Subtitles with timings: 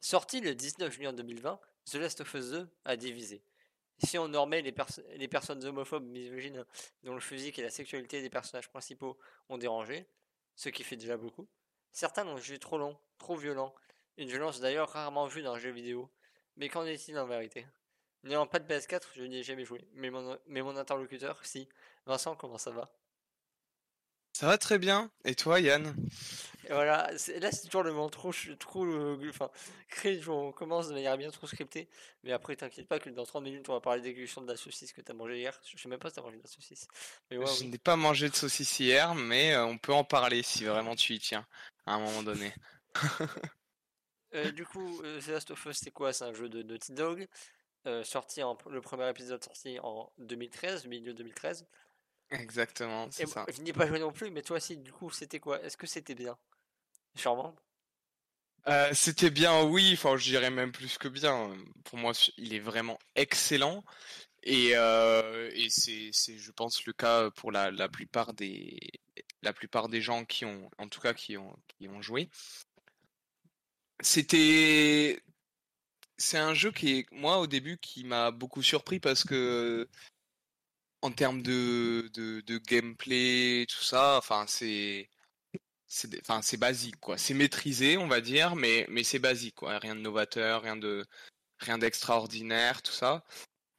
[0.00, 3.42] Sorti le 19 juin 2020, The Last of Us 2 a divisé.
[4.02, 4.74] Si on normait les,
[5.16, 6.64] les personnes homophobe, misogynes,
[7.02, 9.18] dont le physique et la sexualité des personnages principaux
[9.50, 10.06] ont dérangé,
[10.56, 11.46] ce qui fait déjà beaucoup,
[11.92, 13.74] certains l'ont jugé trop long, trop violent,
[14.16, 16.10] une violence d'ailleurs rarement vue dans un jeu vidéo.
[16.56, 17.66] Mais qu'en est-il en vérité?
[18.22, 19.86] N'ayant pas de PS4, je n'y ai jamais joué.
[19.94, 21.68] Mais mon interlocuteur, si.
[22.06, 22.90] Vincent, comment ça va?
[24.32, 25.10] Ça va très bien.
[25.24, 25.94] Et toi, Yann?
[26.64, 28.86] Et voilà, là c'est toujours le moment trop, trop,
[29.28, 29.50] enfin,
[30.28, 31.88] on commence de manière bien trop scriptée,
[32.22, 34.92] mais après t'inquiète pas que dans 30 minutes on va parler d'exécution de la saucisse
[34.92, 35.58] que t'as mangé hier.
[35.64, 36.86] Je sais même pas si t'as mangé de la saucisse.
[37.30, 40.64] Mais je n'ai pas mangé de saucisse hier, mais euh, on peut en parler si
[40.64, 41.46] vraiment tu y tiens
[41.86, 42.52] à un moment donné.
[44.32, 46.12] Euh, du coup, euh, The Last of Us c'est quoi?
[46.12, 47.26] C'est un jeu de Naughty Dog,
[48.04, 51.66] sorti en, le premier épisode sorti en 2013, milieu 2013.
[52.30, 53.44] Exactement, c'est ça.
[53.52, 55.60] Je n'y ai pas joué non plus, mais toi aussi, du coup, c'était quoi?
[55.62, 56.38] Est-ce que c'était bien?
[57.16, 57.56] Charmant
[58.68, 59.90] euh, C'était bien, oui.
[59.94, 61.52] Enfin, je dirais même plus que bien.
[61.84, 63.84] Pour moi, il est vraiment excellent.
[64.42, 68.78] Et, euh, et c'est, je pense, le cas pour la, la, plupart des,
[69.42, 72.30] la plupart des gens qui ont, en tout cas, qui ont, qui ont joué.
[74.00, 75.20] C'était,
[76.16, 79.88] c'est un jeu qui est, moi, au début, qui m'a beaucoup surpris parce que
[81.02, 85.08] en termes de, de, gameplay, tout ça, enfin c'est
[85.86, 87.18] c'est enfin c'est basique quoi.
[87.18, 89.78] C'est maîtrisé, on va dire, mais mais c'est basique quoi.
[89.78, 91.06] Rien de novateur, rien de
[91.60, 93.24] rien d'extraordinaire, tout ça.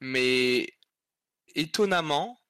[0.00, 0.74] Mais
[1.54, 2.40] étonnamment,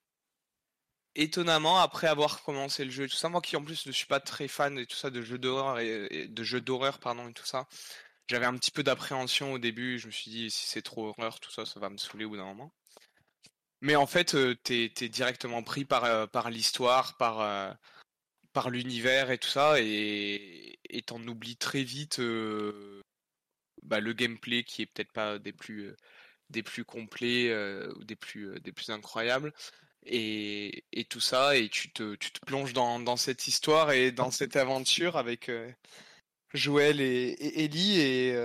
[1.14, 4.20] étonnamment après avoir commencé le jeu, tout ça, moi qui en plus ne suis pas
[4.20, 7.46] très fan et tout ça de jeux d'horreur et, de jeux d'horreur pardon et tout
[7.46, 7.66] ça,
[8.28, 9.98] j'avais un petit peu d'appréhension au début.
[9.98, 12.30] Je me suis dit si c'est trop horreur, tout ça, ça va me saouler au
[12.30, 12.72] bout d'un moment.
[13.82, 17.76] Mais en fait, tu t'es directement pris par, par l'histoire, par,
[18.52, 22.20] par l'univers et tout ça, et t'en oublies très vite
[23.82, 25.94] bah, le gameplay qui est peut-être pas des plus,
[26.48, 27.52] des plus complets
[27.96, 29.52] ou des plus, des plus incroyables.
[30.06, 34.30] Et, tout ça, et tu te, tu te plonges dans, dans cette histoire et dans
[34.30, 35.50] cette aventure avec
[36.54, 38.36] Joël et, et Ellie, et,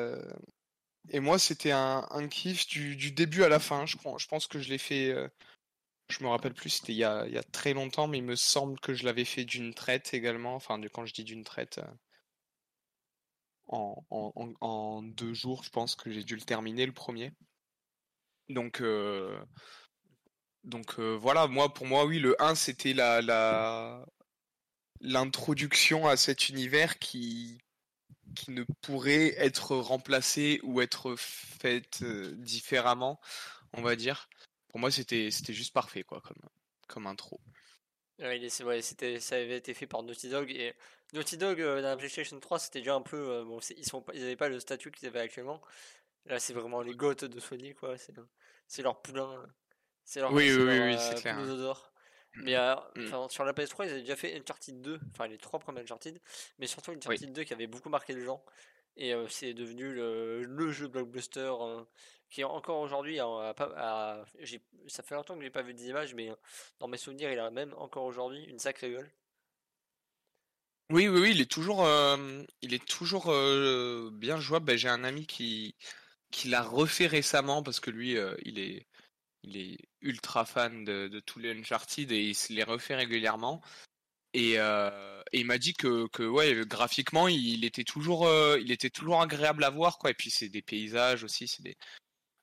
[1.10, 3.86] et moi, c'était un, kiff du, début à la fin.
[3.86, 5.12] Je, pense que je l'ai fait.
[5.12, 5.28] Euh,
[6.10, 8.94] je me rappelle plus, c'était il, y a, très longtemps, mais il me semble que
[8.94, 10.56] je l'avais fait d'une traite également.
[10.56, 11.86] Enfin, quand je dis d'une traite, euh,
[13.70, 17.32] en, deux jours, je pense que j'ai dû le terminer le premier.
[18.50, 19.38] Donc, euh,
[20.64, 22.94] donc voilà, moi, pour moi, oui, le 1, c'était
[25.02, 27.60] l'introduction à cet univers qui,
[28.36, 33.20] qui ne pourrait être remplacée ou être faite euh, différemment,
[33.74, 34.30] on va dire.
[34.70, 36.42] Pour moi, c'était c'était juste parfait quoi comme
[36.88, 37.40] comme intro.
[38.20, 38.50] Ouais,
[38.82, 40.74] c'était ça avait été fait par Naughty Dog et
[41.14, 44.04] Naughty Dog euh, dans la PlayStation 3, c'était déjà un peu euh, bon, ils sont
[44.14, 45.62] ils avaient pas le statut qu'ils avaient actuellement.
[46.26, 47.96] Là, c'est vraiment les goths de Sony quoi,
[48.68, 49.46] c'est leur poulain,
[50.04, 51.38] c'est leur Oui oui oui, oui c'est clair.
[52.44, 53.30] Mais euh, mmh.
[53.30, 56.20] sur la PS3, ils avaient déjà fait Uncharted 2, enfin les trois premiers Uncharted,
[56.60, 58.44] mais surtout Uncharted 2 qui avait beaucoup marqué les gens.
[58.96, 61.84] Et euh, c'est devenu le, le, jeu blockbuster euh,
[62.30, 66.32] qui est encore aujourd'hui, ça fait longtemps que j'ai pas vu des images, mais
[66.80, 69.10] dans mes souvenirs, il a même encore aujourd'hui une sacrée gueule.
[70.90, 71.88] Oui, oui, oui, il est toujours,
[72.62, 73.32] il est toujours
[74.12, 74.66] bien jouable.
[74.66, 75.76] Ben, j'ai un ami qui,
[76.32, 78.88] qui l'a refait récemment parce que lui, il est,
[79.48, 83.62] il est ultra fan de, tous les Uncharted et il se les refait régulièrement.
[84.34, 88.90] Et, euh, il m'a dit que, que ouais, graphiquement, il était toujours, euh, il était
[88.90, 90.12] toujours agréable à voir, quoi.
[90.12, 91.78] Et puis c'est des paysages aussi, c'est des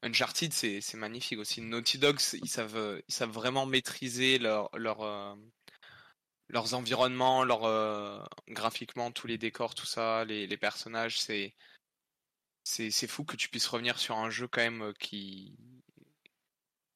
[0.03, 1.61] Uncharted, c'est, c'est magnifique aussi.
[1.63, 5.35] Naughty Dogs, ils savent, ils savent vraiment maîtriser leur, leur, euh,
[6.49, 11.55] leurs environnements, leur, graphiquement, tous les décors, tout ça, les, les personnages, c'est,
[12.65, 15.57] c'est, c'est fou que tu puisses revenir sur un jeu quand même qui,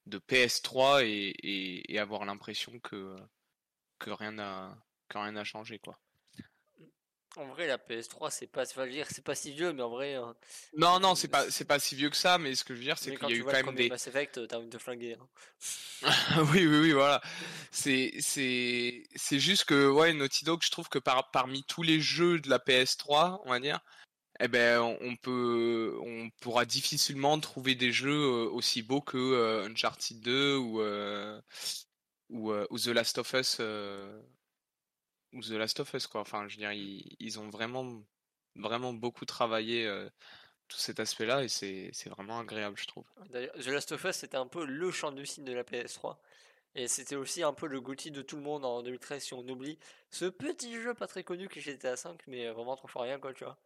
[0.09, 3.15] de PS3 et, et, avoir l'impression que,
[3.99, 4.77] que rien n'a
[5.13, 5.99] rien n'a changé quoi.
[7.37, 10.15] En vrai, la PS3, c'est pas, dire, c'est pas si vieux, mais en vrai.
[10.15, 10.35] Hein,
[10.75, 12.85] non, non, c'est pas, c'est pas si vieux que ça, mais ce que je veux
[12.85, 13.87] dire, c'est qu'il y a eu quand même des.
[13.87, 15.15] Mass Effect, t'as envie de flinguer.
[15.15, 16.09] Hein.
[16.51, 17.21] oui, oui, oui, voilà.
[17.71, 22.01] C'est, c'est, c'est juste que, ouais, Naughty Dog, je trouve que par, parmi tous les
[22.01, 23.79] jeux de la PS3, on va dire,
[24.39, 29.67] eh ben on peut on pourra difficilement trouver des jeux euh, aussi beaux que euh,
[29.67, 31.41] Uncharted 2 ou euh,
[32.29, 33.59] ou, The Last of Us
[35.33, 36.21] ou The Last of Us quoi.
[36.21, 38.03] Enfin, je veux dire, ils, ont vraiment
[38.55, 39.89] vraiment beaucoup travaillé
[40.67, 43.05] tout cet aspect-là et c'est vraiment agréable, je trouve.
[43.31, 46.17] The Last of Us c'était un peu le champ de signe de la PS3.
[46.75, 49.39] Et c'était aussi un peu le goût de tout le monde en 2013 si on
[49.49, 49.79] oublie
[50.11, 53.19] ce petit jeu pas très connu qui était à 5 mais vraiment trop fort rien
[53.19, 53.57] quoi tu vois.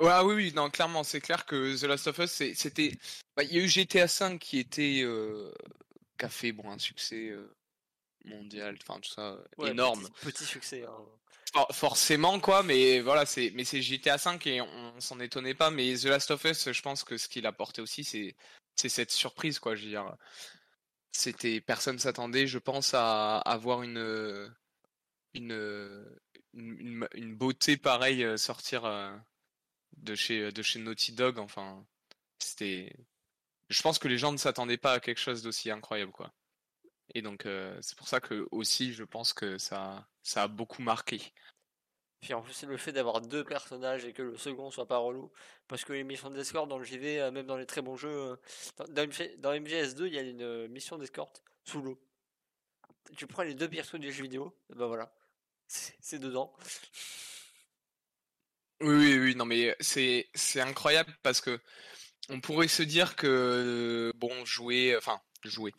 [0.00, 2.92] Ouais, ah oui, oui, non, clairement, c'est clair que The Last of Us, c'était.
[3.36, 5.02] Bah, il y a eu GTA V qui était.
[5.02, 5.52] Euh...
[6.18, 7.54] qui a fait bon, un succès euh,
[8.24, 10.08] mondial, enfin tout ça, énorme.
[10.22, 10.86] Petit, succès.
[10.86, 11.66] Hein.
[11.72, 15.70] forcément, quoi, mais voilà, c'est mais c'est GTA V et on, s'en étonnait pas.
[15.70, 18.36] Mais The Last of Us, je pense que ce qu'il a apporté aussi, c'est
[18.76, 19.74] c'est cette surprise, quoi.
[19.74, 20.16] Je veux dire,
[21.12, 24.50] c'était personne s'attendait, je pense, à avoir une
[25.34, 26.04] une,
[26.54, 29.10] une, beauté pareille euh, sortir euh,
[29.96, 31.38] de chez, de chez Naughty Dog.
[31.38, 31.84] Enfin,
[32.38, 32.94] c'était.
[33.68, 36.32] Je pense que les gens ne s'attendaient pas à quelque chose d'aussi incroyable, quoi.
[37.14, 40.82] Et donc, euh, c'est pour ça que aussi, je pense que ça, ça a beaucoup
[40.82, 41.20] marqué.
[42.20, 45.32] Puis en plus, le fait d'avoir deux personnages et que le second soit pas relou.
[45.68, 48.38] Parce que les missions d'escorte dans le JV, même dans les très bons jeux,
[48.76, 49.06] dans,
[49.38, 51.98] dans MGS2, il y a une mission d'escorte sous l'eau.
[53.16, 55.12] Tu prends les deux persos du jeu vidéo, ben voilà,
[56.00, 56.52] c'est dedans.
[58.80, 60.26] Oui, oui, oui, non, mais c'est
[60.60, 61.60] incroyable parce que
[62.30, 65.74] on pourrait se dire que bon, jouer, enfin jouer,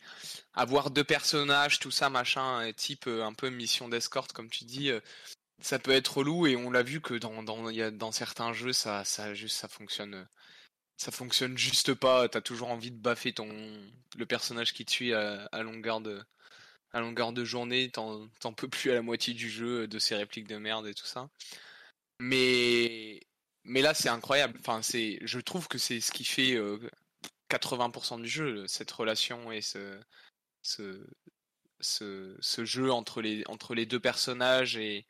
[0.54, 4.90] avoir deux personnages, tout ça, machin, type euh, un peu mission d'escorte, comme tu dis,
[4.90, 5.00] euh,
[5.60, 9.56] ça peut être relou et on l'a vu que dans certains jeux, ça ça juste
[9.58, 10.26] ça fonctionne.
[10.96, 12.28] Ça fonctionne juste pas.
[12.28, 13.48] T'as toujours envie de baffer ton
[14.16, 16.22] le personnage qui te suit à, à longueur de
[16.92, 20.48] à longueur de journée, t'en peux plus à la moitié du jeu de ces répliques
[20.48, 21.28] de merde et tout ça.
[22.20, 23.20] Mais
[23.64, 24.58] mais là c'est incroyable.
[24.60, 26.56] Enfin c'est, je trouve que c'est ce qui fait
[27.50, 30.00] 80% euh, du jeu, cette relation et ce
[30.62, 31.04] ce,
[31.80, 35.06] ce, ce jeu entre les entre les deux personnages et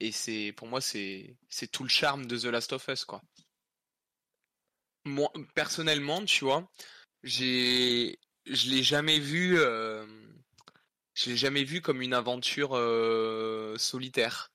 [0.00, 3.22] et c'est pour moi c'est c'est tout le charme de The Last of Us quoi.
[5.04, 6.68] Moi personnellement, tu vois,
[7.22, 9.95] j'ai je l'ai jamais vu euh,
[11.16, 12.72] je l'ai jamais vu comme une aventure
[13.78, 14.52] solitaire.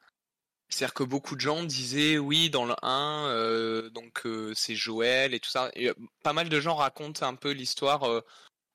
[0.69, 4.25] C'est-à-dire que beaucoup de gens disaient oui dans le 1 euh, donc
[4.55, 5.69] c'est Joël et tout ça.
[6.23, 8.03] Pas mal de gens racontent un peu l'histoire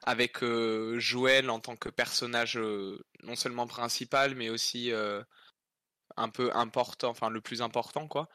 [0.04, 0.44] avec
[0.98, 2.58] Joël en tant que personnage
[3.22, 4.92] non seulement principal mais aussi
[6.16, 8.28] un peu important, enfin le plus important quoi.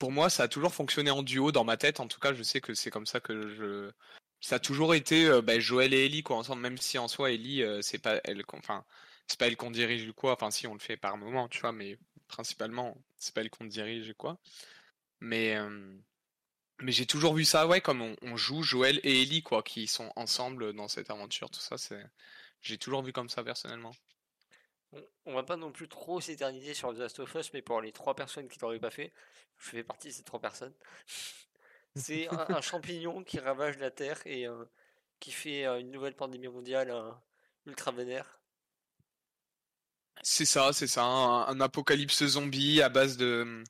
[0.00, 2.00] Pour moi, ça a toujours fonctionné en duo dans ma tête.
[2.00, 3.90] En tout cas, je sais que c'est comme ça que je
[4.40, 7.32] ça a toujours été euh, bah, Joël et Ellie quoi ensemble même si en soi
[7.32, 8.84] Ellie euh, c'est pas elle enfin
[9.26, 11.72] c'est pas elle qu'on dirige quoi enfin si on le fait par moment tu vois
[11.72, 11.98] mais
[12.28, 14.38] principalement c'est pas elle qu'on dirige quoi.
[15.20, 15.94] Mais euh,
[16.86, 20.72] j'ai toujours vu ça ouais comme on, joue Joël et Ellie quoi qui sont ensemble
[20.72, 22.02] dans cette aventure tout ça c'est
[22.62, 23.92] j'ai toujours vu comme ça personnellement.
[25.24, 27.92] On va pas non plus trop s'éterniser sur The Last of Us mais pour les
[27.92, 29.12] trois personnes qui l'auraient pas fait
[29.58, 30.74] je fais partie de ces trois personnes
[31.96, 34.64] c'est un, champignon qui ravage la Terre et euh,
[35.18, 37.10] qui fait euh, une nouvelle pandémie mondiale euh,
[37.66, 38.40] ultra vénère.
[40.22, 43.64] C'est ça, c'est ça, un, apocalypse zombie à base de,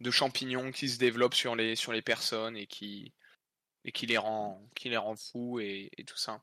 [0.00, 3.14] de champignons qui se développent sur les, sur les personnes et qui,
[3.84, 6.42] et qui les rend, qui les rend fous et, tout ça.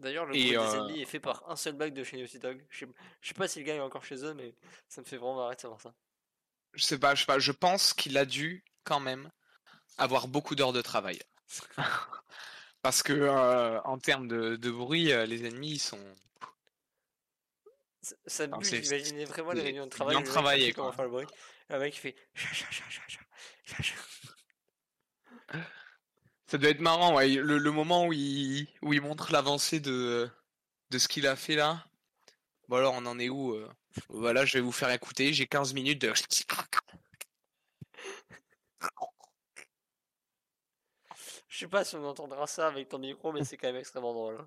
[0.00, 2.64] D'ailleurs, le bruit des ennemis est fait par un seul bug de chez Naughty Dog.
[2.68, 2.92] Je sais,
[3.22, 4.54] sais pas si le gars est encore chez eux, mais
[4.88, 5.94] ça me fait vraiment marrer de savoir ça.
[6.74, 9.30] Je sais pas, je sais pas, je pense qu'il a dû quand même
[9.98, 11.18] avoir beaucoup d'heures de travail.
[12.82, 15.98] Parce que euh, en termes de, bruit, euh, les ennemis ils sont.
[18.26, 20.16] Ça j'imaginais vraiment les réunions de travail.
[20.16, 20.92] Bien travaillé quoi.
[20.92, 21.26] Faire le bruit.
[21.68, 22.16] Un mec qui fait.
[26.46, 27.28] Ça doit être marrant, ouais.
[27.28, 30.30] le, le, moment où il, où il montre l'avancée de,
[30.88, 31.84] de ce qu'il a fait là.
[32.68, 33.68] Bon alors on en est où euh?
[34.08, 35.32] Voilà, je vais vous faire écouter.
[35.32, 36.12] J'ai 15 minutes de.
[41.58, 44.12] Je sais pas si on entendra ça avec ton micro, mais c'est quand même extrêmement
[44.12, 44.46] drôle.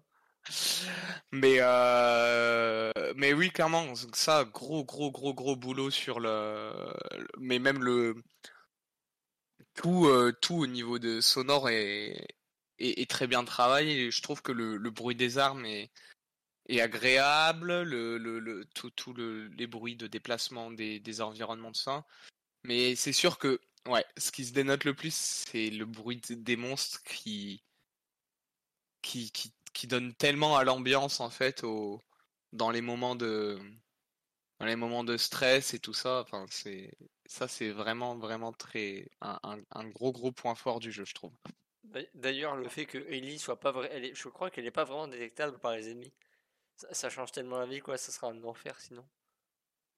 [1.34, 2.90] Mais euh...
[3.18, 6.72] mais oui clairement ça gros gros gros gros boulot sur le
[7.38, 8.16] mais même le
[9.76, 12.28] tout euh, tout au niveau de sonore est,
[12.80, 15.92] est, très bien travaillé je trouve que le, bruit des armes est,
[16.70, 21.78] est agréable le, le, tout tout le, les bruits de déplacement des, des environnements de
[21.78, 22.06] ça
[22.64, 26.56] mais c'est sûr que Ouais, ce qui se dénote le plus, c'est le bruit des
[26.56, 27.64] monstres qui,
[29.02, 32.00] qui, qui, qui donne tellement à l'ambiance en fait au,
[32.54, 33.60] dans les moments de
[34.60, 36.22] dans les moments de stress et tout ça.
[36.22, 36.92] Enfin, c'est
[37.26, 39.40] ça, c'est vraiment vraiment très un,
[39.72, 41.34] un, gros gros point fort du jeu, je trouve.
[42.14, 45.58] D'ailleurs, le fait que Ellie soit pas vrai, je crois qu'elle est pas vraiment détectable
[45.58, 46.14] par les ennemis.
[46.76, 47.98] Ça, ça, change tellement la vie, quoi.
[47.98, 49.04] Ça sera un enfer sinon.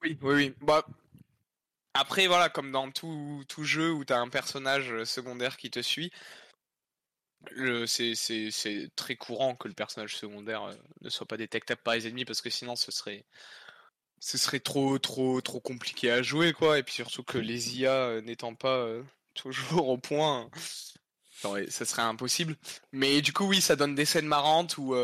[0.01, 0.55] Oui, oui, oui.
[0.61, 0.85] Bah,
[1.93, 5.81] après, voilà, comme dans tout, tout jeu où tu un personnage euh, secondaire qui te
[5.81, 6.11] suit,
[7.85, 12.25] c'est très courant que le personnage secondaire euh, ne soit pas détectable par les ennemis
[12.25, 13.25] parce que sinon ce serait
[14.61, 16.79] trop trop trop compliqué à jouer quoi.
[16.79, 18.87] Et puis surtout que les IA euh, n'étant pas
[19.35, 20.49] toujours au point
[21.41, 22.55] ça, serait impossible.
[22.93, 24.95] Mais du coup oui ça donne des scènes marrantes où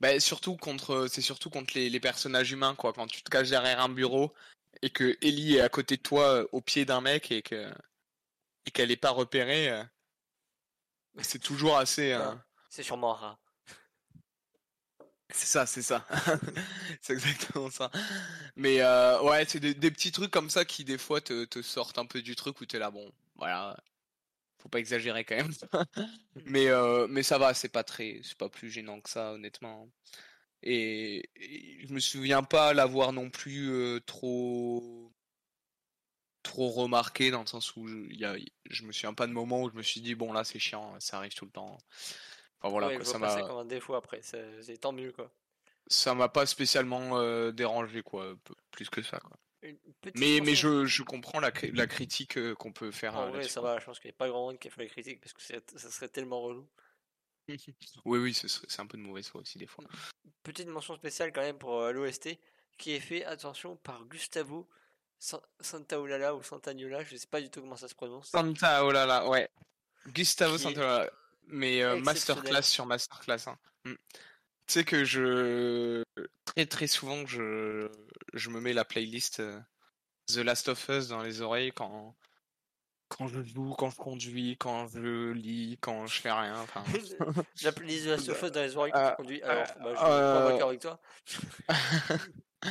[0.00, 2.92] bah, surtout contre c'est surtout contre les, les personnages humains quoi.
[2.94, 4.32] Quand tu te caches derrière un bureau
[4.82, 7.70] et que Ellie est à côté de toi euh, au pied d'un mec et que
[8.66, 9.84] et qu'elle est pas repérée euh,
[11.18, 12.34] c'est toujours assez euh,
[12.70, 13.38] C'est sûrement un rat.
[15.30, 16.06] C'est ça, c'est ça.
[17.00, 17.90] c'est exactement ça.
[18.56, 21.62] Mais euh, ouais, c'est des, des petits trucs comme ça qui des fois te, te
[21.62, 23.76] sortent un peu du truc où t'es là, bon, voilà,
[24.58, 25.52] faut pas exagérer quand même.
[26.46, 26.68] mais
[27.08, 29.88] mais ça va, c'est pas très, c'est pas plus gênant que ça, honnêtement.
[30.64, 35.12] Et, et je me souviens pas l'avoir non plus euh, trop
[36.42, 38.36] trop remarqué dans le sens où je, y a,
[38.70, 40.94] je me souviens pas de moment où je me suis dit bon là c'est chiant,
[41.00, 41.78] ça arrive tout le temps.
[42.60, 44.20] Enfin voilà Ouais, quoi, ça m'a comme un défaut après.
[44.22, 45.30] C'est tant mieux quoi.
[45.86, 48.34] ça m'a pas spécialement euh, dérangé quoi
[48.70, 49.36] plus que ça quoi
[50.14, 53.62] mais mais je, je comprends la, la critique euh, qu'on peut faire En vrai, ça
[53.62, 53.78] va.
[53.78, 55.42] Je pense qu'il n'y a pas grand monde qui a fait la critique parce que
[55.42, 56.68] ça serait tellement relou.
[58.04, 59.84] oui oui ce c'est un peu de mauvaise foi aussi des fois
[60.42, 62.38] Petite mention spéciale quand même pour euh, l'OST
[62.76, 64.68] qui est fait, attention, par Gustavo
[65.18, 68.30] San- Santaolalla ou Santagnola, je sais pas du tout comment ça se prononce.
[68.30, 69.48] Santa là ouais
[70.08, 71.10] Gustavo Qui est Santaolalla
[71.46, 73.58] mais euh, masterclass sur masterclass hein.
[73.84, 73.92] Mm.
[73.92, 73.98] tu
[74.66, 76.02] sais que je
[76.44, 77.90] très très souvent je
[78.32, 79.60] je me mets la playlist euh,
[80.28, 82.16] The Last of Us dans les oreilles quand
[83.16, 86.82] quand je joue quand je conduis quand je lis quand je fais rien enfin
[87.62, 89.42] de la Sofos dans les oreilles quand tu conduis.
[89.42, 91.00] Alors, bah, je suis pas d'accord avec toi.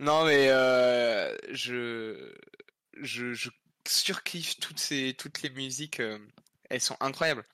[0.00, 2.34] non mais euh, je,
[3.00, 3.50] je je
[3.86, 6.18] surkiffe toutes ces toutes les musiques euh,
[6.70, 7.46] elles sont incroyables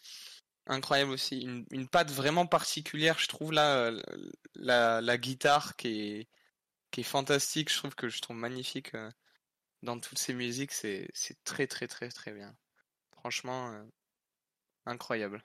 [0.67, 4.01] incroyables aussi une, une patte vraiment particulière je trouve là euh,
[4.55, 6.29] la, la guitare qui est
[6.91, 9.11] qui est fantastique je trouve que je trouve magnifique euh,
[9.83, 11.11] dans toutes ces musiques c'est
[11.45, 12.55] très très très très bien.
[13.13, 13.83] Franchement euh,
[14.87, 15.45] incroyable.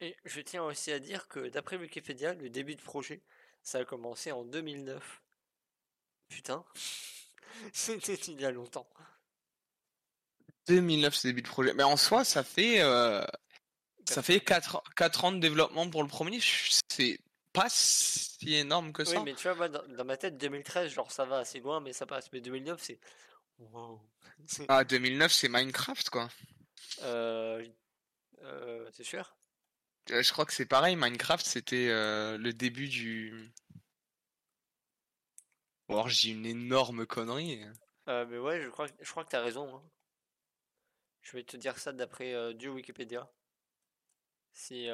[0.00, 3.20] Et je tiens aussi à dire que d'après Wikipédia, le début de projet,
[3.62, 5.22] ça a commencé en 2009.
[6.28, 6.64] Putain,
[7.72, 8.88] c'était il y a longtemps.
[10.68, 11.74] 2009 c'est le début de projet.
[11.74, 13.24] Mais en soi ça fait euh,
[14.06, 16.40] Ça fait 4, 4 ans de développement pour le premier,
[16.90, 17.18] c'est
[17.60, 19.22] pas si énorme que Oui, ça.
[19.22, 21.92] mais tu vois, moi, dans, dans ma tête, 2013, genre ça va assez loin, mais
[21.92, 22.30] ça passe.
[22.32, 22.98] Mais 2009, c'est.
[23.58, 24.00] Wow.
[24.68, 26.28] Ah, 2009, c'est Minecraft, quoi.
[27.02, 27.64] Euh,
[28.42, 29.36] euh, c'est sûr?
[30.10, 33.52] Euh, Je crois que c'est pareil, Minecraft, c'était euh, le début du...
[35.88, 37.64] Ou Alors, j'ai une énorme connerie.
[38.08, 39.76] Euh, mais ouais, je crois, je crois que t'as raison.
[39.76, 39.82] hein.
[41.22, 43.28] Je vais te dire ça d'après du Wikipédia.
[44.52, 44.88] Si.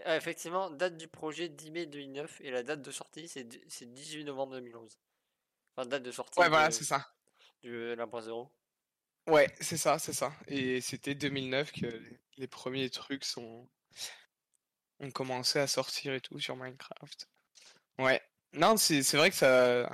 [0.00, 3.44] Euh, Ah, effectivement, date du projet 10 mai 2009 et la date de sortie c'est
[3.44, 4.98] di- c'est 18 novembre 2011.
[5.76, 7.12] Enfin, date de sortie Ouais, voilà, c'est ça.
[7.62, 8.50] du 1.0.
[9.28, 10.32] Ouais, c'est ça, c'est ça.
[10.48, 11.86] Et c'était 2009 que
[12.36, 13.68] les- premiers trucs sont...
[15.00, 17.28] ont commencé à sortir et tout sur Minecraft.
[17.98, 18.22] Ouais.
[18.54, 19.88] Non, c'est c'est vrai que ça...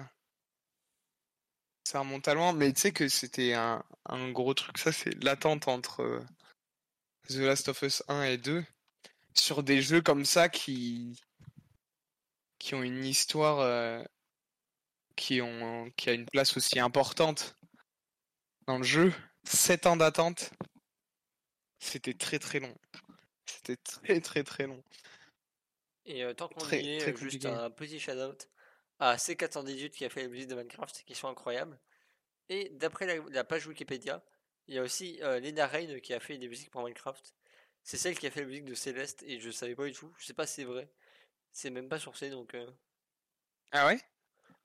[1.84, 5.22] Ça remonte à loin, mais tu sais que c'était un, un gros truc, ça, c'est
[5.22, 6.25] l'attente entre euh,
[7.28, 8.64] The Last of Us 1 et 2
[9.38, 11.21] sur des jeux comme ça qui
[12.59, 14.02] qui ont une histoire euh,
[15.16, 17.57] qui ont qui a une place aussi importante
[18.66, 19.12] dans le jeu.
[19.45, 20.50] 7 ans d'attente,
[21.78, 22.75] c'était très très long.
[23.47, 24.83] C'était très très très long.
[26.05, 27.49] Et euh, tant qu'on Très- y est, très euh, juste compliqué.
[27.49, 28.49] un petit shout-out
[28.99, 31.78] à C418 qui a fait les musiques de Minecraft qui sont incroyables.
[32.49, 34.25] Et d'après la, la page Wikipédia,
[34.69, 37.35] il y a aussi euh, Lena Rain qui a fait des musiques pour Minecraft.
[37.87, 40.12] C'est celle qui a fait la musique de Céleste et je savais pas du tout.
[40.19, 40.90] Je sais pas si c'est vrai.
[41.52, 42.52] C'est même pas sourcé donc.
[42.55, 42.69] Euh,
[43.71, 44.00] Ah ouais?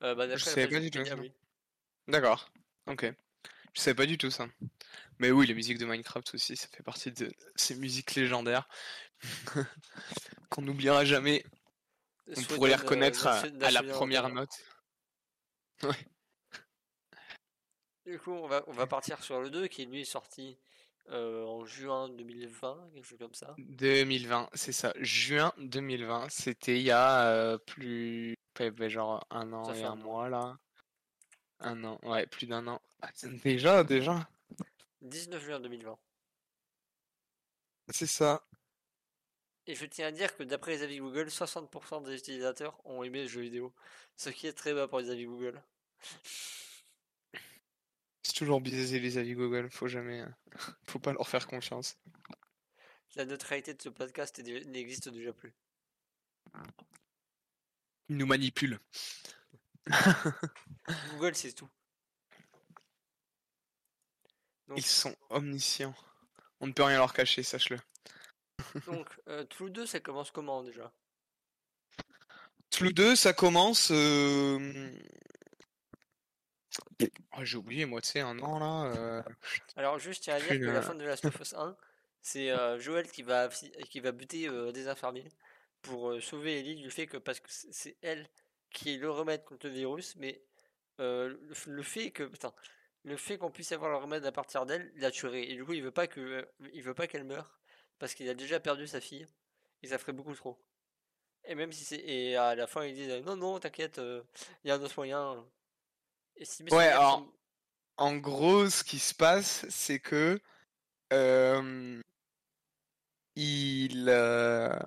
[0.02, 1.32] euh, bah, la savais pas du tout oui.
[2.08, 2.52] D'accord.
[2.88, 3.06] Ok.
[3.74, 4.48] Je savais pas du tout ça.
[5.20, 8.68] Mais oui, les musiques de Minecraft aussi, ça fait partie de ces musiques légendaires
[10.50, 11.46] qu'on n'oubliera jamais.
[12.36, 14.50] On pourrait les euh, reconnaître à, la première note.
[18.08, 20.58] Du coup, on va, on va partir sur le 2 qui lui est sorti
[21.10, 23.56] euh, en juin 2020, quelque chose comme ça.
[23.58, 24.94] 2020, c'est ça.
[25.00, 28.36] Juin 2020, c'était il y a euh, plus...
[28.60, 30.58] ouais, genre un an Ça et un mois là.
[31.60, 32.82] Un an, ouais, plus d'un an.
[33.02, 33.10] Ah,
[33.44, 34.28] déjà, déjà.
[35.02, 35.98] 19 juin 2020.
[37.90, 38.44] C'est ça.
[39.68, 43.24] Et je tiens à dire que d'après les avis Google, 60% des utilisateurs ont aimé
[43.24, 43.74] le jeu vidéo,
[44.16, 45.62] ce qui est très bas pour les avis Google.
[48.32, 50.22] C'est toujours biaisé les avis Google, faut jamais...
[50.22, 50.30] euh,
[50.88, 51.98] faut pas leur faire confiance.
[53.16, 55.54] La neutralité de ce podcast n'existe déjà plus.
[58.08, 58.80] Ils nous manipulent.
[61.12, 61.68] Google, c'est tout.
[64.70, 65.94] Donc, Ils sont omniscients.
[66.62, 67.80] On ne peut rien leur cacher, sache-le.
[68.88, 70.90] donc euh, True 2, ça commence comment déjà?
[72.70, 73.92] Tlou 2, ça commence.
[73.92, 74.90] euh,
[77.32, 78.86] ah, J'ai oublié, moi, tu sais, un an là.
[78.92, 79.22] euh,
[79.76, 81.76] Alors, juste, tiens à dire que la euh, fin de Last of Us 1,
[82.22, 85.28] c'est euh, Joël qui va, fi- qui va buter euh, des infirmiers
[85.82, 88.28] pour euh, sauver Ellie du fait que, parce que c'est elle
[88.72, 90.42] qui est le remède contre le virus, mais
[91.00, 91.36] euh,
[91.68, 92.54] le, fait que, putain,
[93.04, 95.44] le fait qu'on puisse avoir le remède à partir d'elle l'a tuerait.
[95.50, 97.60] Et du coup, il veut pas que, euh, il veut pas qu'elle meure
[98.00, 99.28] parce qu'il a déjà perdu sa fille
[99.84, 100.60] et ça ferait beaucoup trop.
[101.46, 104.72] Et même si c'est, et à la fin, ils disent non, non, t'inquiète, il y
[104.72, 105.46] a un autre moyen.
[106.38, 107.28] Et si mes Ouais, alors-
[107.98, 110.40] En gros, ce qui se passe, c'est que.
[111.14, 112.02] euh,
[113.36, 114.06] il.
[114.10, 114.78] euh,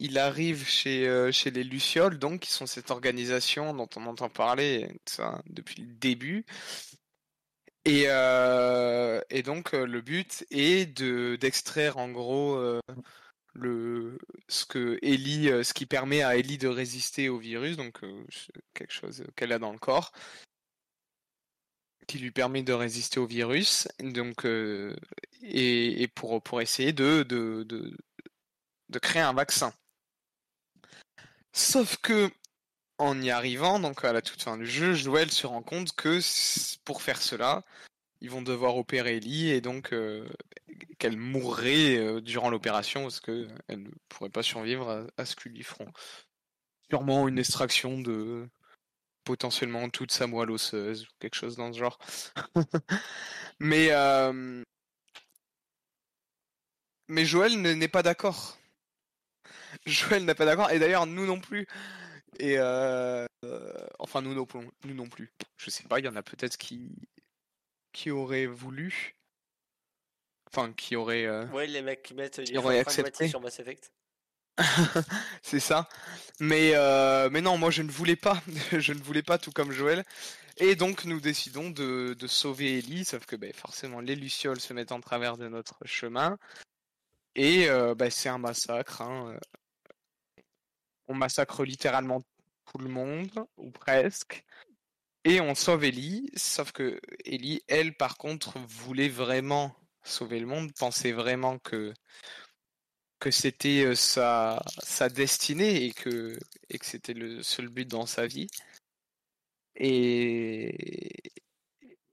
[0.00, 4.28] il arrive chez, euh, chez les Lucioles, donc, qui sont cette organisation dont on entend
[4.28, 6.44] parler ça, depuis le début.
[7.86, 12.58] Et, et donc, le but est de d'extraire en gros
[13.54, 14.18] le,
[14.48, 18.24] ce que Ellie, euh, ce qui permet à Ellie de résister au virus, donc euh,
[18.74, 20.12] quelque chose qu'elle a dans le corps,
[22.06, 24.94] qui lui permet de résister au virus, donc euh,
[25.42, 27.96] et, pour, pour essayer de, de, de,
[28.88, 29.72] de créer un vaccin.
[31.52, 32.30] Sauf que
[32.98, 36.20] en y arrivant, donc à la toute fin du jeu, Joël se rend compte que
[36.84, 37.64] pour faire cela,
[38.20, 39.92] ils vont devoir opérer Ellie et donc
[40.98, 45.36] qu'elle mourrait euh, durant l'opération parce que elle ne pourrait pas survivre à, à ce
[45.36, 45.90] qu'ils lui feront.
[46.90, 48.48] Sûrement une extraction de
[49.24, 51.98] potentiellement toute sa moelle osseuse ou quelque chose dans ce genre.
[53.58, 54.62] mais euh,
[57.08, 58.58] mais Joël ne- n'est pas d'accord.
[59.86, 61.66] Joël n'est pas d'accord et d'ailleurs nous non plus.
[62.38, 63.26] Et euh,
[63.98, 65.32] enfin nous non, plus- nous non plus.
[65.56, 66.90] Je sais pas, il y en a peut-être qui
[67.92, 69.14] qui auraient voulu,
[70.54, 73.28] enfin qui auraient, euh, Ouais, les mecs qui mettent des aurait choix pragmatiques accepté.
[73.28, 73.92] sur Mass Effect.
[75.42, 75.88] c'est ça.
[76.40, 78.40] Mais euh, mais non, moi je ne voulais pas,
[78.72, 80.04] je ne voulais pas tout comme Joël.
[80.58, 84.72] Et donc nous décidons de, de sauver Ellie, sauf que ben, forcément les lucioles se
[84.72, 86.38] mettent en travers de notre chemin.
[87.34, 89.02] Et euh, ben, c'est un massacre.
[89.02, 89.36] hein.
[91.08, 92.22] On massacre littéralement
[92.70, 94.44] tout le monde, ou presque.
[95.24, 100.72] Et on sauve Ellie, sauf que Ellie, elle, par contre, voulait vraiment sauver le monde,
[100.74, 101.92] pensait vraiment que,
[103.18, 106.38] que c'était euh, sa, sa destinée et que,
[106.70, 108.48] et que c'était le seul but dans sa vie.
[109.76, 111.32] Et,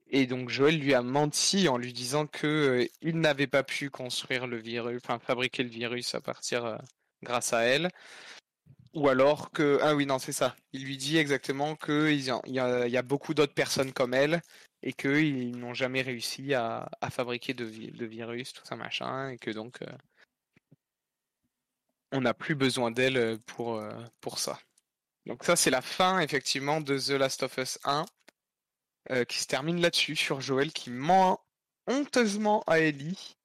[0.08, 3.90] et donc Joël lui a menti en lui disant que euh, il n'avait pas pu
[3.90, 6.76] construire le virus, enfin fabriquer le virus à partir euh,
[7.22, 7.88] grâce à elle.
[8.94, 10.54] Ou alors que ah oui non c'est ça.
[10.72, 14.42] Il lui dit exactement que il y a, beaucoup d'autres personnes comme elle
[14.82, 19.38] et qu'ils n'ont jamais réussi à, fabriquer de, vi- de virus tout ça machin et
[19.38, 19.86] que donc euh,
[22.12, 24.58] on n'a plus besoin d'elle euh, pour euh, pour ça.
[25.26, 28.04] Donc ça c'est la fin effectivement de The Last of Us 1
[29.10, 31.40] euh, qui se termine là-dessus sur Joël qui ment
[31.86, 33.36] honteusement à Ellie.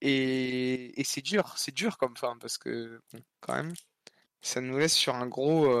[0.00, 3.00] Et, et c'est dur, c'est dur comme fin parce que
[3.40, 3.74] quand même
[4.42, 5.72] ça nous laisse sur un gros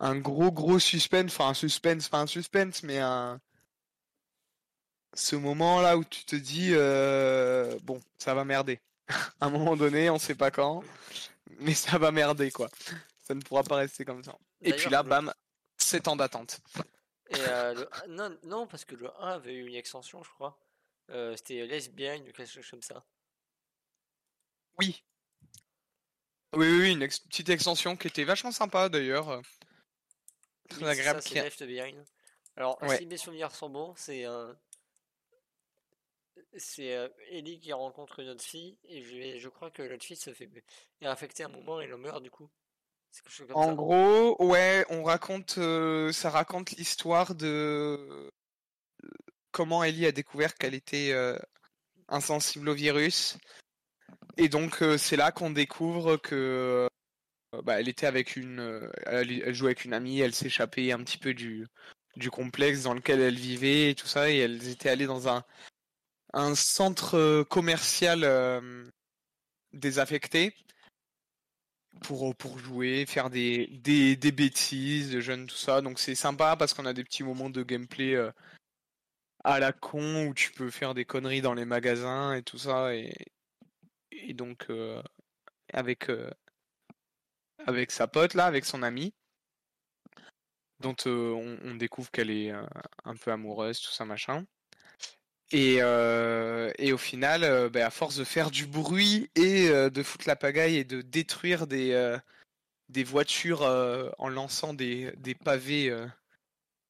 [0.00, 3.40] un gros gros suspense, enfin un suspense, pas un suspense mais un
[5.14, 8.80] ce moment là où tu te dis euh, bon ça va merder.
[9.40, 10.82] à un moment donné, on sait pas quand,
[11.60, 12.68] mais ça va merder quoi.
[13.18, 14.36] Ça ne pourra pas rester comme ça.
[14.62, 15.32] Et puis là, bam,
[15.78, 16.60] 7 ans d'attente.
[17.30, 20.58] Et euh, le non, non, parce que le 1 avait eu une extension, je crois.
[21.10, 23.04] Euh, C'était lesbienne ou quelque chose comme ça.
[24.78, 25.02] Oui.
[26.52, 29.42] Oui, oui, oui, une ex- petite extension qui était vachement sympa d'ailleurs.
[30.68, 31.22] Très Oui, agréable.
[31.22, 32.04] ça, qui c'est a- Left Behind.
[32.56, 32.96] Alors, Ouais.
[32.98, 34.52] si mes souvenirs sont bons, c'est euh,
[37.30, 40.48] Ellie qui rencontre une autre fille, et je, je crois que l'autre fille se fait
[41.00, 42.48] est infectée à un moment et elle meurt du coup.
[43.38, 43.74] Comme En ça.
[43.74, 48.30] gros, ouais, on raconte, euh, ça raconte l'histoire de
[49.52, 51.38] comment Ellie a découvert qu'elle était euh,
[52.08, 53.38] insensible au virus.
[54.36, 56.86] Et donc c'est là qu'on découvre que
[57.62, 61.18] bah, elle était avec une, euh, elle, jouait avec une amie, elle s'échappait un petit
[61.18, 61.66] peu du
[62.16, 65.44] du complexe dans lequel elle vivait et tout ça, et elles étaient allées dans un
[66.32, 68.84] un centre euh, commercial euh,
[69.72, 70.54] désaffecté
[72.00, 75.80] pour, pour jouer, faire des, des, des bêtises de jeunes, tout ça.
[75.80, 78.30] Donc c'est sympa parce qu'on a des petits moments de gameplay euh,
[79.44, 82.94] à la con où tu peux faire des conneries dans les magasins et tout ça.
[82.94, 83.14] Et,
[84.12, 85.02] et donc euh,
[85.72, 86.30] avec, euh,
[87.66, 89.12] avec sa pote là, avec son amie,
[90.80, 92.50] dont on, on, découvre qu'elle est
[93.04, 94.44] un peu amoureuse, tout ça machin.
[95.52, 100.36] Et, et au final, bah, à force de faire du bruit et de foutre la
[100.36, 102.16] pagaille et de détruire des,
[102.88, 103.62] des voitures
[104.18, 106.06] en lançant des, des pavés, des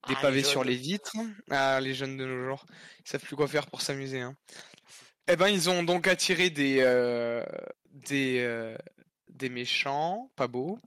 [0.02, 1.16] Ah, les pavés sur les vitres,
[1.50, 2.66] ah, les jeunes de nos jours,
[3.04, 4.20] ils savent plus quoi faire pour s'amuser.
[4.20, 4.36] Hein.
[5.28, 6.80] Eh ben, ils ont donc attiré des,
[7.90, 8.76] des, euh,
[9.36, 10.78] des méchants, pas beaux.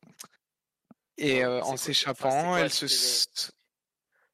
[1.18, 2.88] Et euh, en s'échappant, elle se.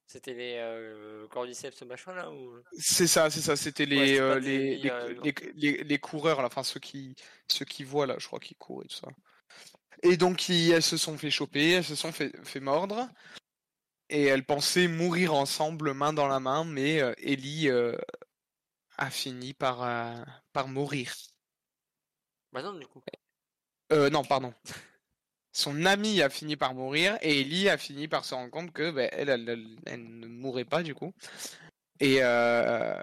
[0.05, 2.59] c'était les euh, cordyceps machin là ou?
[2.77, 3.55] C'est ça, c'est ça.
[3.55, 5.15] C'était les, euh, les, euh,
[5.55, 7.15] les, les- coureurs, là, enfin ceux qui,
[7.47, 9.07] ceux qui voient là, je crois qu'ils courent et tout ça.
[10.03, 13.09] Et donc ils- elles se sont fait choper, elles se sont fait, fait mordre.
[14.09, 17.71] Et elles pensaient mourir ensemble, main dans la main, mais Ellie
[18.97, 20.23] a fini par, euh,
[20.53, 21.13] par mourir.
[22.51, 23.03] Bah non du coup.
[23.91, 24.53] Euh, non, pardon.
[25.51, 28.91] Son ami a fini par mourir et Ellie a fini par se rendre compte que
[28.91, 31.13] ben, elle, elle, elle- elle ne mourrait pas du coup.
[31.99, 33.01] Et, euh,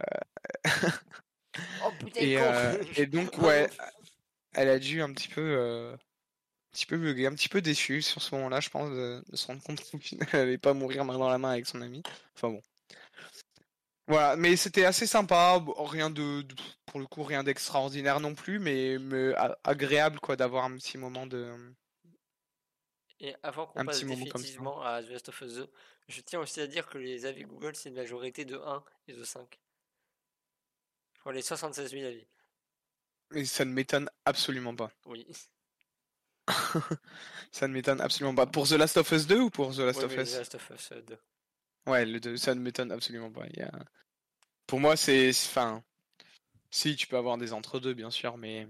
[1.84, 3.68] Oh putain et, euh, et donc Oh, ouais,
[4.54, 5.98] elle a dû un petit peu, euh, un
[6.72, 9.46] petit peu bugger, un petit peu déçue sur ce moment-là, je pense, de, de se
[9.46, 12.02] rendre compte qu'au final, elle allait pas mourir main dans la main avec son ami.
[12.36, 12.62] Enfin bon.
[14.08, 16.54] Voilà, mais c'était assez sympa, rien de, de-
[16.86, 19.32] pour le coup, rien d'extraordinaire non plus, mais, mais
[19.64, 21.54] agréable quoi d'avoir un petit moment de.
[23.20, 25.70] Et avant qu'on passe définitivement à The Last of Us 2,
[26.08, 29.12] je tiens aussi à dire que les avis Google c'est une majorité de 1 et
[29.12, 29.60] de 5.
[31.22, 32.26] Pour les 76 000 avis.
[33.30, 34.90] Mais ça ne m'étonne absolument pas.
[35.06, 35.24] Oui.
[37.52, 38.46] Ça ne m'étonne absolument pas.
[38.46, 40.32] Pour The Last of Us 2 ou pour The Last of Us?
[40.32, 41.18] The Last of Us euh, 2.
[41.86, 43.46] Ouais, le 2, ça ne m'étonne absolument pas.
[43.52, 43.72] Il y a...
[44.66, 45.30] Pour moi, c'est.
[45.30, 45.82] Enfin.
[46.70, 48.66] Si, tu peux avoir des entre-deux, bien sûr, mais.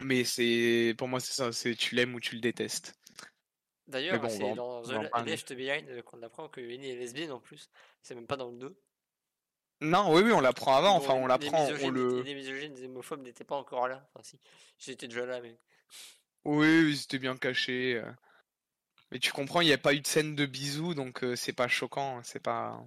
[0.00, 0.94] Mais c'est.
[0.98, 1.52] Pour moi, c'est ça.
[1.52, 2.94] C'est tu l'aimes ou tu le détestes.
[3.88, 5.32] D'ailleurs, bon, on c'est dans on The parler.
[5.32, 7.68] Left Behind euh, qu'on apprend que Ellie est lesbienne en plus.
[8.02, 8.76] C'est même pas dans le 2.
[9.80, 10.94] Non, oui, oui, on l'apprend avant.
[10.94, 11.64] Enfin, on les l'apprend.
[11.64, 12.22] On misogynes- le.
[12.22, 14.08] Les misogynes, les homophobes n'étaient pas encore là.
[14.14, 14.38] Enfin, si.
[14.78, 15.58] J'étais déjà là, mais.
[16.44, 18.00] Oui, oui, c'était bien caché.
[19.12, 21.52] Mais tu comprends, il n'y a pas eu de scène de bisous, donc euh, c'est
[21.52, 22.22] pas choquant.
[22.24, 22.82] C'est pas.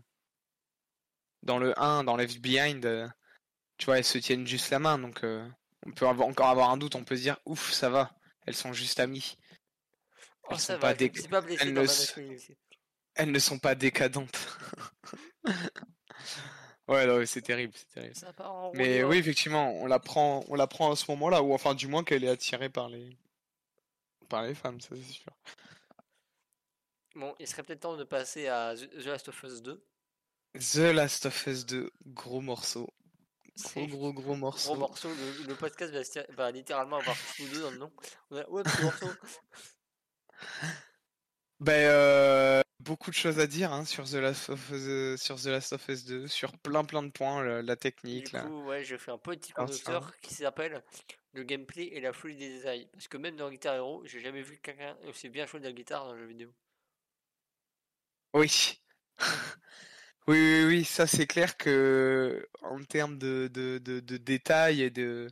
[1.44, 3.08] Dans le 1, dans Left Behind, euh,
[3.78, 5.48] tu vois, elles se tiennent juste la main, donc euh,
[5.86, 6.96] on peut avoir, encore avoir un doute.
[6.96, 8.12] On peut se dire, ouf, ça va,
[8.48, 9.38] elles sont juste amies.
[10.44, 11.86] Oh, Elles ça sont va, pas je me déc- suis pas blessé elles dans ne
[11.86, 12.58] ma s- masculinité.
[13.14, 14.58] Elles ne sont pas décadentes.
[16.88, 18.16] ouais, c'est terrible, c'est terrible.
[18.16, 21.76] Ça part en Mais oui, effectivement, on l'apprend, on l'apprend à ce moment-là, ou enfin,
[21.76, 23.16] du moins qu'elle est attirée par les,
[24.28, 25.32] par les femmes, ça c'est sûr.
[27.16, 29.82] Bon, il serait peut-être temps de passer à The Last of Us 2.
[30.60, 32.90] The Last of Us 2, gros morceau.
[33.58, 34.76] Gros, gros, gros gros morceau.
[34.76, 35.10] morceau.
[35.10, 35.94] Le, le podcast
[36.32, 37.92] va, littéralement avoir tous deux dans le nom.
[38.32, 39.08] On a, ouais, petit morceau.
[41.62, 45.46] Ben, euh, beaucoup de choses à dire hein, sur, The Last of Us, sur The
[45.46, 48.34] Last of Us 2, sur plein plein de points, la, la Du technique.
[48.34, 48.42] là.
[48.42, 49.94] coup, ouais, je fais un petit Alors, ça.
[49.94, 50.84] conducteur qui s'appelle
[51.32, 52.90] le gameplay et la folie des détails.
[52.92, 55.72] Parce que même dans Guitar Hero, j'ai jamais vu quelqu'un aussi bien jouer de la
[55.72, 56.50] guitare dans un jeu vidéo.
[58.36, 58.82] Oui.
[60.28, 65.30] oui, oui, oui, ça c'est clair que en termes de, de, de, détails et de.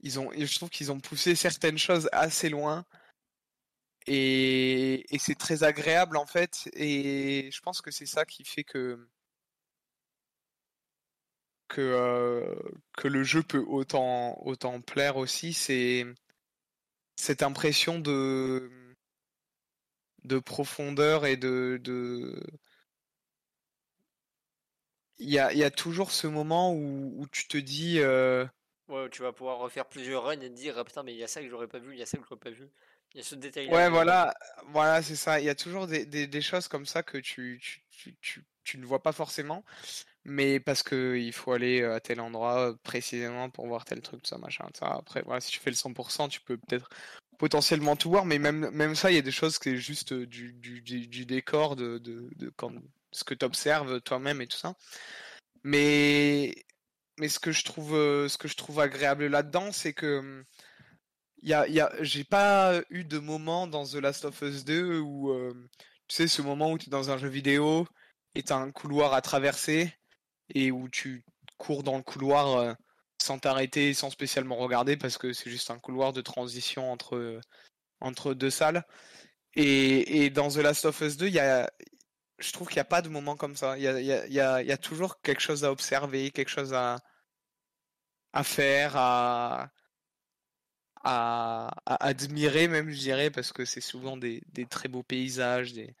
[0.00, 2.84] Ils ont, je trouve qu'ils ont poussé certaines choses assez loin.
[4.06, 6.68] Et, et c'est très agréable en fait.
[6.74, 9.08] Et je pense que c'est ça qui fait que.
[11.68, 12.54] Que, euh,
[12.96, 15.52] que le jeu peut autant, autant plaire aussi.
[15.54, 16.06] C'est
[17.16, 18.87] cette impression de
[20.24, 22.40] de profondeur et de, de...
[25.18, 28.46] Il y a, il y a toujours ce moment où, où tu te dis euh,
[28.88, 31.24] Ouais, tu vas pouvoir refaire plusieurs runs et te dire, ah putain, mais il y
[31.24, 32.68] a ça que j'aurais pas vu, il y a ça que j'aurais pas vu.
[33.14, 33.72] Il y a ce détail-là.
[33.74, 34.34] ouais voilà
[34.68, 37.58] voilà c'est ça il y a toujours des, des, des choses comme ça que tu,
[37.62, 39.64] tu, tu, tu, tu ne vois pas forcément
[40.24, 44.36] mais parce que il faut aller à tel endroit précisément pour voir tel truc ça
[44.38, 46.90] machin ça après voilà si tu fais le 100% tu peux peut-être
[47.38, 50.12] potentiellement tout voir mais même même ça il y a des choses qui est juste
[50.12, 52.52] du, du, du, du décor de, de, de
[53.12, 54.74] ce que tu observes toi-même et tout ça.
[55.64, 56.54] Mais
[57.18, 60.44] mais ce que je trouve euh, ce que je trouve agréable là-dedans c'est que hum,
[61.42, 64.98] y a, y a, j'ai pas eu de moment dans The Last of Us 2
[65.00, 65.52] où, euh,
[66.08, 67.86] tu sais, ce moment où tu es dans un jeu vidéo
[68.34, 69.92] et tu as un couloir à traverser
[70.54, 71.24] et où tu
[71.58, 72.74] cours dans le couloir euh,
[73.20, 77.40] sans t'arrêter, sans spécialement regarder parce que c'est juste un couloir de transition entre,
[78.00, 78.84] entre deux salles.
[79.54, 81.70] Et, et dans The Last of Us 2, il y a,
[82.38, 83.76] je trouve qu'il n'y a pas de moment comme ça.
[83.78, 86.74] Il y a, y a- y y a toujours quelque chose à observer, quelque chose
[86.74, 86.98] à,
[88.32, 89.70] à faire, à,
[91.04, 95.94] à, admirer même, je dirais, parce que c'est souvent des, très beaux paysages, des,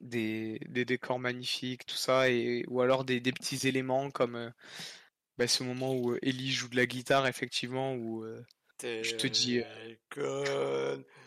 [0.00, 4.50] des, décors magnifiques, tout ça, et, ou alors des, petits éléments comme euh,
[5.38, 8.42] bah, ce moment où euh, Ellie joue de la guitare, effectivement, où euh,
[8.82, 9.60] je te dis...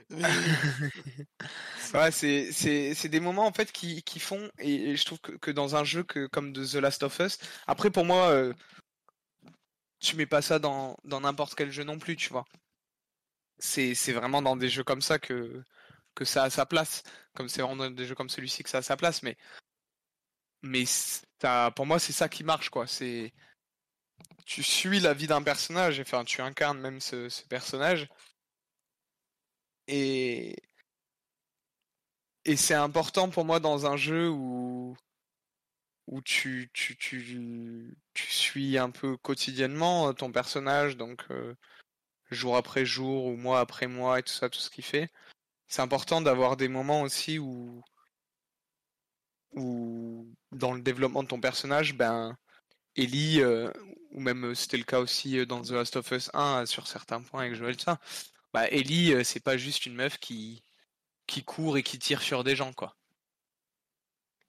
[1.94, 5.76] ouais, c'est des moments en fait qui, qui font et, je trouve que, que, dans
[5.76, 7.38] un jeu que comme de The Last of Us.
[7.68, 8.52] Après pour moi,
[10.00, 12.46] tu mets pas ça dans n'importe quel jeu non plus, tu vois.
[13.60, 15.64] C'est vraiment dans des jeux comme ça que,
[16.16, 17.04] que ça a sa place.
[17.36, 19.38] Comme c'est vraiment dans des jeux comme celui-ci que ça a sa place, mais
[20.62, 20.84] mais
[21.76, 22.88] pour moi c'est ça qui marche quoi.
[22.88, 23.34] C'est
[24.46, 28.10] tu suis la vie d'un personnage, enfin tu incarnes même ce, personnage.
[29.88, 30.56] Et
[32.46, 34.96] et c'est important pour moi dans un jeu où
[36.08, 41.56] où tu, tu, tu, tu, suis un peu quotidiennement euh, ton personnage, donc euh,
[42.32, 45.10] jour après jour ou mois après mois et tout ça, tout ce qu'il fait.
[45.68, 47.84] C'est important d'avoir des moments aussi où,
[49.54, 52.38] où dans le développement de ton personnage, ben
[52.96, 53.72] Ellie, euh,
[54.12, 57.42] ou même c'était le cas aussi dans The Last of Us 1 sur certains points
[57.42, 58.00] avec Joel, ça,
[58.54, 60.64] bah Ellie, c'est pas juste une meuf qui,
[61.28, 62.96] qui court et qui tire sur des gens, quoi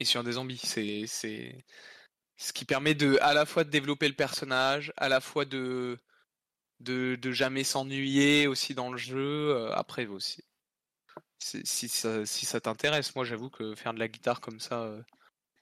[0.00, 0.60] et sur des zombies.
[0.64, 1.64] C'est, c'est
[2.36, 5.98] ce qui permet de à la fois de développer le personnage, à la fois de
[6.80, 9.50] de, de jamais s'ennuyer aussi dans le jeu.
[9.50, 10.42] Euh, après aussi,
[11.38, 15.02] si ça, si ça t'intéresse, moi j'avoue que faire de la guitare comme ça euh,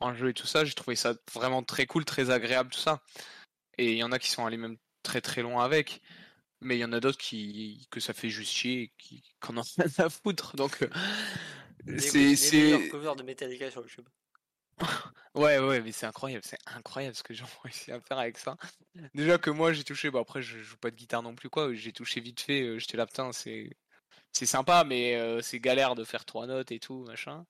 [0.01, 3.03] en jeu et tout ça, j'ai trouvé ça vraiment très cool, très agréable tout ça.
[3.79, 6.03] Et il y en a qui sont allés même très très loin avec.
[6.61, 9.63] Mais il y en a d'autres qui que ça fait juste chier, qui qu'on en
[9.63, 10.57] a à foutre.
[10.57, 10.89] Donc euh,
[11.99, 14.09] c'est c'est cover de Metallica sur YouTube.
[15.35, 18.57] Ouais, ouais, mais c'est incroyable, c'est incroyable ce que j'ai réussi à faire avec ça.
[19.15, 21.73] Déjà que moi j'ai touché, bah après je joue pas de guitare non plus quoi,
[21.75, 23.71] j'ai touché vite fait, euh, j'étais là putain c'est
[24.33, 27.47] c'est sympa mais euh, c'est galère de faire trois notes et tout machin.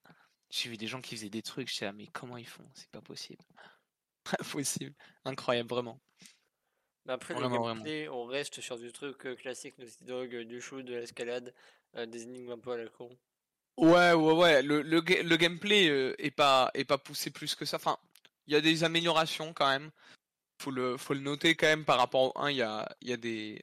[0.50, 2.68] J'ai vu des gens qui faisaient des trucs, j'étais là mais comment ils font?
[2.74, 3.42] C'est pas possible.
[4.40, 6.00] Impossible, incroyable vraiment.
[7.06, 10.94] Mais après le on reste sur du truc euh, classique Naughty Dog, du shoot, de
[10.94, 11.54] l'escalade,
[11.94, 13.10] des énigmes un peu à la con.
[13.78, 14.62] Ouais, ouais, ouais.
[14.62, 17.76] Le, le, le gameplay euh, est pas est pas poussé plus que ça.
[17.76, 17.96] Enfin,
[18.48, 19.90] il y a des améliorations quand même.
[20.60, 23.12] Faut le faut le noter quand même par rapport au 1, il y a y
[23.12, 23.62] a des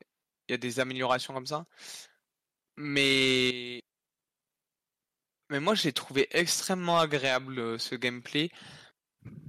[0.49, 1.65] y a des améliorations comme ça.
[2.77, 3.83] Mais
[5.49, 8.51] mais moi j'ai trouvé extrêmement agréable euh, ce gameplay.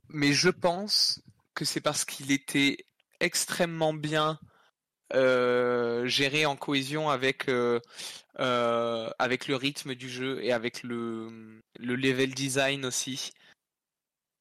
[0.08, 1.22] Mais je pense
[1.54, 2.86] que c'est parce qu'il était
[3.20, 4.38] extrêmement bien
[5.14, 7.80] euh, géré en cohésion avec euh,
[8.40, 13.32] euh, avec le rythme du jeu et avec le le level design aussi.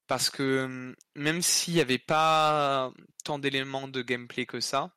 [0.07, 2.91] Parce que même s'il n'y avait pas
[3.23, 4.91] tant d'éléments de gameplay que ça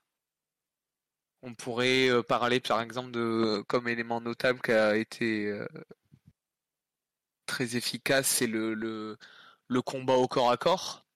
[1.43, 5.53] on pourrait parler par exemple de comme élément notable qui a été
[7.47, 11.08] très efficace c'est le le combat au corps à corps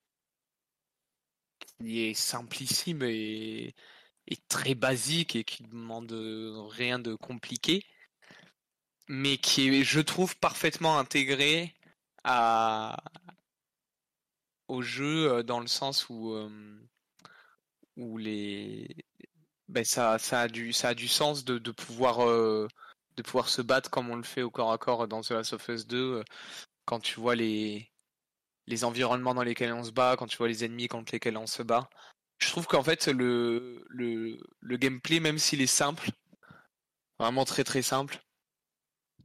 [1.79, 3.75] qui est simplissime et
[4.49, 6.11] très basique et qui demande
[6.71, 7.85] rien de compliqué,
[9.07, 11.73] mais qui est, je trouve, parfaitement intégré
[14.67, 16.49] au jeu euh, dans le sens où euh,
[17.97, 18.87] où les
[19.67, 22.67] ben ça, ça a du ça a du sens de, de pouvoir euh,
[23.17, 25.53] de pouvoir se battre comme on le fait au corps à corps dans The Last
[25.53, 26.23] of Us 2
[26.85, 27.92] quand tu vois les
[28.67, 31.47] les environnements dans lesquels on se bat, quand tu vois les ennemis contre lesquels on
[31.47, 31.89] se bat,
[32.39, 36.09] je trouve qu'en fait le, le, le gameplay, même s'il est simple,
[37.19, 38.23] vraiment très très simple,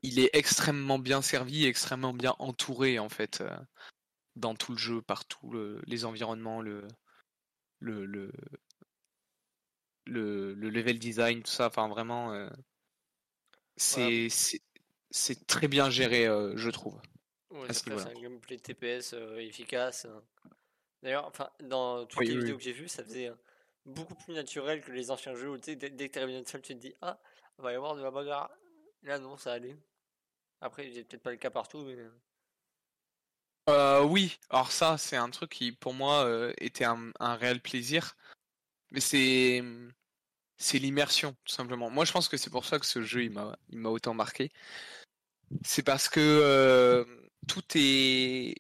[0.02, 3.56] il est extrêmement bien servi, extrêmement bien entouré en fait euh,
[4.36, 5.52] dans tout le jeu, partout
[5.86, 6.86] les environnements, le
[7.80, 8.32] le, le
[10.08, 12.48] le, level design, tout ça, enfin vraiment, euh,
[13.76, 14.28] c'est
[15.10, 17.00] c'est très bien géré, euh, je trouve.
[17.70, 20.04] C'est un gameplay TPS efficace.
[20.04, 20.22] Hein.
[21.02, 23.32] D'ailleurs, enfin, dans toutes les vidéos que j'ai vues, ça faisait
[23.86, 26.46] beaucoup plus naturel que les anciens jeux où dès, dès que tu arrives dans une
[26.46, 27.18] salle, tu te dis Ah,
[27.58, 28.50] il va y avoir de la bagarre.
[29.02, 29.76] Là, non, ça allait.
[30.60, 31.96] Après, j'ai peut-être pas le cas partout, mais.
[33.68, 37.60] Euh, oui, alors ça, c'est un truc qui, pour moi, euh, était un, un, réel
[37.60, 38.16] plaisir.
[38.90, 39.62] Mais c'est.
[40.60, 41.88] C'est l'immersion, tout simplement.
[41.88, 44.12] Moi, je pense que c'est pour ça que ce jeu, il m'a, il m'a autant
[44.12, 44.50] marqué.
[45.62, 47.04] C'est parce que euh,
[47.46, 48.54] tout est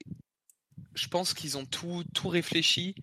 [0.98, 2.94] je pense qu'ils ont tout, réfléchi.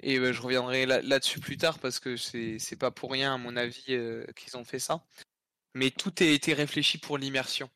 [0.00, 3.56] Et euh, je reviendrai là-dessus plus tard parce que c'est pas pour rien, à mon
[3.56, 5.04] avis, euh, qu'ils ont fait ça.
[5.74, 7.70] Mais tout a été réfléchi pour l'immersion.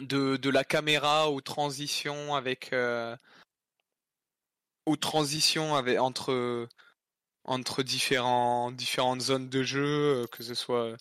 [0.00, 2.72] De, la caméra aux transitions avec.
[2.72, 3.16] Euh,
[4.86, 6.68] aux transitions entre,
[7.82, 10.94] différents, différentes zones de jeu, que ce soit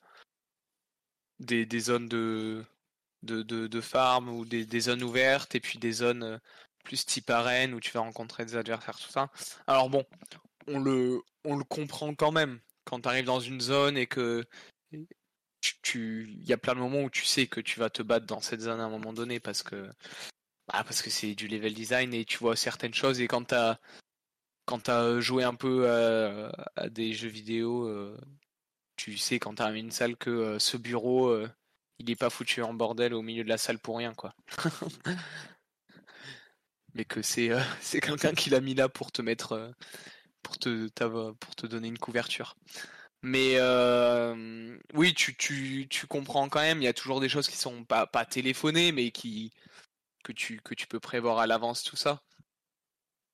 [1.40, 2.64] des zones de,
[3.24, 6.40] de, de, de farm ou des, des, zones ouvertes et puis des zones
[6.84, 9.32] plus type arène où tu vas rencontrer des adversaires, tout ça.
[9.68, 10.06] Alors bon,
[10.68, 14.44] on le, on le comprend quand même quand tu arrives dans une zone et que
[15.82, 18.26] tu, il y a plein de moments où tu sais que tu vas te battre
[18.26, 19.90] dans cette zone à un moment donné parce que
[20.68, 23.78] bah, parce que c'est du level design et tu vois certaines choses et quand t'as
[24.66, 28.18] quand as joué un peu à, des jeux vidéo euh,
[28.96, 31.50] tu sais quand t'as une salle que euh, ce bureau euh,
[32.04, 34.36] il est pas foutu en bordel au milieu de la salle pour rien quoi
[36.94, 37.50] mais que c'est
[37.82, 39.74] c'est quelqu'un qui l'a mis là pour te mettre
[40.42, 40.90] pour te
[41.34, 42.56] pour te donner une couverture
[43.24, 47.48] mais euh, oui, tu, tu, tu, comprends quand même, il y a toujours des choses
[47.48, 49.54] qui sont pas, pas téléphonées, mais qui
[50.24, 52.22] que tu, que tu peux prévoir à l'avance tout ça.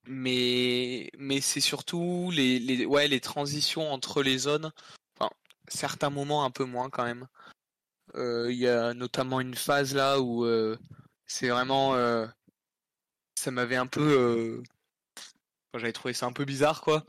[0.05, 4.71] Mais, mais c'est surtout les, les, ouais, les transitions entre les zones,
[5.17, 5.31] enfin,
[5.67, 7.27] certains moments un peu moins quand même.
[8.15, 10.77] Euh, il y a notamment une phase là où euh,
[11.25, 11.93] c'est vraiment...
[13.35, 14.63] ça m'avait un peu...
[15.75, 17.05] J'avais trouvé ça un peu bizarre quoi.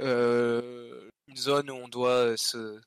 [0.00, 2.80] Euh, une zone où on doit se,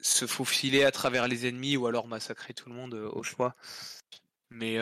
[0.00, 3.56] se faufiler à travers les ennemis ou alors massacrer tout le monde au choix.
[4.50, 4.76] Mais,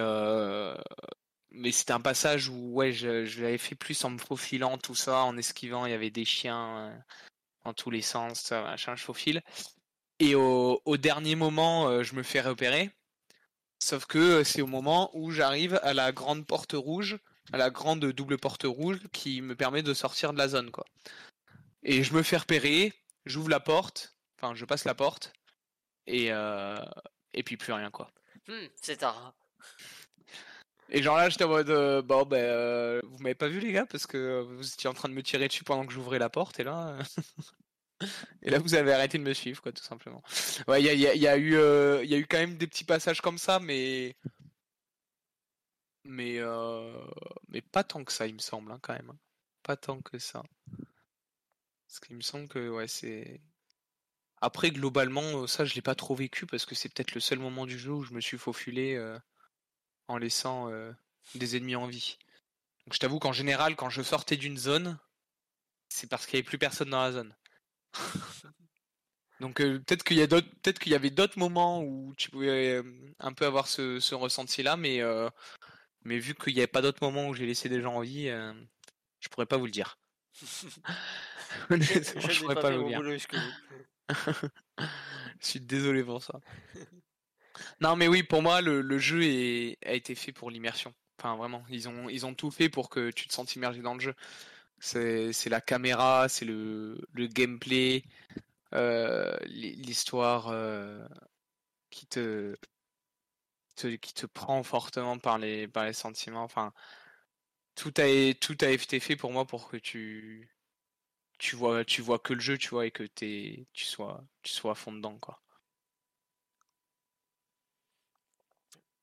[1.53, 5.23] mais c'était un passage où ouais, je, l'avais fait plus en me faufilant, tout ça,
[5.23, 5.87] en esquivant.
[5.87, 7.01] Il y avait des chiens
[7.63, 9.43] en tous les sens, machin, je faufile.
[10.21, 12.91] Et au, au dernier moment, je me fais repérer.
[13.83, 17.19] Sauf que c'est au moment où j'arrive à la grande porte rouge,
[17.53, 20.85] à la grande double porte rouge qui me permet de sortir de la zone, quoi.
[21.83, 22.93] Et je me fais repérer,
[23.25, 25.33] j'ouvre la porte, enfin je passe la porte,
[26.07, 26.77] et, euh,
[27.33, 28.11] et puis plus rien quoi.
[28.49, 29.35] Hmm, c'est tard.
[30.91, 33.73] Et genre là j'étais en mode euh, bon ben euh, vous m'avez pas vu les
[33.73, 36.29] gars parce que vous étiez en train de me tirer dessus pendant que j'ouvrais la
[36.29, 36.99] porte et là
[38.43, 40.23] et là vous avez arrêté de me suivre quoi tout simplement.
[40.69, 41.55] Ouais il y a, y, y eu
[42.03, 44.17] il y a eu quand même des petits passages comme ça mais
[46.05, 46.39] mais
[47.49, 49.11] mais pas tant que ça il me semble hein, quand même.
[49.11, 49.19] Hein.
[49.63, 50.43] Pas tant que ça.
[51.91, 53.41] Parce qu'il me semble que ouais, c'est.
[54.41, 57.67] Après, globalement, ça, je l'ai pas trop vécu parce que c'est peut-être le seul moment
[57.67, 59.19] du jeu où je me suis faufilé euh,
[60.09, 60.93] en laissant euh,
[61.35, 62.17] des ennemis en vie.
[62.87, 64.99] Donc, je t'avoue qu'en général, quand je sortais d'une zone,
[65.89, 67.35] c'est parce qu'il n'y avait plus personne dans la zone.
[69.41, 72.31] Donc euh, peut-être qu'il y a d'autres, peut-être qu'il y avait d'autres moments où tu
[72.31, 72.83] pouvais
[73.19, 75.01] un peu avoir ce, ce ressenti-là, mais
[76.05, 78.29] mais vu qu'il n'y avait pas d'autres moments où j'ai laissé des gens en vie,
[79.21, 79.99] je pourrais pas vous le dire.
[81.71, 83.19] je, je pourrais pas, le
[85.41, 86.41] je suis désolé pour ça.
[87.81, 90.95] non, mais oui, pour moi, le, le jeu est, a été fait pour l'immersion.
[91.19, 93.95] Enfin, vraiment, ils ont, ils ont tout fait pour que tu te sentes immergé dans
[93.95, 94.15] le jeu.
[94.81, 98.05] C'est la caméra, c'est le, le gameplay,
[98.75, 101.07] euh, l'histoire euh,
[101.91, 102.57] qui te,
[103.77, 106.45] te, qui te prend fortement par les, par les sentiments.
[106.45, 106.73] Enfin,
[107.75, 110.51] tout a, tout a été fait pour moi pour que tu,
[111.39, 114.53] tu vois, tu vois que le jeu, tu vois, et que es, tu sois, tu
[114.53, 115.43] sois à fond dedans, quoi.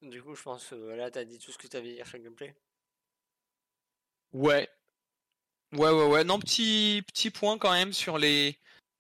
[0.01, 2.23] Du coup, je pense que là, t'as dit tout ce que t'avais dire sur le
[2.23, 2.55] gameplay?
[4.31, 4.69] Ouais.
[5.73, 6.23] Ouais, ouais, ouais.
[6.23, 8.58] Non, petit, petit point quand même sur les,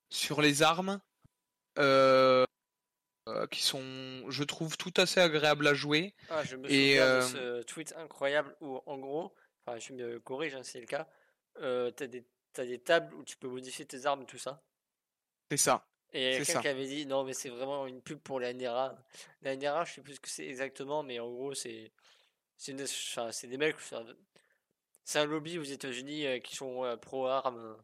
[0.09, 0.99] sur les armes.
[1.79, 2.45] Euh,
[3.27, 3.83] euh, qui sont,
[4.29, 6.13] je trouve, tout assez agréables à jouer.
[6.29, 10.55] Ah, je me souviens de ce tweet incroyable où, en gros, enfin, je me corrige,
[10.55, 11.09] hein, c'est le cas,
[11.59, 14.63] euh, t'as des t'as des tables où tu peux modifier tes armes, tout ça.
[15.51, 15.85] C'est ça.
[16.13, 18.97] Et quelqu'un qui avait dit non, mais c'est vraiment une pub pour la NRA.
[19.41, 21.91] La NRA, je sais plus ce que c'est exactement, mais en gros, c'est
[22.55, 23.75] c'est des mecs.
[25.07, 27.77] C'est un lobby aux États-Unis euh, qui sont euh, pro-armes.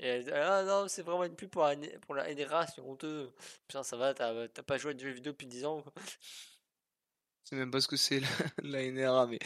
[0.00, 3.32] Ah non, c'est vraiment une pub pour la, pour la NRA, c'est honteux.
[3.66, 5.84] Putain, ça va, t'as pas joué à des jeux vidéo depuis 10 ans.
[7.42, 8.20] C'est même pas ce que c'est
[8.62, 9.40] la, NRA, mais.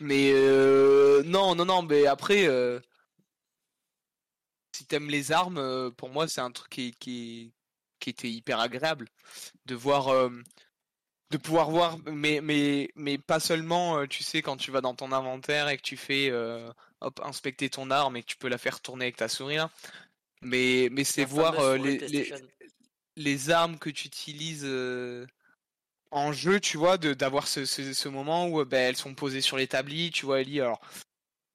[0.00, 2.48] Mais euh, non, non, non, mais après,
[4.72, 6.92] si t'aimes les armes, pour moi, c'est un truc qui,
[8.00, 9.08] qui, était hyper agréable
[9.66, 10.28] de voir,
[11.30, 14.94] de pouvoir voir, mais, mais, mais pas seulement, euh, tu sais, quand tu vas dans
[14.94, 16.32] ton inventaire et que tu fais,
[17.00, 19.58] hop, inspecter ton arme et que tu peux la faire tourner avec ta souris,
[20.42, 22.32] mais, mais c'est voir les, les,
[23.16, 24.66] les, armes que tu utilises
[26.10, 29.56] en jeu, tu vois, d'avoir ce, ce, ce, moment où ben, elles sont posées sur
[29.56, 30.60] l'établi, tu vois, Ellie.
[30.60, 30.80] Alors,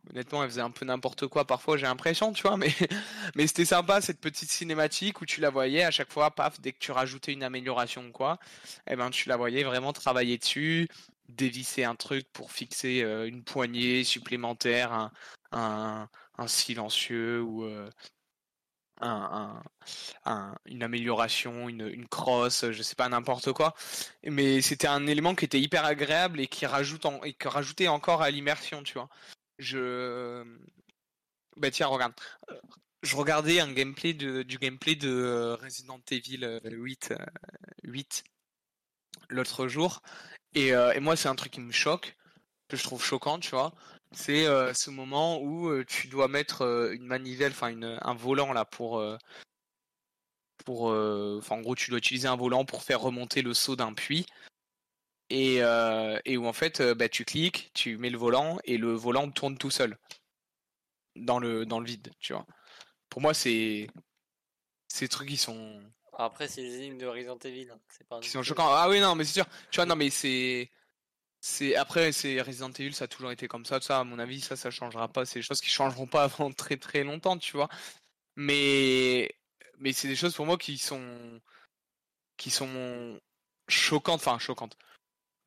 [0.10, 2.70] Honnêtement, elle faisait un peu n'importe quoi parfois, j'ai l'impression, tu vois, mais,
[3.36, 6.72] mais c'était sympa cette petite cinématique où tu la voyais à chaque fois, paf, dès
[6.74, 8.40] que tu rajoutais une amélioration ou quoi,
[8.90, 10.88] eh ben tu la voyais vraiment travailler dessus,
[11.30, 15.12] dévisser un truc pour fixer euh, une poignée supplémentaire,
[15.52, 17.90] un, un, silencieux ou, euh,
[19.02, 19.62] un,
[20.66, 23.76] une amélioration, une, une crosse, je sais pas n'importe quoi.
[24.24, 28.22] Mais c'était un élément qui était hyper agréable et qui rajoute et qui rajoutait encore
[28.22, 29.10] à l'immersion, tu vois.
[29.58, 30.44] Je
[31.58, 32.14] bah tiens regarde,
[33.02, 37.14] je regardais un gameplay de, du gameplay de Resident Evil 8
[37.84, 38.24] 8
[39.30, 40.02] l'autre jour.
[40.54, 42.16] Et, et moi c'est un truc qui me choque
[42.68, 43.74] que je trouve choquant, tu vois.
[44.12, 49.02] C'est ce moment où tu dois mettre une manivelle, enfin un volant là pour
[50.66, 54.26] pour en gros tu dois utiliser un volant pour faire remonter le saut d'un puits
[55.30, 55.58] et,
[56.26, 59.58] et où en fait bah, tu cliques, tu mets le volant et le volant tourne
[59.58, 59.98] tout seul
[61.16, 62.46] dans le dans le vide, tu vois.
[63.10, 63.88] Pour moi c'est
[64.88, 65.82] ces trucs qui sont
[66.18, 67.80] après c'est les énigmes de Resident Evil, hein.
[68.10, 68.68] pas qui sont choquants.
[68.70, 70.70] Ah oui non mais c'est sûr, tu vois non mais c'est
[71.42, 74.42] c'est après c'est Resident Evil ça a toujours été comme ça ça à mon avis
[74.42, 77.54] ça ça changera pas c'est des choses qui changeront pas avant très très longtemps tu
[77.58, 77.70] vois
[78.36, 79.34] mais
[79.78, 81.40] mais c'est des choses pour moi qui sont
[82.38, 83.20] qui sont
[83.68, 84.78] choquantes enfin choquantes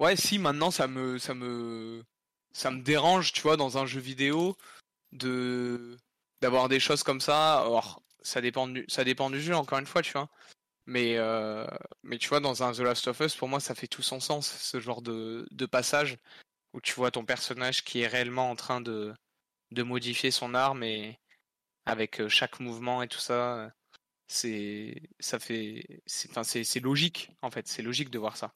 [0.00, 2.04] ouais si maintenant ça me ça me
[2.52, 4.56] ça me dérange tu vois dans un jeu vidéo
[5.12, 5.96] de
[6.40, 7.64] d'avoir des choses comme ça.
[7.66, 10.28] Or ça dépend du ça dépend du jeu encore une fois tu vois.
[10.88, 11.66] Mais, euh,
[12.02, 14.20] mais tu vois, dans un The Last of Us, pour moi, ça fait tout son
[14.20, 16.16] sens, ce genre de, de passage
[16.72, 19.14] où tu vois ton personnage qui est réellement en train de,
[19.70, 21.18] de modifier son arme et
[21.84, 23.70] avec euh, chaque mouvement et tout ça,
[24.28, 28.54] c'est ça fait c'est c'est logique en fait, c'est logique de voir ça.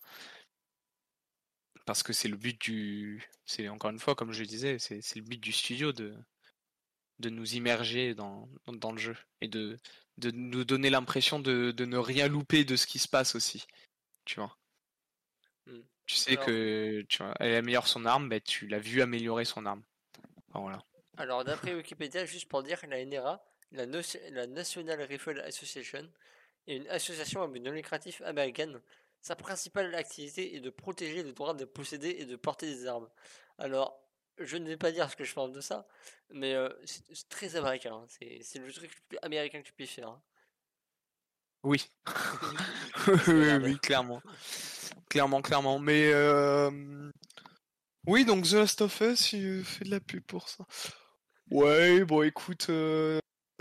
[1.85, 5.23] Parce que c'est le but du c'est encore une fois comme je disais, c'est le
[5.23, 6.15] but du studio de
[7.19, 9.79] de nous immerger dans, dans le jeu et de
[10.19, 13.67] de nous donner l'impression de, de, ne rien louper de ce qui se passe aussi.
[14.25, 14.57] Tu vois.
[15.67, 15.81] Mmh.
[16.07, 19.65] Tu sais que tu vois, elle améliore son arme, bah, tu l'as vu améliorer son
[19.65, 19.83] arme.
[20.53, 20.83] voilà.
[21.17, 26.09] Alors d'après Wikipédia, juste pour dire, la NRA, la, la National Rifle Association,
[26.67, 28.81] est une association à but non lucratif américaine.
[29.23, 33.09] Sa principale activité est de protéger le droit de posséder et de porter des armes.
[33.57, 34.03] Alors,
[34.39, 35.87] je ne vais pas dire ce que je pense de ça,
[36.31, 37.95] mais euh, c'est très américain.
[37.95, 38.07] Hein.
[38.41, 38.91] C'est le truc
[39.23, 40.09] américain que tu puisses faire.
[40.09, 40.23] Hein.
[41.63, 41.89] Oui.
[43.29, 44.21] oui, oui, clairement.
[45.09, 45.79] Clairement, clairement.
[45.79, 47.11] Mais euh...
[48.09, 50.65] oui, donc The Last of Us, il fait de la pub pour ça.
[51.53, 53.21] Ouais, bon, écoute, euh...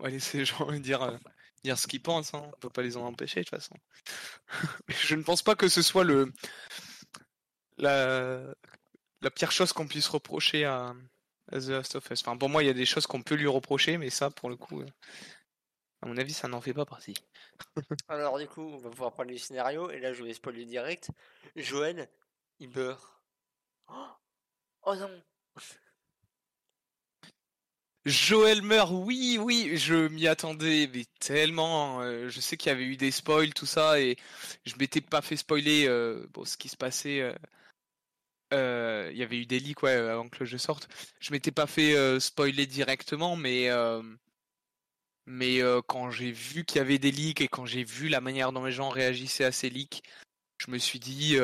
[0.00, 1.18] on va laisser les gens dire,
[1.64, 2.34] dire ce qu'ils pensent.
[2.34, 2.42] Hein.
[2.44, 3.74] On peut pas les en empêcher de toute façon.
[4.88, 6.32] je ne pense pas que ce soit le
[7.78, 8.54] la
[9.22, 10.94] la pire chose qu'on puisse reprocher à,
[11.50, 12.20] The Last of Us.
[12.20, 14.50] Enfin, pour moi, il y a des choses qu'on peut lui reprocher, mais ça, pour
[14.50, 14.86] le coup, euh,
[16.02, 17.14] à mon avis, ça n'en fait pas partie.
[18.08, 21.10] Alors, du coup, on va pouvoir parler du scénario, et là, je vais spoiler direct.
[21.56, 22.08] Joël,
[22.58, 23.22] il meurt.
[23.88, 24.06] Oh,
[24.82, 25.22] oh non
[28.04, 32.00] Joël meurt, oui, oui, je m'y attendais, mais tellement.
[32.00, 34.16] Euh, je sais qu'il y avait eu des spoils, tout ça, et
[34.66, 37.20] je m'étais pas fait spoiler euh, bon, ce qui se passait
[38.52, 40.88] euh, il y avait eu des leaks ouais, avant que le jeu sorte.
[41.20, 43.70] Je m'étais pas fait spoiler directement, mais
[45.26, 48.52] mais quand j'ai vu qu'il y avait des leaks et quand j'ai vu la manière
[48.52, 50.02] dont les gens réagissaient à ces leaks,
[50.58, 51.36] je me suis dit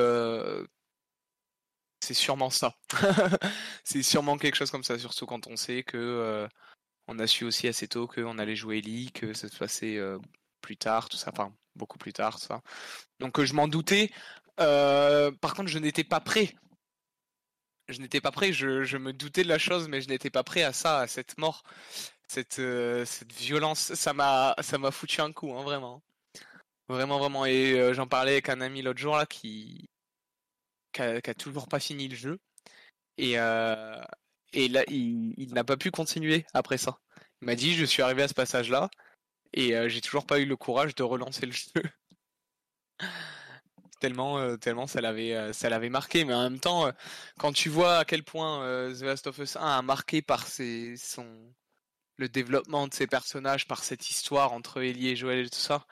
[2.01, 2.77] c'est sûrement ça.
[3.85, 6.49] c'est sûrement quelque chose comme ça, surtout quand on sait que
[7.09, 9.99] on a su aussi assez tôt qu'on allait jouer leak, que ça se passait
[10.61, 12.63] plus tard, tout ça, enfin beaucoup plus tard, ça.
[13.21, 14.11] Donc je m'en doutais.
[14.57, 16.55] par contre, je n'étais pas prêt
[17.89, 20.63] je n'étais pas prêt, je, me doutais de la chose, mais je n'étais pas prêt
[20.63, 21.63] à ça, à cette mort,
[22.29, 22.61] cette,
[23.07, 23.95] cette violence.
[23.95, 24.55] Ça m'a,
[24.93, 26.03] foutu un coup, hein, vraiment.
[26.89, 27.47] Vraiment, vraiment.
[27.47, 29.89] Et j'en parlais avec un ami l'autre jour là qui,
[30.93, 32.39] qui a, toujours pas fini le jeu.
[33.19, 34.01] Et, euh,
[34.53, 36.99] et là, il, n'a pas pu continuer après ça.
[37.43, 38.91] Il m'a dit, je suis arrivé à ce passage-là
[39.55, 41.83] et j'ai toujours pas eu le courage de relancer le jeu
[43.99, 46.25] tellement, euh, tellement ça l'avait, euh, ça marqué.
[46.25, 46.93] Mais en même temps, euh,
[47.39, 48.61] quand tu vois à quel point
[48.93, 51.27] The Last of Us 1 a marqué par ses, son,
[52.17, 55.87] le développement de ses personnages, par cette histoire entre Ellie et Joël et tout ça,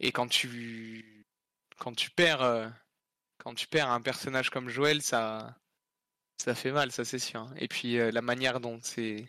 [0.00, 1.26] et quand tu,
[1.78, 2.72] quand tu perds,
[3.48, 5.56] quand tu perds un personnage comme Joël, ça,
[6.36, 7.50] ça fait mal, ça c'est sûr.
[7.56, 9.26] Et puis la manière dont c'est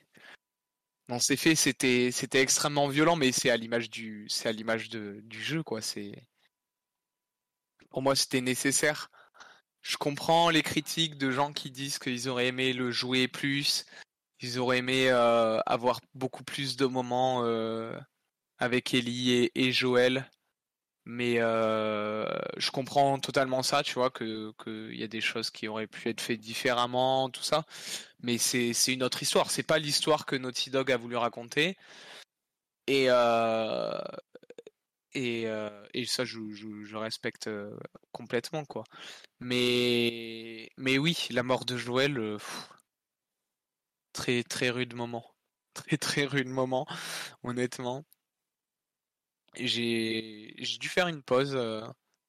[1.08, 4.90] dont c'est fait, c'était c'était extrêmement violent, mais c'est à l'image du c'est à l'image
[4.90, 5.82] de du jeu quoi.
[5.82, 6.12] C'est
[7.90, 9.10] pour moi, c'était nécessaire.
[9.82, 13.86] Je comprends les critiques de gens qui disent qu'ils auraient aimé le jouer plus,
[14.42, 17.98] ils auraient aimé euh, avoir beaucoup plus de moments euh,
[18.58, 20.30] avec Ellie et, Joël.
[21.12, 22.24] Mais euh,
[22.58, 26.08] je comprends totalement ça, tu vois, qu'il que y a des choses qui auraient pu
[26.10, 27.66] être faites différemment, tout ça.
[28.22, 29.50] Mais c'est une autre histoire.
[29.50, 31.78] C'est pas l'histoire que Naughty Dog a voulu raconter.
[32.88, 34.00] Et, euh,
[35.14, 37.50] et, euh, et ça, je, je, respecte
[38.12, 38.84] complètement, quoi.
[39.40, 42.38] Mais, mais oui, la mort de Joël,
[44.14, 45.26] très, très rude moment.
[45.74, 46.86] Très, très rude moment,
[47.44, 48.06] honnêtement.
[49.56, 51.86] J'ai dû faire une pause euh,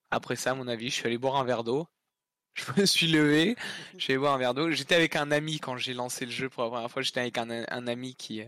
[0.09, 0.89] après ça, à mon avis.
[0.89, 1.87] Je suis allé boire un verre d'eau.
[2.53, 3.55] Je me suis levé,
[3.95, 4.71] je suis allé boire un verre d'eau.
[4.71, 7.01] J'étais avec un ami quand j'ai lancé le jeu pour la première fois.
[7.01, 8.43] J'étais avec un, un ami qui,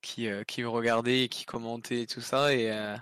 [0.00, 2.54] qui, euh, qui me regardait et qui commentait et tout ça.
[2.54, 2.96] Et, euh,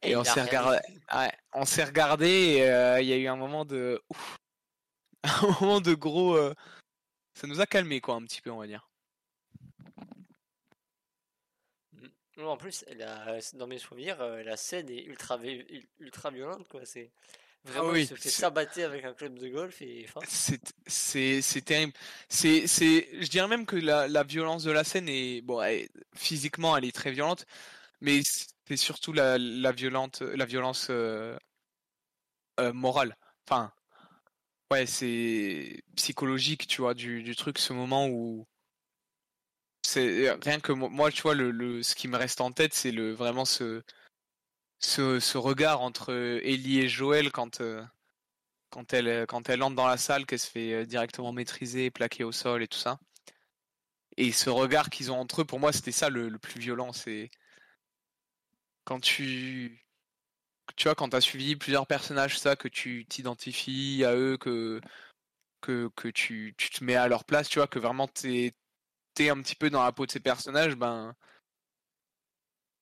[0.00, 0.78] et Et on s'est regardé,
[1.14, 4.38] ouais, on s'est regardé et il y a eu un moment de, ouf,
[5.22, 6.38] un moment de gros.
[7.34, 8.88] ça nous a calmé quoi, un petit peu, on va dire.
[12.36, 15.38] Non, en plus, la, dans mes souvenirs, euh, la scène est ultra,
[16.00, 16.84] ultra violente, quoi.
[16.86, 17.10] C'est
[17.64, 20.26] vraiment, il oui, se fait sabater avec un club de golf et enfin.
[20.28, 21.92] C'est c'est c'est terrible.
[22.28, 25.88] C'est c'est je dirais même que la, la violence de la scène est bon elle-
[26.14, 27.44] physiquement elle est très violente
[28.00, 28.22] mais
[28.68, 31.36] c'est surtout la la violente la violence euh,
[32.60, 33.16] euh, morale.
[33.46, 33.72] Enfin
[34.70, 38.46] ouais, c'est psychologique, tu vois du du truc ce moment où
[39.92, 42.74] c'est rien que mo- moi tu vois le, le ce qui me reste en tête
[42.74, 43.82] c'est le vraiment ce
[44.78, 46.12] ce ce regard entre
[46.42, 47.82] Ellie et Joël quand euh,
[48.72, 51.90] quand elle, euh, quand elle entre dans la salle, qu'elle se fait euh, directement maîtriser,
[51.90, 52.98] plaquer au sol et tout ça.
[54.16, 56.92] Et ce regard qu'ils ont entre eux, pour moi, c'était ça le, le plus violent.
[56.92, 57.30] C'est
[58.84, 59.84] quand tu,
[60.76, 64.80] tu vois, quand t'as suivi plusieurs personnages, ça, que tu t'identifies à eux, que,
[65.60, 68.54] que, que tu, tu te mets à leur place, tu vois, que vraiment t'es,
[69.14, 71.14] t'es un petit peu dans la peau de ces personnages, ben,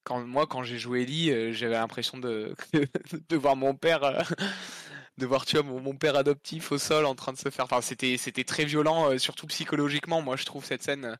[0.04, 2.54] quand, moi, quand j'ai joué Ellie, euh, j'avais l'impression de,
[3.28, 4.22] de voir mon père, euh,
[5.18, 7.64] de voir, tu vois, mon, mon père adoptif au sol en train de se faire.
[7.66, 10.22] Enfin, c'était, c'était très violent, euh, surtout psychologiquement.
[10.22, 11.18] Moi, je trouve cette scène,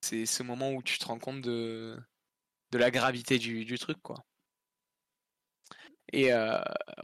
[0.00, 1.96] c'est ce moment où tu te rends compte de,
[2.72, 4.16] de la gravité du, du truc, quoi.
[6.12, 6.32] Et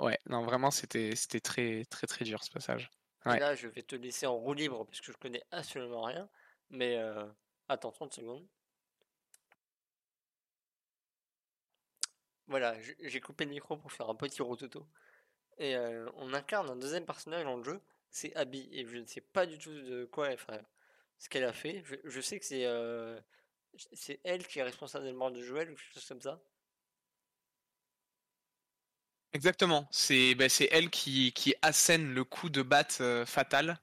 [0.01, 2.91] ouais, non, vraiment, c'était, c'était très, très, très dur ce passage.
[3.25, 3.39] Ouais.
[3.39, 6.29] là, je vais te laisser en roue libre parce que je connais absolument rien.
[6.71, 7.27] Mais euh,
[7.69, 8.47] attends 30 secondes.
[12.49, 14.87] Voilà, j'ai coupé le micro pour faire un petit rototo.
[15.59, 18.69] Et euh, on incarne un deuxième personnage dans le jeu, c'est Abby.
[18.73, 20.61] Et je ne sais pas du tout de quoi, enfin,
[21.19, 21.83] ce qu'elle a fait.
[22.05, 23.19] Je, sais que c'est euh,
[23.93, 26.41] c'est elle qui est responsable de la mort de Joël ou quelque chose comme ça.
[29.33, 29.89] Exactement.
[29.91, 33.79] C'est ben, c'est elle qui, qui assène le coup de batte euh, fatal,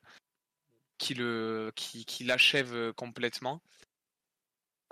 [1.03, 3.61] qui le qui, qui l'achève euh, complètement.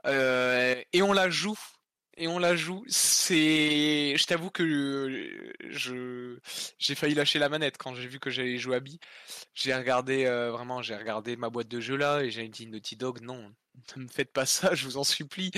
[0.05, 1.57] Euh, et on la joue.
[2.17, 2.83] Et on la joue.
[2.87, 6.37] C'est, je t'avoue que euh, je
[6.77, 8.99] j'ai failli lâcher la manette quand j'ai vu que j'allais jouer Abby.
[9.55, 13.21] J'ai regardé vraiment, j'ai regardé ma boîte de jeu là et j'ai dit Naughty Dog,
[13.21, 13.53] non,
[13.95, 15.51] ne me faites pas ça, je vous en supplie.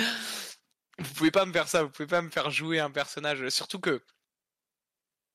[1.00, 3.50] Vous pouvez pas me faire ça, vous pouvez pas me faire jouer un personnage.
[3.50, 4.02] Surtout que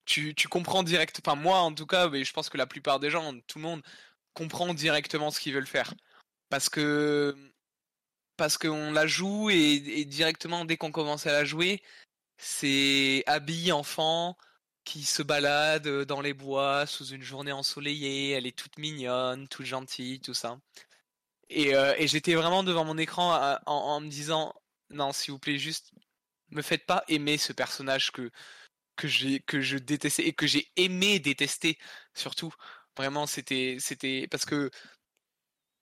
[0.04, 3.00] tu, tu comprends direct, enfin moi en tout cas, mais je pense que la plupart
[3.00, 3.82] des gens, tout le monde
[4.38, 5.94] comprend directement ce qu'ils veulent faire.
[6.48, 7.36] Parce que
[8.36, 11.82] parce qu'on la joue et, directement dès qu'on commence à la jouer,
[12.38, 14.36] c'est Abby enfant
[14.84, 19.48] qui se balade euh, dans les bois sous une journée ensoleillée, elle est toute mignonne,
[19.48, 20.58] toute gentille, tout ça.
[21.50, 24.54] Et, euh, j'étais vraiment devant mon écran à- en, en me disant
[24.90, 25.92] non s'il vous plaît juste
[26.50, 28.30] me faites pas aimer ce personnage que
[28.96, 31.78] que j'ai que je détestais et que j'ai aimé détester
[32.14, 32.54] surtout
[32.98, 34.70] vraiment c'était c'était parce que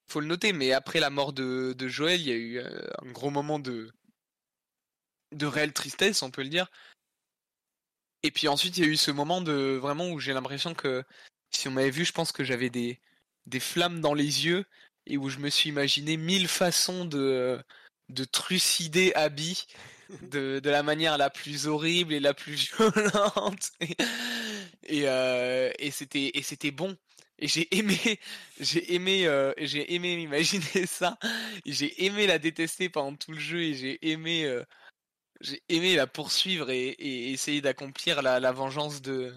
[0.08, 2.86] faut le noter mais après la mort de, de Joël il y a eu euh,
[3.02, 3.90] un gros moment de
[5.32, 6.70] de réelle tristesse on peut le dire.
[8.22, 11.04] Et puis ensuite il y a eu ce moment de vraiment où j'ai l'impression que
[11.50, 13.00] si on m'avait vu je pense que j'avais des
[13.46, 14.64] des flammes dans les yeux
[15.06, 17.58] et où je me suis imaginé mille façons de
[18.10, 19.66] de trucider Abby
[20.22, 23.70] de, de la manière la plus horrible et la plus violente.
[23.80, 23.96] Et
[24.88, 26.96] et, euh, et c'était et c'était bon
[27.38, 27.98] et j'ai aimé
[28.60, 31.18] j'ai aimé euh, j'ai aimé m'imaginer ça.
[31.66, 34.64] J'ai aimé la détester pendant tout le jeu et j'ai aimé euh,
[35.40, 36.96] j'ai aimé la poursuivre et,
[37.32, 39.34] essayer d'accomplir la, vengeance de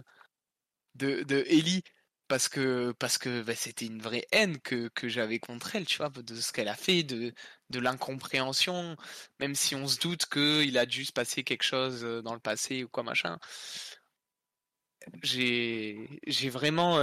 [0.96, 1.84] de de Ellie.
[2.28, 5.98] Parce que parce que bah, c'était une vraie haine que, que j'avais contre elle tu
[5.98, 7.34] vois de ce qu'elle a fait de
[7.72, 8.96] de l'incompréhension.
[9.40, 12.40] Même si on se doute qu'il a dû se passer quelque chose euh, dans le
[12.40, 13.40] passé ou quoi machin.
[15.24, 17.00] J'ai j'ai vraiment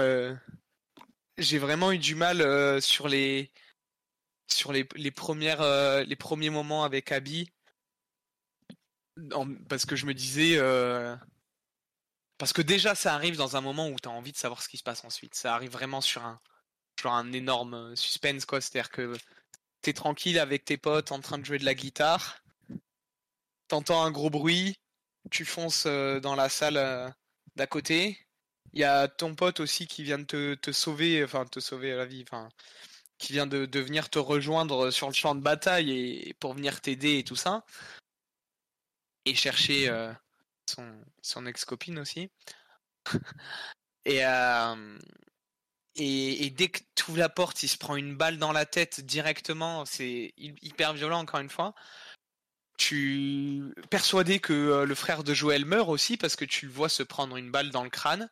[1.38, 3.52] j'ai vraiment eu du mal euh, sur les
[4.48, 7.50] sur les, les premières euh, les premiers moments avec Abby.
[9.68, 11.16] Parce que je me disais euh,
[12.38, 14.68] parce que déjà ça arrive dans un moment où tu as envie de savoir ce
[14.68, 15.34] qui se passe ensuite.
[15.34, 16.40] Ça arrive vraiment sur un
[16.98, 18.60] sur un énorme suspense quoi.
[18.60, 19.16] C'est à dire que
[19.82, 22.42] t'es tranquille avec tes potes en train de jouer de la guitare.
[23.68, 24.78] T'entends un gros bruit,
[25.30, 27.14] tu fonces dans la salle
[27.56, 28.25] d'à côté.
[28.72, 31.94] Il y a ton pote aussi qui vient de te, te sauver, enfin te sauver
[31.94, 32.48] la vie, enfin
[33.18, 36.80] qui vient de, de, venir te rejoindre sur le champ de bataille et, pour venir
[36.80, 37.64] t'aider et tout ça.
[39.24, 39.90] Et chercher
[40.70, 42.30] son, son ex-copine aussi.
[44.04, 44.20] et,
[45.96, 48.66] et, et, dès que tu ouvres la porte, il se prend une balle dans la
[48.66, 49.84] tête directement.
[49.86, 51.74] C'est hyper violent encore une fois
[52.76, 56.88] tu persuadé que euh, le frère de Joël meurt aussi parce que tu le vois
[56.88, 58.28] se prendre une balle dans le crâne.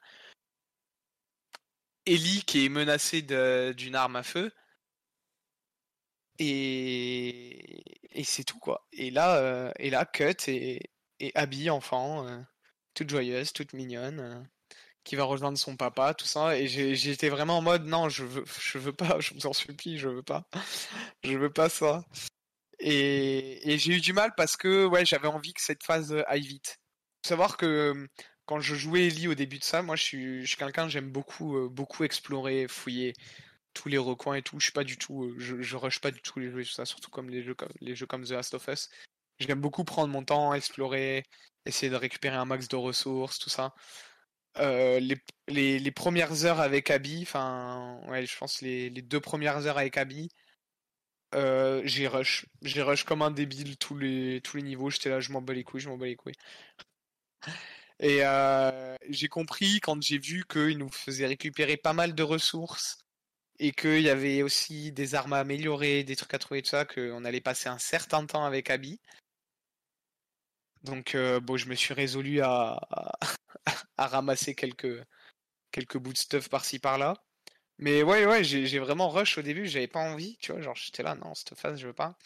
[2.07, 4.53] Ellie qui est menacée d'une arme à feu.
[6.39, 8.87] Et, et c'est tout quoi.
[8.93, 10.91] Et là, euh, et là Cut et,
[11.21, 12.39] et Abby, enfant, euh,
[12.95, 14.49] toute joyeuse, toute mignonne,
[15.05, 16.59] qui va rejoindre son papa, tout ça.
[16.59, 19.99] Et j'étais vraiment en mode non, je veux, je veux pas, je vous en supplie,
[19.99, 20.45] je veux pas,
[21.25, 22.05] je veux pas ça.
[22.81, 26.47] Et, j'ai eu du mal parce que ouais, j'avais envie que cette phase euh, aille
[26.47, 26.81] vite.
[27.25, 28.09] Faut savoir que
[28.47, 31.69] quand je jouais Ellie au début de ça, moi je suis, quelqu'un j'aime beaucoup, euh,
[31.69, 33.15] beaucoup explorer, fouiller
[33.75, 34.59] tous les recoins et tout.
[34.61, 36.85] Je suis pas du tout, euh, je, rush pas du tout les jeux, tout ça,
[36.87, 38.89] surtout comme les jeux, les jeux comme The Last of Us.
[39.39, 41.25] J'aime beaucoup prendre mon temps, explorer,
[41.67, 43.75] essayer de récupérer un max de ressources, tout ça.
[44.59, 45.17] les,
[45.49, 49.79] les, les, premières heures avec Abby, enfin, ouais, je pense les, les deux premières heures
[49.79, 50.29] avec Abby,
[51.35, 52.47] euh, j'ai rush.
[52.63, 54.91] J'ai rush comme un débile tous les, tous les niveaux.
[54.91, 56.35] J'étais là, je m'en bats les couilles, je m'en bats les couilles.
[58.01, 62.99] Et euh, j'ai compris quand j'ai vu qu'il nous faisait récupérer pas mal de ressources
[63.59, 66.85] et qu'il y avait aussi des armes à améliorer, des trucs à trouver, tout ça,
[66.85, 69.01] qu'on allait passer un certain temps avec Abby.
[70.83, 73.27] Donc, euh, bon, je me suis résolu à, à,
[74.07, 75.03] ramasser quelques,
[75.73, 77.15] quelques bouts de stuff par-ci par-là.
[77.79, 81.03] Mais ouais, ouais, j'ai vraiment rush au début, j'avais pas envie, tu vois, genre j'étais
[81.03, 82.17] là, non, cette phase, je veux pas.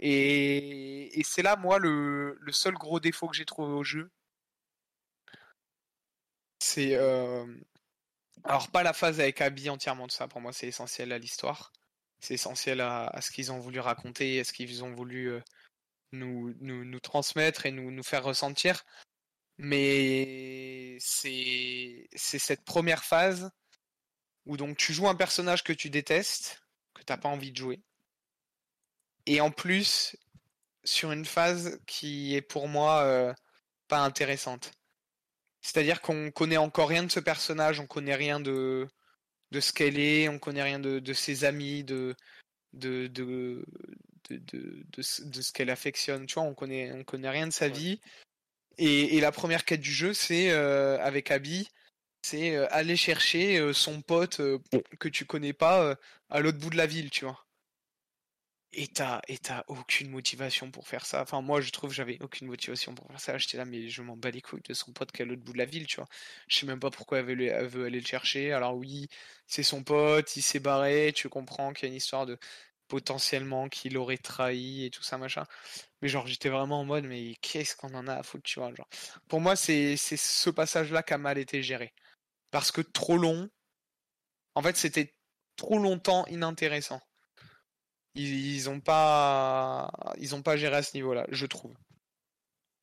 [0.00, 4.10] Et, et c'est là, moi, le, le, seul gros défaut que j'ai trouvé au jeu.
[6.62, 6.94] C'est.
[8.44, 11.72] Alors, pas la phase avec Abby entièrement, tout ça, pour moi, c'est essentiel à l'histoire.
[12.20, 15.32] C'est essentiel à, ce qu'ils ont voulu raconter, à ce qu'ils ont voulu
[16.12, 18.84] nous, transmettre et nous, faire ressentir.
[19.58, 23.50] Mais c'est cette première phase
[24.46, 26.62] où donc tu joues un personnage que tu détestes,
[26.94, 27.82] que t'as pas envie de jouer.
[29.26, 30.16] Et en plus,
[30.84, 33.34] sur une phase qui est pour moi
[33.88, 34.72] pas intéressante.
[35.62, 38.88] C'est-à-dire qu'on connaît encore rien de ce personnage, on connaît rien de,
[39.52, 42.14] de ce qu'elle est, on connaît rien de, de ses amis, de,
[42.72, 43.64] de, de,
[44.28, 46.26] de, ce qu'elle affectionne.
[46.26, 48.00] Tu vois, on connaît, on connaît rien de sa vie.
[48.78, 51.68] Et, et, la première quête du jeu, c'est euh, avec Abby,
[52.22, 54.40] c'est aller chercher son pote
[54.98, 55.96] que tu connais pas
[56.28, 57.46] à l'autre bout de la ville, tu vois.
[58.74, 61.20] Et t'as, et aucune motivation pour faire ça.
[61.22, 63.36] Enfin, moi, je trouve que j'avais aucune motivation pour faire ça.
[63.38, 65.42] J'étais là, mais je m'en bats les couilles de son pote qui est à l'autre
[65.42, 66.08] bout de la ville, tu vois.
[66.48, 68.52] Je sais même pas pourquoi elle veut, elle veut aller le chercher.
[68.52, 69.08] Alors oui,
[69.46, 72.38] c'est son pote, il s'est barré, tu comprends qu'il y a une histoire de
[72.88, 75.44] potentiellement qu'il aurait trahi et tout ça, machin.
[76.02, 78.74] Mais genre, j'étais vraiment en mode, mais qu'est-ce qu'on en a à foutre, tu vois.
[78.74, 78.88] Genre.
[79.28, 81.92] Pour moi, c'est, c'est ce passage-là qui a mal été géré
[82.50, 83.50] parce que trop long.
[84.54, 85.14] En fait, c'était
[85.56, 87.02] trop longtemps inintéressant.
[88.14, 91.74] Ils, ont pas, ils ont pas géré à ce niveau-là, je trouve.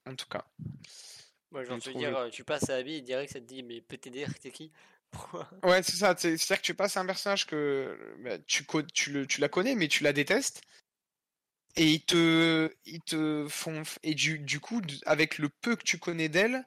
[0.08, 0.46] En tout cas.
[1.52, 3.46] Moi, je te dire, euh, tu passes à la vie, il dirait que ça te
[3.46, 4.72] dit, mais PTDR, t'es qui?
[5.64, 6.16] Ouais, c'est ça.
[6.18, 9.76] C'est-à-dire que tu passes à un personnage que bah, tu, tu, le, tu la connais,
[9.76, 10.62] mais tu la détestes.
[11.76, 13.84] Et ils te, ils te font.
[14.04, 16.66] Et du, du coup, avec le peu que tu connais d'elle,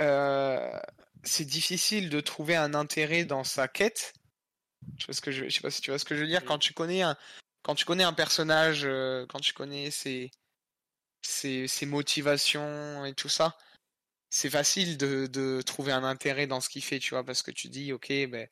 [0.00, 0.78] euh,
[1.22, 4.12] c'est difficile de trouver un intérêt dans sa quête.
[4.98, 6.44] Je sais, que je, sais pas si tu vois ce que je veux dire.
[6.44, 7.16] Quand tu connais un,
[7.62, 10.30] quand tu connais un personnage, euh, quand tu connais ses,
[11.22, 13.56] ses, ses, motivations et tout ça,
[14.30, 17.50] c'est facile de, de, trouver un intérêt dans ce qu'il fait, tu vois, parce que
[17.50, 18.48] tu dis, ok, ben,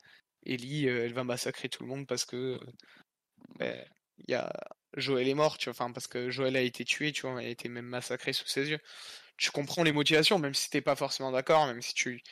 [0.47, 2.59] Ellie, euh, elle va massacrer tout le monde parce que
[3.59, 3.85] ben,
[4.29, 4.53] y a
[4.97, 7.49] Joël est mort, tu vois, enfin parce que Joël a été tué, tu vois, elle
[7.49, 8.81] a été même massacrée sous ses yeux.
[9.37, 12.23] Tu comprends les motivations, même si t'es pas forcément d'accord, même si tu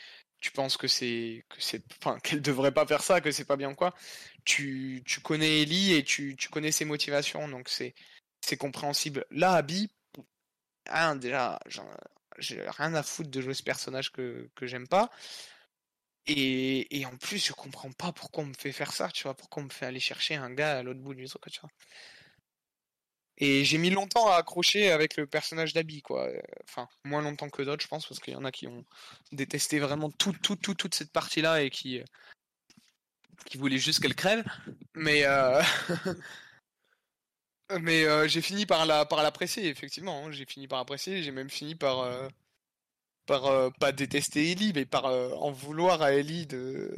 [0.43, 3.57] tu penses que c'est que c'est enfin qu'elle devrait pas faire ça, que c'est pas
[3.57, 3.95] bien quoi.
[4.45, 7.95] Tu, tu connais Ellie et tu, tu connais ses motivations, donc c'est
[8.43, 9.25] c'est compréhensible.
[9.31, 9.91] Là, Abby,
[10.89, 11.59] hein, déjà,
[12.39, 15.11] j'ai rien à foutre de jouer ce personnage que, que j'aime pas.
[16.27, 19.35] Et, et en plus, je comprends pas pourquoi on me fait faire ça, tu vois,
[19.37, 21.71] pourquoi on me fait aller chercher un gars à l'autre bout du truc, tu vois.
[23.45, 26.29] Et j'ai mis longtemps à accrocher avec le personnage d'Abby, quoi.
[26.63, 28.85] Enfin, moins longtemps que d'autres, je pense, parce qu'il y en a qui ont
[29.33, 32.01] détesté vraiment tout, tout, tout, toute cette partie-là et qui,
[33.47, 34.45] qui voulaient juste qu'elle crève.
[34.95, 35.61] Mais, euh...
[37.81, 40.27] Mais euh, j'ai fini par la par l'apprécier, effectivement.
[40.27, 40.31] hein.
[40.31, 41.25] J'ai fini par apprécier.
[41.25, 42.29] J'ai même fini par euh,
[43.27, 46.97] par euh, pas détester Ellie, mais par en vouloir à Ellie de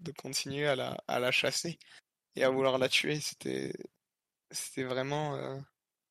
[0.00, 1.78] de continuer à la à la chasser
[2.34, 3.20] et à vouloir la tuer.
[3.20, 3.72] C'était
[4.50, 5.36] c'était vraiment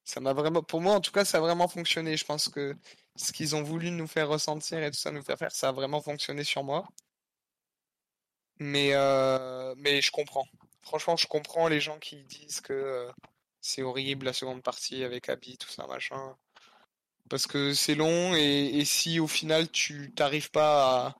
[0.05, 2.17] ça m'a vraiment pour moi en tout cas ça a vraiment fonctionné.
[2.17, 2.75] Je pense que
[3.15, 5.71] ce qu'ils ont voulu nous faire ressentir et tout ça nous faire faire, ça a
[5.71, 6.87] vraiment fonctionné sur moi.
[8.59, 10.47] Mais euh, mais je comprends.
[10.81, 13.11] Franchement, je comprends les gens qui disent que euh,
[13.61, 16.35] c'est horrible la seconde partie avec Abby, tout ça, machin.
[17.29, 21.15] Parce que c'est long et, si au final tu t'arrives pas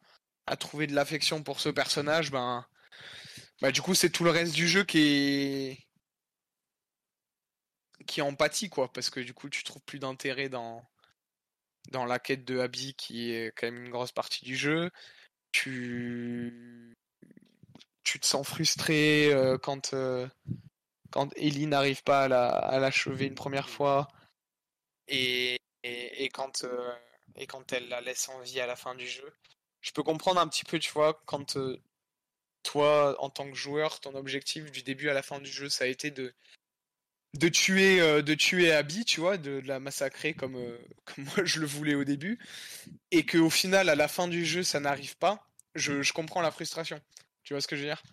[0.45, 2.65] à, trouver de l'affection pour ce personnage, ben,
[3.61, 5.84] bah du coup c'est tout le reste du jeu qui est
[8.05, 8.35] qui en
[8.71, 10.85] quoi, parce que du coup tu trouves plus d'intérêt dans
[11.91, 14.91] dans la quête de Abby qui est quand même une grosse partie du jeu.
[15.51, 16.95] Tu
[18.03, 20.27] tu te sens frustré euh, quand euh,
[21.11, 24.07] quand Ellie n'arrive pas à la à l'achever une première fois
[25.07, 25.59] et
[26.33, 26.93] quand euh,
[27.35, 29.33] et quand elle la laisse en vie à la fin du jeu.
[29.81, 31.57] Je peux comprendre un petit peu, tu vois, quand
[32.63, 35.85] toi, en tant que joueur, ton objectif du début à la fin du jeu, ça
[35.85, 36.33] a été de
[37.35, 41.25] de tuer euh, de tuer Abby, tu vois, de, de la massacrer comme euh, comme
[41.25, 42.39] moi je le voulais au début,
[43.11, 45.47] et que au final, à la fin du jeu, ça n'arrive pas.
[45.75, 47.01] Je, je comprends la frustration.
[47.43, 48.03] Tu vois ce que je veux dire?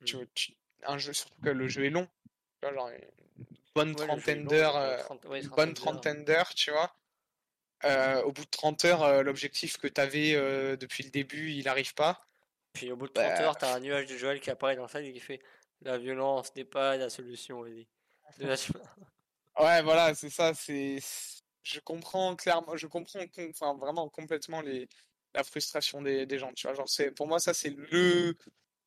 [0.00, 0.24] Mm.
[0.34, 2.06] tu- un jeu, surtout que le jeu est long.
[2.62, 3.00] Tu vois, genre une
[3.74, 6.94] bonne Ouais, trentaine d'heures, euh, 30 ouais, une trentaine bonne trentaine d'heures, tu vois.
[8.24, 10.32] Au bout de 30 heures, l'objectif que tu avais
[10.76, 12.26] depuis le début, il n'arrive pas.
[12.72, 14.82] Puis au bout de 30 Bah, heures, t'as un nuage de Joël qui apparaît dans
[14.82, 15.40] la salle et qui fait
[15.82, 17.88] La violence n'est pas la solution, Ellie.
[18.38, 18.54] De
[19.60, 20.54] ouais, voilà, c'est ça.
[20.54, 20.98] C'est,
[21.62, 24.88] je comprends clairement, je comprends, com- enfin vraiment complètement les,
[25.34, 26.52] la frustration des, des gens.
[26.54, 28.36] Tu vois, genre c'est, pour moi, ça c'est le,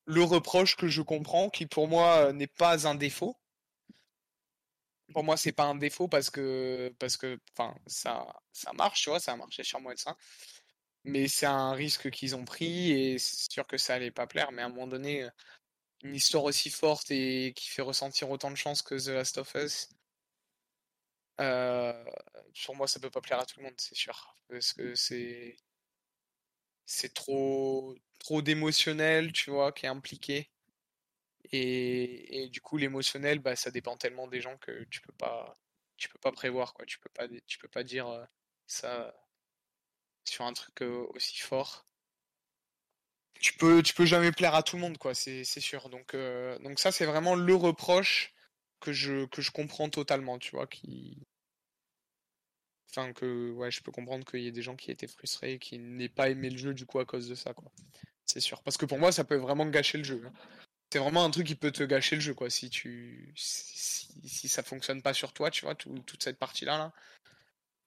[0.06, 3.36] le reproche que je comprends, qui pour moi euh, n'est pas un défaut.
[5.14, 9.08] Pour moi, c'est pas un défaut parce que, parce que, enfin, ça, ça marche, tu
[9.10, 10.16] vois, ça a marché sur moi de ça.
[11.04, 14.52] Mais c'est un risque qu'ils ont pris et c'est sûr que ça allait pas plaire.
[14.52, 15.30] Mais à un moment donné, euh,
[16.02, 19.54] une histoire aussi forte et qui fait ressentir autant de chance que The Last of
[19.54, 19.88] Us,
[21.40, 22.04] euh,
[22.52, 24.34] sur moi, ça peut pas plaire à tout le monde, c'est sûr.
[24.48, 25.56] Parce que c'est,
[26.86, 30.50] c'est trop, trop d'émotionnel, tu vois, qui est impliqué.
[31.52, 35.58] Et, et du coup, l'émotionnel, bah, ça dépend tellement des gens que tu peux pas,
[35.96, 36.84] tu peux pas prévoir, quoi.
[36.86, 38.24] Tu peux pas, tu peux pas dire euh,
[38.66, 39.14] ça
[40.24, 41.84] sur un truc euh, aussi fort.
[43.40, 45.88] Tu peux, tu peux jamais plaire à tout le monde, quoi, c'est, sûr.
[45.90, 48.34] Donc, euh, donc ça, c'est vraiment le reproche
[48.80, 51.18] que je, que je comprends totalement, tu vois, qui...
[52.90, 55.58] Enfin, que, ouais, je peux comprendre qu'il y ait des gens qui étaient frustrés et
[55.58, 57.70] qui n'aient pas aimé le jeu, du coup, à cause de ça, quoi.
[58.24, 58.62] C'est sûr.
[58.62, 60.22] Parce que pour moi, ça peut vraiment gâcher le jeu.
[60.26, 60.32] hein.
[60.92, 63.32] C'est vraiment un truc qui peut te gâcher le jeu, quoi, si tu...
[63.36, 66.92] Si, ça fonctionne pas sur toi, tu vois, tout- toute cette partie-là, là,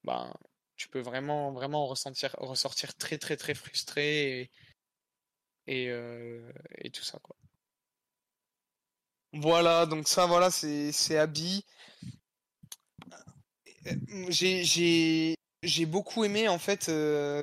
[0.04, 0.34] ben,
[0.76, 4.52] tu peux vraiment, vraiment ressentir, ressortir très, très, très frustré
[5.68, 7.36] et, euh, et tout ça, quoi.
[9.34, 11.66] Voilà, donc ça, voilà, c'est c'est Abby.
[14.30, 17.42] J'ai j'ai j'ai beaucoup aimé en fait euh,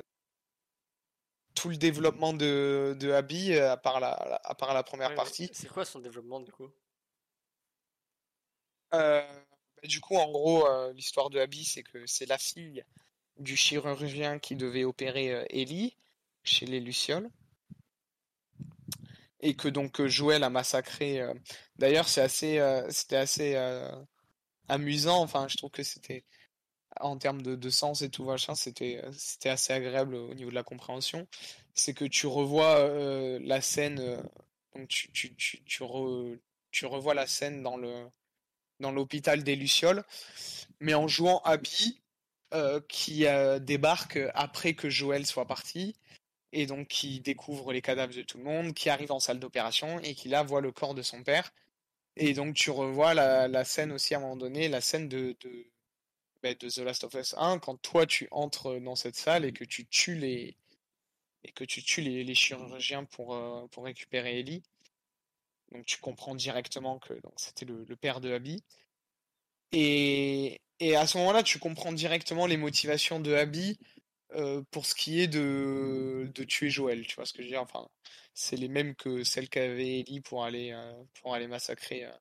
[1.55, 5.09] tout le développement de de Abby euh, à part la la- à part la première
[5.09, 5.49] Ouais, partie.
[5.53, 6.69] C'est quoi son développement du coup?
[8.93, 9.21] Euh,
[9.81, 12.83] bah, du coup, en gros, euh, l'histoire de Abby, c'est que c'est la fille
[13.37, 15.95] du chirurgien qui devait opérer euh, Ellie
[16.43, 17.29] chez les Lucioles.
[19.41, 21.21] Et que donc euh, Joël a massacré.
[21.21, 21.33] euh,
[21.77, 23.55] D'ailleurs, c'est assez, euh, c'était assez
[24.67, 25.21] amusant.
[25.21, 26.25] Enfin, je trouve que c'était,
[26.99, 30.63] en termes de, sens et tout machin, c'était, c'était assez agréable au niveau de la
[30.63, 31.27] compréhension.
[31.73, 34.21] C'est que tu revois la scène.
[34.75, 36.37] donc, tu, tu, tu, re-
[36.71, 38.07] tu revois la scène dans le,
[38.79, 40.03] dans l'hôpital des Lucioles,
[40.81, 42.01] mais en jouant Abby,
[42.89, 43.25] qui
[43.61, 45.95] débarque après que Joël soit parti,
[46.51, 49.99] et donc qui découvre les cadavres de tout le monde, qui arrive en salle d'opération,
[49.99, 51.53] et qui là voit le corps de son père.
[52.15, 55.35] Et donc tu revois la, scène aussi à un moment donné, la scène de,
[56.43, 59.63] bah, The Last of Us 1, quand toi tu entres dans cette salle et que
[59.63, 60.57] tu tues les,
[61.43, 64.63] et que tu tues les, chirurgiens pour, euh, pour récupérer Ellie.
[65.71, 68.63] Donc tu comprends directement que c'était le, le père de Abby.
[69.71, 73.77] Et, et à ce moment-là, tu comprends directement les motivations de Abby
[74.71, 77.05] pour ce qui est de, de tuer Joël.
[77.05, 77.61] Tu vois ce que je veux dire?
[77.61, 77.87] Enfin,
[78.33, 80.77] c'est les mêmes que celles qu'avait Ellie pour aller,
[81.21, 82.11] pour aller massacrer euh,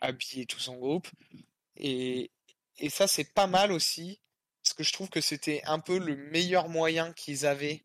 [0.00, 1.08] Abby et tout son groupe.
[1.76, 2.30] Et,
[2.78, 4.20] et ça, c'est pas mal aussi,
[4.62, 7.84] parce que je trouve que c'était un peu le meilleur moyen qu'ils avaient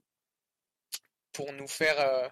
[1.32, 2.32] pour nous faire,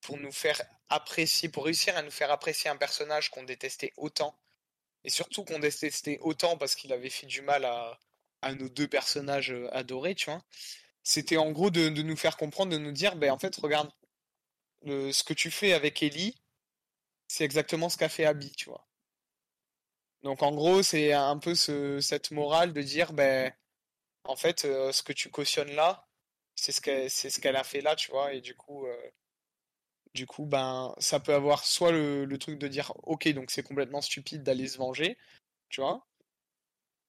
[0.00, 4.38] pour nous faire apprécier, pour réussir à nous faire apprécier un personnage qu'on détestait autant
[5.04, 7.98] et surtout qu'on détestait autant parce qu'il avait fait du mal à,
[8.42, 10.42] à nos deux personnages euh, adorés, tu vois,
[11.02, 13.90] c'était en gros de, nous faire comprendre, de nous dire, ben en fait, regarde,
[14.84, 16.36] ce que tu fais avec Ellie,
[17.28, 18.86] c'est exactement ce qu'a fait Abby, tu vois.
[20.22, 23.52] Donc en gros, c'est un peu ce, cette morale de dire, ben,
[24.24, 26.08] en fait, euh, ce que tu cautionnes là,
[26.56, 29.10] c'est ce qu'elle, c'est ce qu'elle a fait là, tu vois, et du coup, euh,
[30.14, 33.62] du coup, ben, ça peut avoir soit le, le truc de dire, ok, donc c'est
[33.62, 35.18] complètement stupide d'aller se venger,
[35.70, 36.06] tu vois,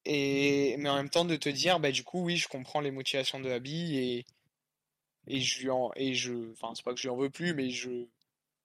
[0.06, 2.92] et mais en même temps de te dire, bah du coup, oui, je comprends les
[2.92, 4.26] motivations de Abby et
[5.28, 7.54] et je lui en et je, enfin, c'est pas que je lui en veux plus,
[7.54, 8.08] mais je,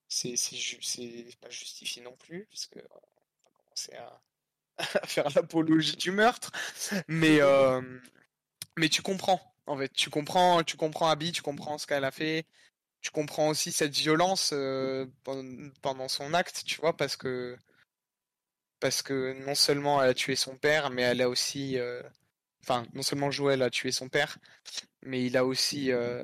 [0.09, 3.01] c'est c'est pas justifié non plus, parce que va
[3.59, 3.95] commencer
[4.79, 6.53] à, faire l'apologie du meurtre,
[7.09, 7.81] mais euh,
[8.77, 9.41] mais tu comprends.
[9.67, 12.47] En fait, tu comprends, tu comprends Abby, tu comprends ce qu'elle a fait,
[13.03, 17.57] tu comprends aussi cette violence euh, pen- pendant son acte, tu vois, parce que
[18.85, 22.03] parce que non seulement elle a tué son père, mais elle a aussi, euh,
[22.63, 24.37] enfin, non seulement Joël a tué son père,
[25.03, 26.23] mais il a aussi, euh,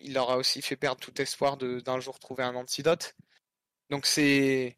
[0.00, 3.14] il leur a aussi fait perdre tout espoir d'un jour trouver un antidote.
[3.90, 4.76] Donc c'est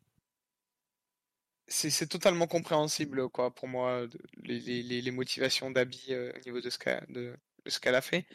[1.67, 4.07] c'est totalement compréhensible quoi pour moi
[4.45, 8.27] les, motivations d'Abby euh, au niveau de ce qu'elle a fait.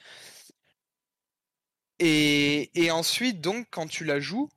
[2.00, 4.50] Et et ensuite donc quand tu la joues,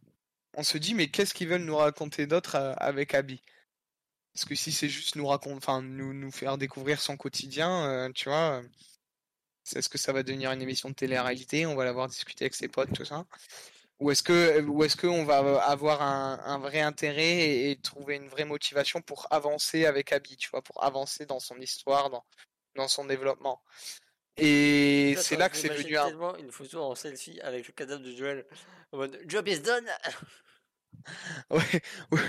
[0.55, 3.43] on se dit mais qu'est-ce qu'ils veulent nous raconter d'autre avec Abby?
[4.35, 8.12] Parce que si c'est juste nous raconter, enfin nous nous faire découvrir son quotidien, euh,
[8.12, 8.68] tu vois, euh,
[9.74, 11.66] est-ce que ça va devenir une émission de télé-réalité?
[11.66, 13.26] On va la voir discuter avec ses potes, tout ça?
[13.99, 18.16] Ou est-ce que, ou est-ce qu'on va avoir un, un vrai intérêt et, et trouver
[18.16, 22.24] une vraie motivation pour avancer avec Abby, tu vois, pour avancer dans son histoire, dans,
[22.76, 23.62] dans son développement?
[24.37, 26.37] Et c'est là que c'est venu un...
[26.39, 28.47] une photo en selfie avec le cadavre de Joel
[28.93, 29.87] en mode Job is done
[31.51, 32.20] Ouais, ouais.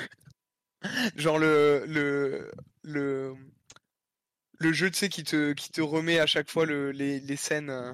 [1.15, 2.51] Genre le, le,
[2.83, 3.35] le,
[4.59, 7.35] le jeu, tu sais, qui te, qui te remet à chaque fois le, les, les
[7.35, 7.93] scènes, euh,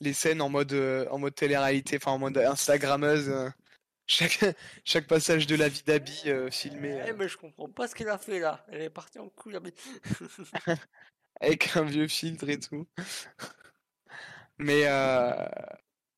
[0.00, 3.28] les scènes en mode, euh, en mode télé-réalité, enfin en mode Instagrammeuse.
[3.28, 3.48] euh,
[4.06, 4.44] chaque,
[4.84, 8.08] chaque passage de la vie d'Abby euh, filmé Eh mais je comprends pas ce qu'elle
[8.08, 8.64] a fait là.
[8.68, 9.56] Elle est partie en couille.
[11.40, 12.86] avec un vieux filtre et tout.
[14.58, 15.46] Mais euh,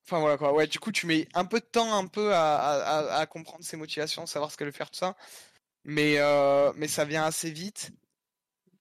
[0.08, 0.52] enfin voilà quoi.
[0.52, 3.26] Ouais, du coup, tu mets un peu de temps un peu à, à, à- à
[3.26, 5.16] comprendre ses motivations, savoir ce qu'elle veut faire, tout ça.
[5.84, 7.90] Mais, euh, mais ça vient assez vite.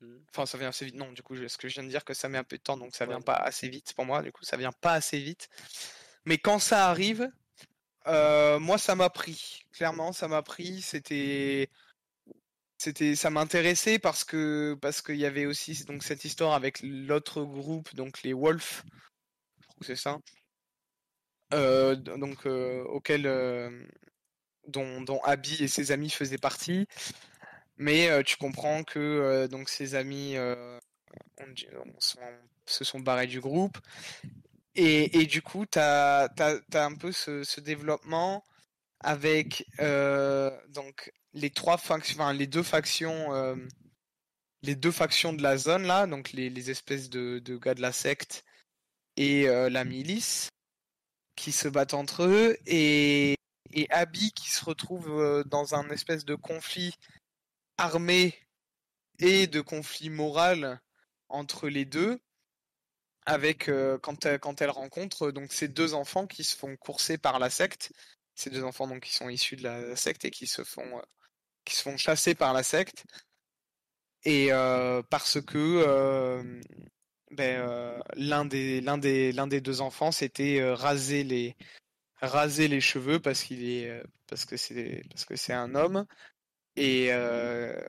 [0.02, 0.24] Mhm.
[0.32, 0.96] Enfin, ça vient assez vite.
[0.96, 2.62] Non, du coup, ce que je viens de dire que ça met un peu de
[2.64, 3.24] temps, donc ça vient Ouais.
[3.24, 4.22] pas assez vite pour moi.
[4.22, 5.50] Du coup, ça vient pas assez vite.
[6.26, 7.30] Mais quand ça arrive,
[8.08, 9.64] euh, moi, ça m'a pris.
[9.74, 10.82] Clairement, ça m'a pris.
[10.82, 11.70] C'était,
[12.78, 17.42] c'était, ça m'intéressait parce que parce qu'il y avait aussi donc cette histoire avec l'autre
[17.44, 18.84] groupe, donc les Wolves.
[19.62, 20.18] Je crois que c'est ça.
[21.54, 23.86] Euh, donc euh, euh,
[24.68, 26.88] dont, Abby et ses amis faisaient partie.
[27.78, 30.36] Mais euh, tu comprends que donc ses amis
[32.66, 33.78] se sont barrés du groupe.
[34.76, 36.30] Et, et du coup, tu as,
[36.74, 38.44] un peu ce, ce développement
[39.00, 39.66] avec
[40.70, 43.58] donc les trois factions, enfin, les deux factions,
[44.64, 47.92] les deux factions de la zone là, donc les, espèces de, de gars de la
[47.92, 48.44] secte
[49.16, 50.50] et la milice
[51.38, 53.36] qui se battent entre eux et,
[53.72, 56.94] et Abby qui se retrouve euh, dans un espèce de conflit
[57.78, 58.36] armé
[59.20, 60.82] et de conflit moral
[61.30, 62.20] entre les deux
[63.26, 67.18] avec euh, quand, elle, quand elle rencontre donc ces deux enfants qui se font courser
[67.18, 67.92] par la secte.
[68.36, 71.02] Ces deux enfants donc qui sont issus de la secte et qui se font euh,
[71.66, 73.06] qui se font chasser par la secte.
[74.24, 76.62] Et euh, parce que euh,
[77.32, 81.56] ben, euh, l'un des l'un des l'un des deux enfants s'était euh, rasé les
[82.22, 86.06] raser les cheveux parce qu'il est euh, parce que c'est parce que c'est un homme
[86.78, 87.10] et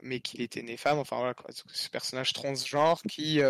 [0.02, 1.50] mais qu'il était né femme enfin voilà quoi.
[1.52, 3.40] Ce personnage transgenre qui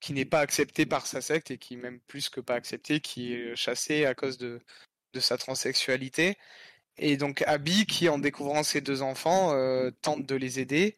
[0.00, 3.34] qui n'est pas accepté par sa secte et qui même plus que pas accepté qui
[3.34, 4.60] est chassé à cause de
[5.14, 6.38] de sa transsexualité.
[6.98, 9.52] Et donc Abby qui en découvrant ses deux enfants
[10.02, 10.96] tente de les aider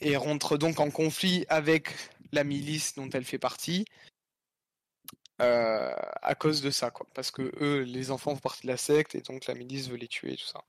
[0.00, 1.94] et rentre donc en conflit avec
[2.32, 3.84] la milice dont elle fait partie
[5.42, 7.06] euh, à cause de ça, quoi.
[7.14, 9.96] Parce que eux, les enfants font partie de la secte et donc la milice veut
[9.96, 10.62] les tuer et tout ça.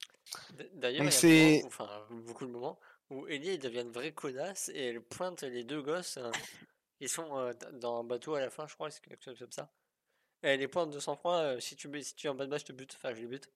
[0.74, 2.78] D'ailleurs, c'est- enfin beaucoup de moments
[3.10, 6.18] où Ellie elle devient une vraie connasse et elle pointe les deux gosses.
[6.18, 6.32] euh,
[7.00, 9.52] ils sont euh, dans un bateau à la fin, je crois, c'est quelque chose comme
[9.52, 9.72] ça.
[10.44, 11.60] Et elle les pointe de sang-froid.
[11.62, 12.96] si tu si tu es en bas de match, je te bute.
[12.98, 13.50] Enfin, je les bute.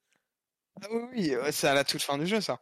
[0.81, 2.61] Ah oui, oui, c'est à la toute fin du jeu, ça.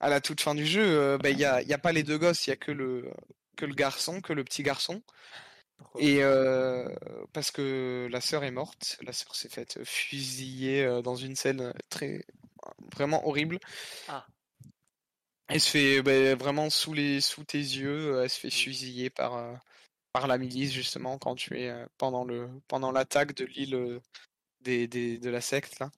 [0.00, 2.18] À la toute fin du jeu, bah, il y a, y a pas les deux
[2.18, 3.12] gosses, il y a que le,
[3.54, 5.02] que le garçon, que le petit garçon.
[5.76, 6.88] Pourquoi Et euh,
[7.32, 11.72] parce que la sœur est morte, la sœur s'est faite fusiller euh, dans une scène
[11.88, 12.24] très
[12.94, 13.58] vraiment horrible.
[14.08, 14.26] Ah.
[15.48, 19.60] Elle se fait bah, vraiment sous les sous tes yeux, elle se fait fusiller par
[20.12, 24.00] par la milice justement quand tu es pendant le pendant l'attaque de l'île
[24.60, 25.90] des, des, de la secte là.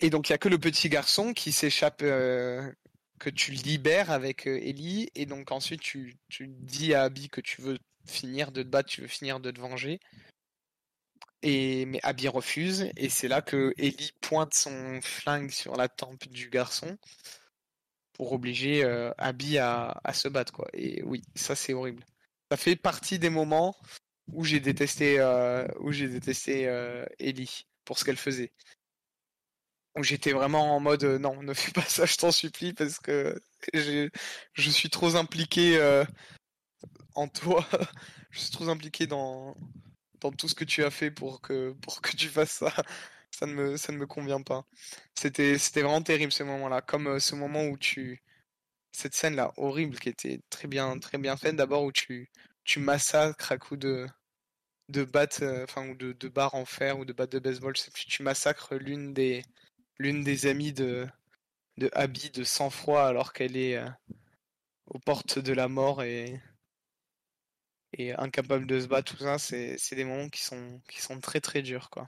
[0.00, 2.02] Et donc il y a que le petit garçon qui s'échappe
[3.24, 7.62] que tu libères avec Ellie et donc ensuite tu, tu dis à Abby que tu
[7.62, 9.98] veux finir de te battre, tu veux finir de te venger.
[11.42, 16.28] Et, mais Abby refuse, et c'est là que Ellie pointe son flingue sur la tempe
[16.28, 16.98] du garçon
[18.12, 20.52] pour obliger euh, Abby à, se battre.
[20.52, 20.68] Quoi.
[20.74, 22.04] Et oui, ça c'est horrible.
[22.50, 23.74] Ça fait partie des moments
[24.34, 28.52] où j'ai détesté, euh, où j'ai détesté euh, Ellie pour ce qu'elle faisait.
[29.96, 33.40] Où j'étais vraiment en mode non, ne fais pas ça, je t'en supplie, parce que
[33.72, 34.10] je
[34.70, 35.78] suis trop impliqué
[37.14, 37.66] en toi.
[38.30, 39.56] je suis trop impliqué dans,
[40.20, 42.72] dans tout ce que tu as fait pour que, pour que tu fasses ça.
[43.30, 44.64] Ça ne me, ça ne me convient pas.
[45.14, 46.80] C'était, vraiment terrible ce moment-là.
[46.82, 48.22] Comme euh, ce moment où tu.
[48.92, 51.56] Cette scène-là horrible qui était très bien, très bien faite.
[51.56, 52.30] D'abord où tu,
[52.64, 54.06] tu massacres à coups de,
[54.88, 57.74] de batte, euh, enfin, ou de, de barre en fer ou de batte de baseball.
[57.74, 59.44] Tu massacres l'une des,
[59.98, 61.06] l'une des amies de,
[61.78, 63.88] de Abby de sang-froid alors qu'elle est euh,
[64.86, 66.40] aux portes de la mort et
[68.18, 72.06] incapable de se battre, tout ça, c'est, des moments qui sont, très très durs, quoi.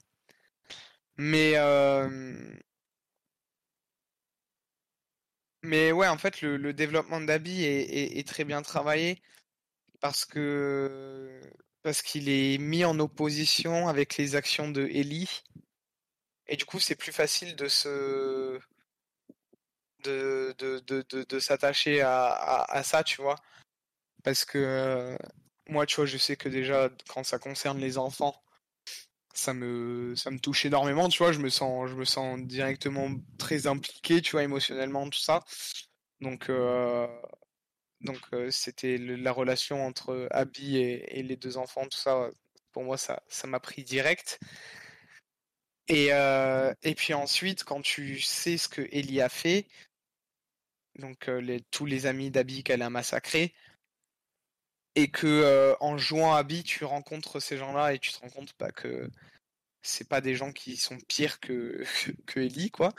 [5.62, 9.20] Mais, ouais, en fait, le, développement d'Abby est, est, très bien travaillé
[10.00, 11.40] parce que
[11.82, 15.42] parce qu'il est mis en opposition avec les actions de Ellie.
[16.48, 18.60] Et du coup, c'est plus facile de se
[20.04, 23.36] de, de, de, de, s'attacher à, à, ça, tu vois.
[24.22, 25.16] Parce que
[25.68, 28.34] moi, tu vois, je sais que déjà, quand ça concerne les enfants,
[29.34, 33.10] ça me, ça me touche énormément, tu vois, je me sens, je me sens directement
[33.38, 35.44] très impliqué, tu vois, émotionnellement, tout ça.
[36.20, 37.06] Donc, euh,
[38.00, 42.30] donc euh, c'était la relation entre Abby et, les deux enfants, tout ça,
[42.72, 44.40] pour moi, ça m'a pris direct.
[45.88, 49.66] Et, euh, et puis ensuite, quand tu sais ce que Ellie a fait,
[50.98, 53.54] donc les, tous les amis d'Abby qu'elle a massacrés,
[54.96, 58.52] et que euh, en jouant Bi, tu rencontres ces gens-là et tu te rends compte
[58.58, 59.10] bah, que
[59.82, 61.84] c'est pas des gens qui sont pires que,
[62.26, 62.92] que Ellie, quoi.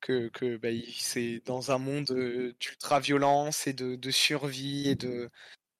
[0.00, 0.68] Que, que bah,
[0.98, 5.30] c'est dans un monde euh, d'ultra-violence et de, de, survie et de,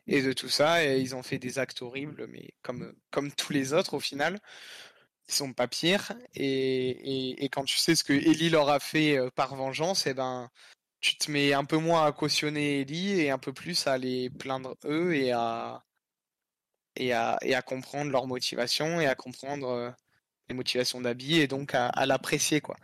[0.06, 3.52] et de tout ça, et ils ont fait des actes horribles, mais comme, comme tous
[3.52, 4.40] les autres au final,
[5.28, 6.12] sont pas pires.
[6.34, 10.10] Et, et, quand tu sais ce que Ellie leur a fait euh, par vengeance, et
[10.10, 10.50] eh ben
[11.00, 14.30] tu te mets un peu moins à cautionner Ellie et un peu plus à les
[14.30, 15.84] plaindre eux et à
[16.96, 19.90] et à, et à comprendre leur motivation et à comprendre euh,
[20.48, 22.76] les motivations d'Abby et donc à, l'apprécier quoi.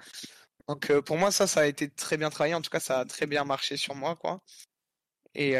[0.68, 3.00] Donc euh, pour moi ça ça a été très bien travaillé en tout cas ça
[3.00, 4.42] a très bien marché sur moi quoi.
[5.34, 5.54] Et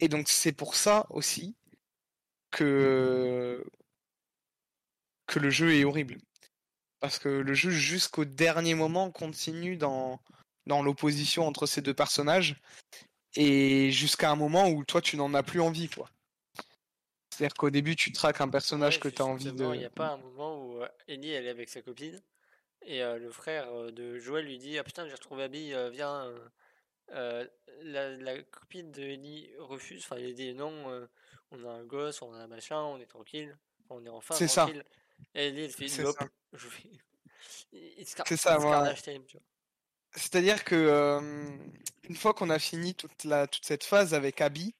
[0.00, 1.56] et donc c'est pour ça aussi
[2.50, 3.64] que
[5.26, 6.18] que le jeu est horrible
[7.04, 10.22] parce que le jeu jusqu'au dernier moment continue dans
[10.64, 12.56] dans l'opposition entre ces deux personnages
[13.36, 16.08] et jusqu'à un moment où toi tu n'en as plus envie quoi.
[17.28, 19.74] C'est-à-dire qu'au début tu traques un personnage que tu as envie de.
[19.74, 22.18] Il n'y a pas un moment où euh, Ellie elle est avec sa copine
[22.80, 26.32] et euh, le frère euh, de Joël lui dit Ah putain, j'ai retrouvé Abby, viens.
[27.10, 31.06] la, copine de Ellie refuse, enfin il dit non,
[31.50, 33.54] on a un gosse, on a un machin, on est tranquille,
[33.90, 34.48] on est enfin tranquille.
[34.48, 34.68] Ça.
[35.34, 35.68] Fait
[36.52, 36.68] je.
[38.26, 38.94] C'est ça, moi.
[40.16, 41.20] C'est-à-dire que
[42.08, 44.74] une fois qu'on a fini toute, la, toute cette phase avec Abby,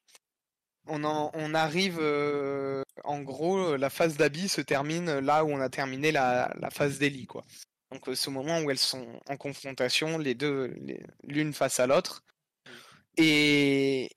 [0.87, 1.99] on, on arrive
[3.03, 6.99] en gros, la phase d'Abby se termine là où on a terminé la, la phase
[6.99, 7.43] d'Ellie, quoi.
[7.91, 10.75] Donc ce moment où elles sont en confrontation, les deux,
[11.23, 12.23] l'une face à l'autre.
[13.17, 14.09] Et,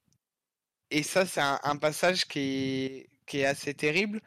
[0.91, 4.21] et ça, c'est un, passage qui est, qui est assez terrible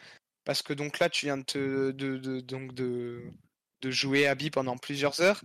[0.52, 5.42] parce que donc là, tu viens de, de jouer Abby pendant plusieurs heures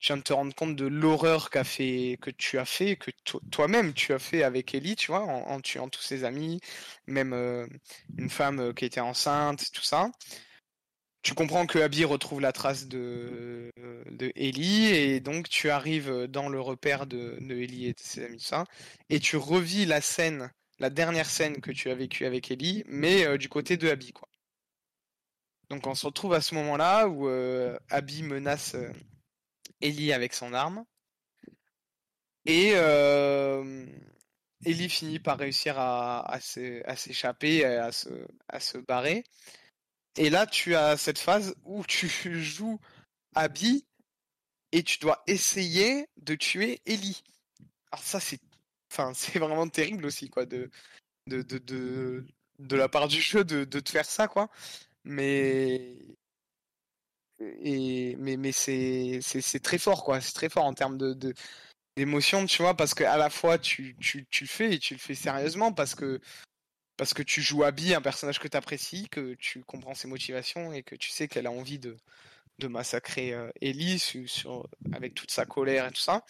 [0.00, 3.10] je viens de te rendre compte de l'horreur qu'a fait, que tu as fait, que
[3.50, 6.60] toi-même tu as fait avec Ellie, tu vois, en, tuant tous ses amis,
[7.06, 7.66] même euh,
[8.18, 10.10] une femme euh, qui était enceinte, tout ça.
[11.22, 13.70] Tu comprends que Abby retrouve la trace de,
[14.36, 18.36] Ellie et donc tu arrives dans le repère de, de Ellie et de ses amis,
[18.36, 18.66] tout ça,
[19.08, 23.24] et tu revis la scène, la dernière scène que tu as vécue avec Ellie, mais
[23.24, 24.28] euh, du côté de Abby, quoi.
[25.74, 27.28] Donc on se retrouve à ce moment-là où
[27.90, 28.76] Abby menace
[29.80, 30.84] Ellie avec son arme.
[32.46, 33.86] Et euh,
[34.64, 39.24] Ellie finit par réussir à, s'échapper, à se, barrer.
[40.16, 42.08] Et là, tu as cette phase où tu
[42.40, 42.80] joues
[43.34, 43.84] Abby
[44.72, 47.22] et tu dois essayer de tuer Ellie.
[47.90, 48.40] alors ça c'est,
[48.92, 50.70] enfin vraiment terrible aussi quoi de
[52.70, 54.48] la part du jeu de, de te faire ça quoi.
[55.04, 55.96] Mais
[57.40, 61.34] et mais mais c'est c'est très fort quoi, c'est très fort en termes de
[61.96, 64.94] d'émotion, tu vois, parce que à la fois tu, tu, tu le fais et tu
[64.94, 66.20] le fais sérieusement parce que
[66.96, 70.72] parce que tu joues Abby, un personnage que tu apprécies, que tu comprends ses motivations
[70.72, 71.96] et que tu sais qu'elle a envie de,
[72.58, 76.24] de massacrer euh, Ellie sur, avec toute sa colère et tout ça.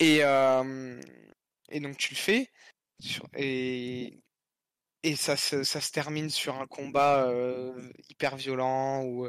[0.00, 1.00] Et, euh,
[1.70, 2.50] et donc tu le fais.
[3.36, 4.20] et,
[5.02, 7.32] et ça se, ça se termine sur un combat
[8.08, 9.28] hyper violent où,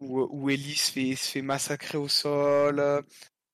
[0.00, 3.04] où, Ellie se fait, se fait massacrer au sol.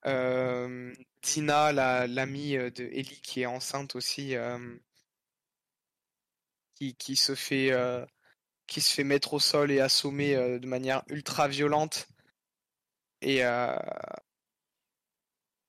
[0.07, 1.71] Euh, Dina,
[2.07, 4.35] l'amie de Ellie qui est enceinte aussi,
[6.75, 7.71] qui, qui, se fait,
[8.67, 12.07] qui se fait mettre au sol et assommer de manière ultra violente.
[13.21, 13.43] Et,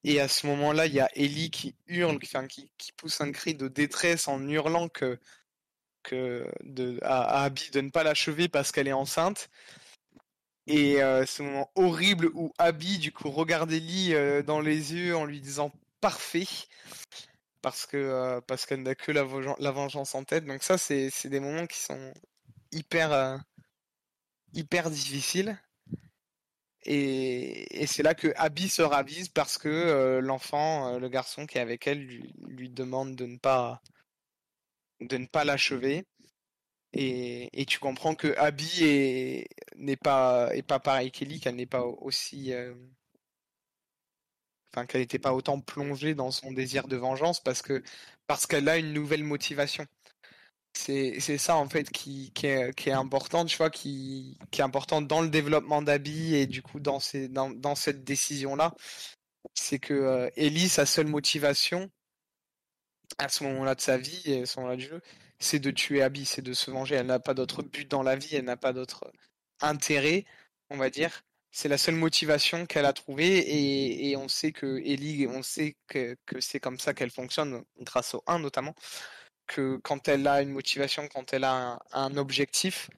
[0.04, 3.68] et à ce moment-là, il y a Ellie qui hurle, qui, pousse un cri de
[3.68, 5.18] détresse en hurlant que,
[6.02, 6.46] que
[7.02, 9.48] à, Abby de ne pas l'achever parce qu'elle est enceinte.
[10.66, 15.16] Et euh, ce moment horrible où Abby, du coup, regarde Ellie euh, dans les yeux
[15.16, 16.46] en lui disant parfait,
[17.94, 19.24] euh, parce qu'elle n'a que la,
[19.58, 20.44] la, vengeance en tête.
[20.44, 22.12] Donc ça, c'est des moments qui sont
[22.72, 23.40] hyper
[24.54, 25.58] hyper difficiles.
[26.84, 31.58] Et, c'est là que Abby se ravise parce que euh, l'enfant, euh, le garçon qui
[31.58, 33.80] est avec elle, lui, demande de ne pas
[35.00, 36.06] de ne pas l'achever.
[36.94, 42.52] Et, tu comprends que Abby n'est pas est pas pareil qu'Ellie, qu'elle n'est pas aussi
[42.52, 42.74] euh,
[44.72, 47.82] enfin qu'elle n'était pas autant plongée dans son désir de vengeance parce que
[48.26, 49.86] parce qu'elle a une nouvelle motivation
[50.74, 55.28] c'est ça en fait qui, est, qui est important, vois, qui, est important dans le
[55.28, 58.74] développement d'Abby et du coup dans, cette décision-là.
[59.54, 61.90] C'est que euh, Ellie, sa seule motivation
[63.18, 65.00] à ce moment-là de sa vie ce moment-là du jeu,
[65.38, 66.94] c'est de tuer Abby, c'est de se venger.
[66.96, 69.12] Elle n'a pas d'autre but dans la vie, elle n'a pas d'autre
[69.60, 70.24] intérêt,
[70.70, 71.22] on va dire.
[71.50, 75.76] C'est la seule motivation qu'elle a trouvée et, et, on sait que Ellie, on sait
[75.86, 78.74] que, que c'est comme ça qu'elle fonctionne grâce au 1 notamment
[79.52, 82.88] que quand elle a une motivation, quand elle a un, objectif,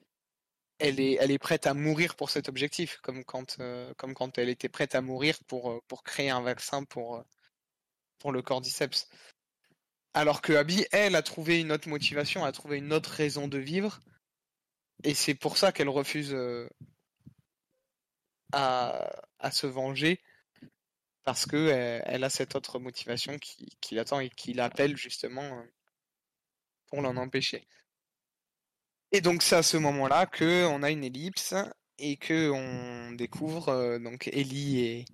[0.79, 3.93] elle est, prête à mourir pour cet objectif, comme quand, euh,
[4.37, 7.23] elle était prête à mourir pour, euh, créer un vaccin pour, euh,
[8.19, 9.09] pour le cordyceps.
[10.13, 13.57] Alors que Abby, elle, a trouvé une autre motivation, a trouvé une autre raison de
[13.57, 13.99] vivre,
[15.03, 16.33] et c'est pour ça qu'elle refuse
[18.53, 20.21] à, se venger,
[21.23, 21.67] parce que
[22.05, 25.65] elle, a cette autre motivation qui l'attend et qui l'appelle justement
[27.01, 27.67] l'en empêcher.
[29.11, 31.53] Et donc c'est à ce moment-là que on a une ellipse
[31.99, 35.05] et que on découvre euh, donc Ellie et,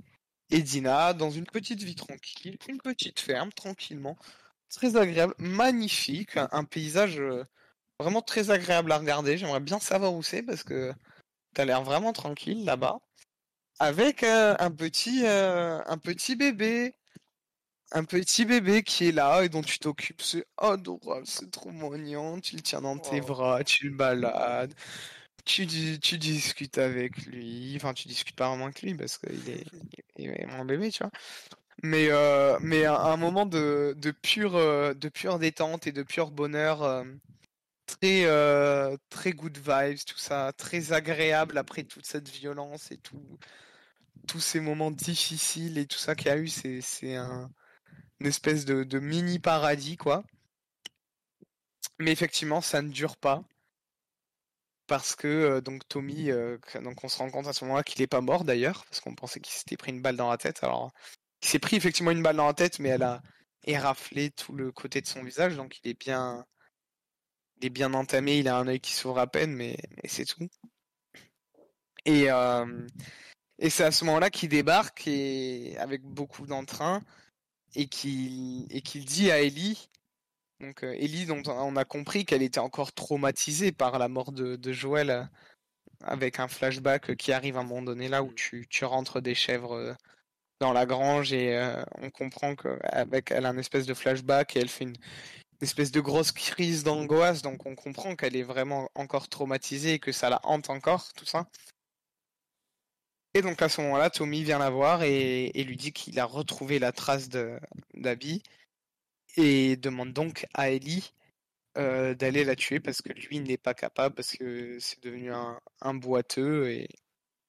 [0.49, 4.17] et, Dina dans une petite vie tranquille, une petite ferme tranquillement,
[4.69, 7.45] très agréable, magnifique, un, paysage euh,
[7.99, 9.37] vraiment très agréable à regarder.
[9.37, 10.93] J'aimerais bien savoir où c'est parce que
[11.53, 12.99] t'as l'air vraiment tranquille là-bas,
[13.79, 16.95] avec euh, un petit un petit bébé
[17.91, 22.39] un petit bébé qui est là et dont tu t'occupes, c'est adorable, c'est trop mignon,
[22.39, 24.73] tu le tiens dans tes bras, tu le balades,
[25.45, 29.65] tu, tu discutes avec lui, enfin tu discutes pas vraiment avec lui parce qu'il est,
[30.17, 31.11] il est mon bébé, tu vois.
[31.83, 36.29] Mais, euh, mais un, moment de, de, pure, euh, de pure détente et de pur
[36.31, 37.03] bonheur, euh,
[37.87, 38.25] très,
[39.09, 43.39] très good vibes, tout ça, très agréable après toute cette violence et tout,
[44.27, 47.49] tous ces moments difficiles et tout ça qu'il y a eu, c'est un
[48.21, 50.23] une espèce de, mini paradis, quoi.
[51.97, 53.43] Mais effectivement, ça ne dure pas.
[54.85, 58.01] Parce que euh, donc Tommy, euh, donc on se rend compte à ce moment-là qu'il
[58.01, 60.63] n'est pas mort d'ailleurs, parce qu'on pensait qu'il s'était pris une balle dans la tête.
[60.63, 60.91] Alors,
[61.41, 63.23] il s'est pris effectivement une balle dans la tête, mais elle a
[63.63, 66.45] éraflé tout le côté de son visage, donc il est bien,
[67.57, 68.37] il est bien entamé.
[68.39, 70.47] Il a un œil qui s'ouvre à peine, mais, c'est tout.
[72.05, 72.87] Et, euh,
[73.57, 77.01] et c'est à ce moment-là qu'il débarque et avec beaucoup d'entrain
[77.75, 79.89] et qu'il et qu'il dit à Ellie
[80.59, 84.55] donc euh, Ellie dont on a compris qu'elle était encore traumatisée par la mort de,
[84.55, 85.23] de Joël euh,
[86.03, 88.35] avec un flashback qui arrive à un moment donné là où mm.
[88.35, 89.93] tu, tu rentres des chèvres euh,
[90.59, 91.59] dans la grange et
[91.97, 95.91] on comprend qu'avec elle a un espèce de flashback et elle fait une, une espèce
[95.91, 100.29] de grosse crise d'angoisse donc on comprend qu'elle est vraiment encore traumatisée et que ça
[100.29, 101.47] la hante encore tout ça
[103.33, 106.79] et donc à ce moment-là, Tommy vient la voir et, lui dit qu'il a retrouvé
[106.79, 107.29] la trace
[107.93, 108.43] d'Abby
[109.37, 111.13] et demande donc à Ellie
[111.77, 115.93] euh, d'aller la tuer parce que lui n'est pas capable parce que c'est devenu un,
[115.93, 116.87] boiteux et,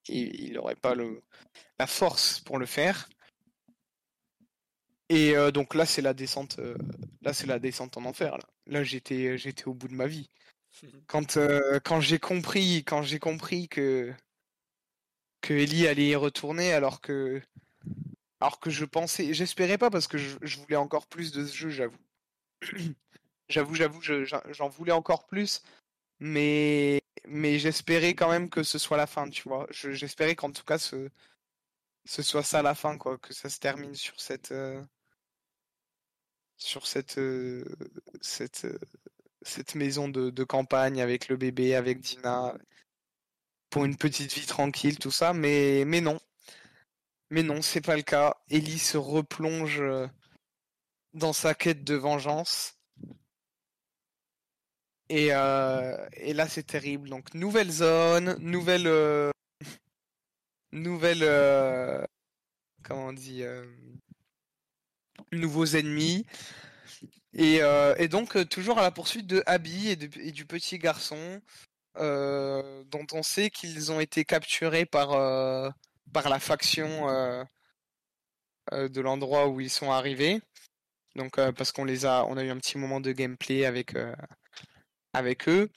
[0.09, 1.23] il n'aurait pas le,
[1.79, 3.09] la force pour le faire.
[5.09, 6.59] Et euh, donc là, c'est la descente.
[6.59, 6.75] euh,
[7.21, 8.39] là, c'est la descente en enfer.
[8.39, 10.31] Là, là j'étais, j'étais au bout de ma vie.
[11.07, 14.11] Quand, euh, quand j'ai compris, quand j'ai compris que
[15.43, 17.43] que Ellie allait y retourner, alors que
[18.41, 21.71] alors que je pensais, j'espérais pas parce que je, voulais encore plus de ce jeu,
[21.71, 21.99] j'avoue.
[23.49, 25.63] j'avoue, j'avoue, je- j'en voulais encore plus,
[26.21, 29.67] mais mais j'espérais quand même que ce soit la fin, tu vois.
[29.71, 30.79] Je- J'espérais qu'en tout cas
[32.05, 34.81] ce soit ça la fin, quoi, que ça se termine sur cette euh,
[36.57, 37.65] sur cette euh,
[38.21, 38.79] cette euh,
[39.43, 42.57] cette maison de, de campagne avec le bébé, avec Dina,
[43.73, 46.21] pour une petite vie tranquille, tout ça, mais mais non.
[47.31, 48.37] Mais non, c'est pas le cas.
[48.51, 50.07] Ellie se replonge euh,
[51.15, 52.79] dans sa quête de vengeance.
[55.09, 57.09] Et, euh, et là, c'est terrible.
[57.09, 58.87] Donc, nouvelle zone, nouvelle.
[58.87, 59.31] euh,
[60.73, 62.07] nouvelle.
[62.83, 63.43] comment on dit
[65.33, 66.27] Nouveaux ennemis.
[67.33, 67.61] Et,
[68.09, 71.41] donc, toujours à la poursuite de Abby et, du petit garçon,
[71.97, 75.71] dont on sait qu'ils ont été capturés par, euh,
[76.29, 77.45] la faction euh,
[78.73, 80.41] euh, de l'endroit où ils sont arrivés.
[81.15, 83.95] Donc, euh, parce qu'on les a, on a eu un petit moment de gameplay avec,
[83.97, 84.15] euh,
[85.49, 85.71] eux.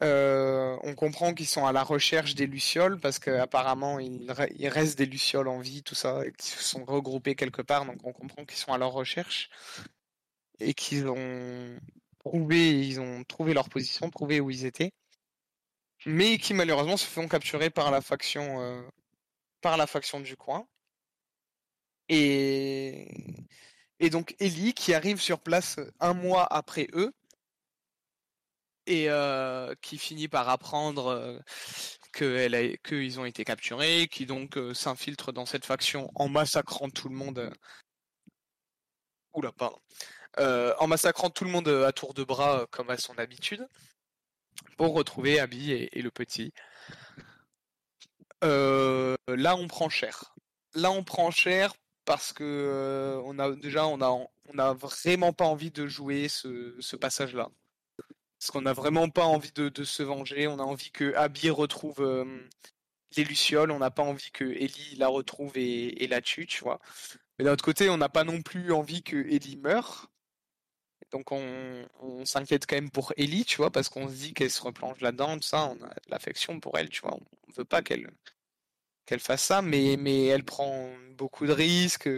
[0.00, 4.68] Euh, on comprend qu'ils sont à la recherche des lucioles parce qu'apparemment il, re- il
[4.68, 7.84] reste des lucioles en vie, tout ça, et qu'ils se sont regroupés quelque part.
[7.84, 9.50] Donc on comprend qu'ils sont à leur recherche
[10.60, 11.76] et qu'ils ont
[12.20, 14.92] trouvé, ils ont trouvé leur position, trouvé où ils étaient,
[16.06, 18.82] mais qui malheureusement se font capturer par la faction, euh,
[20.22, 20.66] du coin.
[24.00, 27.12] Et donc Ellie qui arrive sur place un mois après eux
[28.86, 31.38] et euh, qui finit par apprendre euh,
[32.12, 37.08] que qu'ils ont été capturés, qui donc euh, s'infiltre dans cette faction en massacrant tout
[37.08, 37.38] le monde.
[37.38, 37.50] euh.
[39.34, 39.78] Oula, pardon.
[40.38, 43.18] Euh, en massacrant tout le monde euh, à tour de bras, euh, comme à son
[43.18, 43.66] habitude,
[44.76, 46.52] pour retrouver Abby et, le petit.
[48.44, 50.34] Euh, là, on prend cher.
[50.74, 51.74] Là, on prend cher
[52.04, 56.28] parce que euh, on a déjà, on a, on a vraiment pas envie de jouer
[56.28, 57.48] ce, ce passage-là.
[58.38, 60.46] Parce qu'on n'a vraiment pas envie de, se venger.
[60.46, 62.48] On a envie que Abby retrouve euh,
[63.16, 63.72] les Lucioles.
[63.72, 66.78] On n'a pas envie que Ellie la retrouve et, et la tue, tu vois.
[67.38, 70.08] Mais d'un autre côté, on n'a pas non plus envie que Ellie meure.
[71.10, 71.86] Donc on,
[72.24, 75.36] s'inquiète quand même pour Ellie, tu vois, parce qu'on se dit qu'elle se replonge là-dedans,
[75.36, 75.66] tout ça.
[75.66, 77.14] On a l'affection pour elle, tu vois.
[77.14, 78.10] On veut pas qu'elle
[79.18, 82.08] fasse ça, mais, elle prend beaucoup de risques.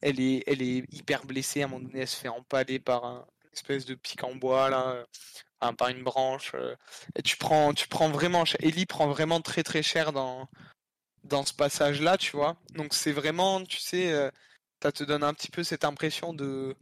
[0.00, 0.44] Elle est,
[0.92, 1.62] hyper blessée.
[1.62, 4.70] À un moment donné, elle se fait empaler par un espèce de pic en bois,
[4.70, 5.04] là
[5.76, 6.52] par une branche.
[7.14, 10.48] et tu prends, tu prends vraiment, Ellie prend vraiment très très cher dans,
[11.24, 12.56] dans ce passage-là, tu vois.
[12.74, 14.30] Donc c'est vraiment, tu sais, euh,
[14.82, 16.76] ça te donne un petit peu cette impression de,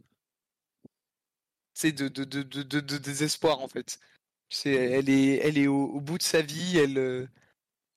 [1.75, 3.99] c'est de, de, de, de, désespoir en fait.
[4.49, 7.27] Tu sais, elle est, elle est au, au bout de sa vie, elle, euh,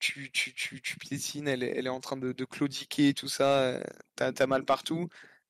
[0.01, 3.85] tu, tu, tu, tu piétines, elle, elle est en train de, claudiquer, tout ça, euh,
[4.17, 5.09] t'as, t'as mal partout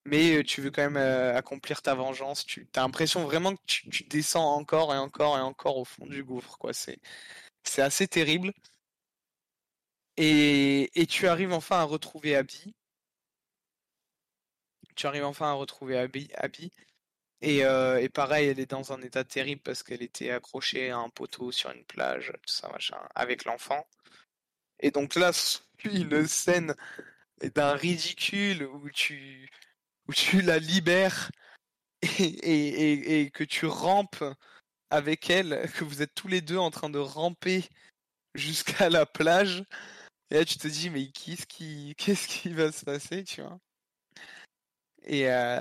[0.08, 2.44] mais tu veux quand même euh, accomplir ta vengeance.
[2.46, 6.06] Tu as l'impression vraiment que tu, tu, descends encore et encore et encore au fond
[6.06, 6.58] du gouffre.
[6.58, 6.72] quoi.
[6.72, 6.98] C'est,
[7.64, 8.52] c'est assez terrible.
[10.18, 12.74] Et, et tu arrives enfin à retrouver Abby.
[14.96, 16.28] Tu arrives enfin à retrouver Abby.
[16.34, 16.70] Abby.
[17.40, 20.98] Et, euh, et pareil, elle est dans un état terrible parce qu'elle était accrochée à
[20.98, 23.86] un poteau sur une plage, tout ça, machin, avec l'enfant.
[24.80, 25.30] Et donc là,
[25.84, 26.74] une scène
[27.54, 29.48] d'un ridicule où tu
[30.08, 31.30] où tu la libères
[32.02, 34.24] et, et, et, et, que tu rampes
[34.90, 37.64] avec elle, que vous êtes tous les deux en train de ramper
[38.34, 39.64] jusqu'à la plage.
[40.30, 43.58] Et là, tu te dis, mais qu'est-ce qui, qu'est-ce qui va se passer, tu vois?
[45.04, 45.60] Et, euh,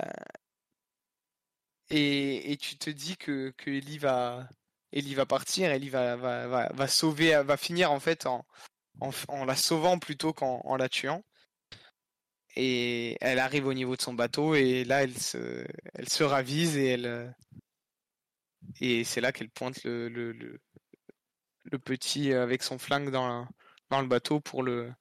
[1.89, 4.47] et, tu te dis que, Ellie va,
[4.91, 8.45] Ellie va partir, Ellie va, va, va, va sauver, va finir en fait en,
[8.99, 11.23] en, la sauvant plutôt qu'en en la tuant.
[12.55, 16.75] Et elle arrive au niveau de son bateau et là elle se, elle se ravise
[16.75, 17.35] et elle
[18.81, 23.47] et c'est là qu'elle pointe le, le, le, petit avec son flingue dans,
[23.91, 24.91] dans le bateau pour le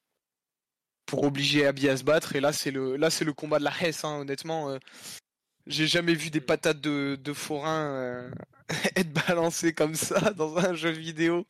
[1.07, 2.37] pour obliger Abby à se battre.
[2.37, 4.79] Et là c'est le là c'est le combat de la Hesse hein, honnêtement euh,
[5.66, 8.30] j'ai jamais vu des patates de, de forain euh,
[8.97, 11.47] être balancées comme ça dans un jeu vidéo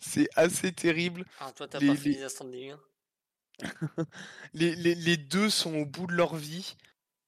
[0.00, 2.24] c'est assez terrible ah toi t'as pas fini les
[4.54, 6.76] les, les, les, deux sont au bout de leur vie.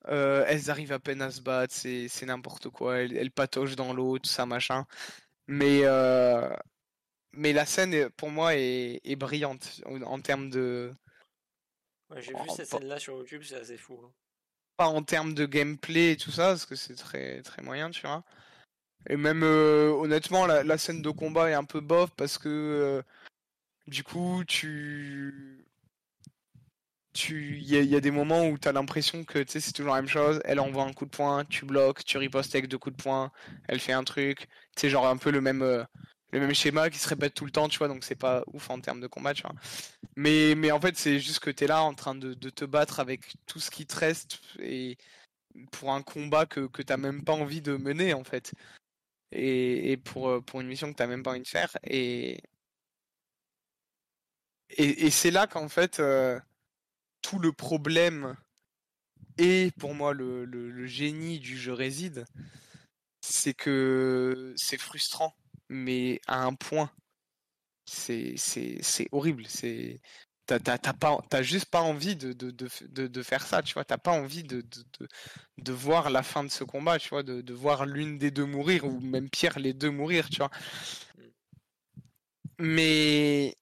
[0.08, 2.98] Euh, elles arrivent à peine à se battre, c'est n'importe quoi.
[2.98, 4.86] Elles, elles, patauchent dans l'eau, tout ça, machin.
[5.46, 6.48] Mais, euh,
[7.32, 10.92] mais la scène, pour moi, est, est brillante en, en, termes de.
[12.08, 14.00] Ouais, J'ai vu cette scène-là sur YouTube, c'est assez fou.
[14.04, 14.12] Hein.
[14.80, 18.06] Pas en termes de gameplay et tout ça, parce que c'est très très moyen, tu
[18.06, 18.24] vois.
[19.10, 23.02] Et même euh, honnêtement, la, scène de combat est un peu bof parce que euh,
[23.88, 25.66] du coup, tu
[27.12, 30.08] tu il y, a- des moments où tu as l'impression que c'est toujours la même
[30.08, 33.02] chose elle envoie un coup de poing tu bloques tu ripostes avec deux coups de
[33.02, 33.32] poing
[33.68, 35.84] elle fait un truc sais genre un peu le même euh,
[36.32, 38.70] le même schéma qui se répète tout le temps tu vois donc c'est pas ouf
[38.70, 39.54] en termes de combat tu vois.
[40.16, 43.00] Mais mais en fait c'est juste que tu es là en train de, te battre
[43.00, 44.96] avec tout ce qui te reste et
[45.72, 48.52] pour un combat que que t'as même pas envie de mener en fait.
[49.32, 51.76] Et, et pour euh, pour une mission que t'as même pas envie de faire.
[51.84, 52.42] Et
[54.76, 56.38] et, c'est là qu'en fait euh,
[57.22, 58.36] tout le problème
[59.36, 62.24] et pour moi le, le génie du jeu réside,
[63.20, 65.34] c'est que c'est frustrant,
[65.70, 66.90] mais à un point.
[67.86, 68.36] C'est
[69.12, 69.46] horrible.
[69.48, 70.00] C'est
[70.46, 73.84] t'as juste pas envie de de, de, de, faire ça, tu vois.
[73.84, 75.08] T'as pas envie de, de, de,
[75.58, 78.46] de voir la fin de ce combat, tu vois, de, de voir l'une des deux
[78.46, 80.50] mourir ou même pire les deux mourir, tu vois.
[82.58, 83.54] Mais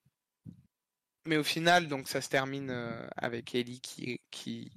[1.26, 4.72] mais au final, donc ça se termine euh, avec Ellie qui, qui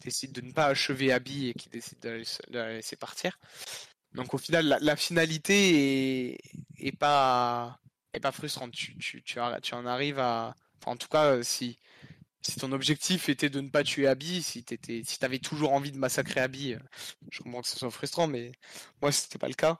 [0.00, 3.38] décide de ne pas achever Abby et qui décide de la laisser partir.
[4.14, 6.38] Donc au final, la, finalité
[6.78, 7.78] est, pas
[8.12, 8.72] est pas frustrante.
[8.72, 11.78] Tu, tu, tu, en arrives à, enfin, en tout cas, euh, si
[12.42, 15.92] si ton objectif était de ne pas tuer Abby, si t'étais, si t'avais toujours envie
[15.92, 16.78] de massacrer Abby, euh,
[17.30, 18.52] je comprends que ce soit frustrant, mais
[19.00, 19.78] moi c'était pas le cas.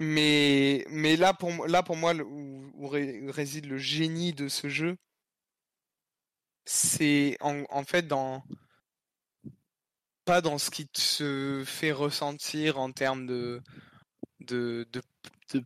[0.00, 4.48] Mais mais là pour moi- là pour moi où, où ré- réside le génie de
[4.48, 4.96] ce jeu,
[6.64, 8.42] c'est en fait dans
[10.26, 13.62] pas dans ce qui te fait ressentir en termes de
[14.40, 14.86] de,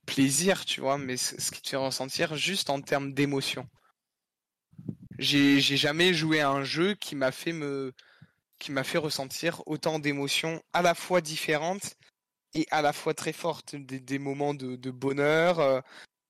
[0.06, 3.66] plaisir, tu vois, mais ce qui te fait ressentir juste en termes d'émotion.
[5.18, 7.92] J'ai jamais joué à un jeu qui m'a fait me
[8.58, 11.96] qui m'a fait ressentir autant d'émotions à la fois différentes
[12.54, 15.80] et à la fois très fortes, des, moments de, de bonheur, euh,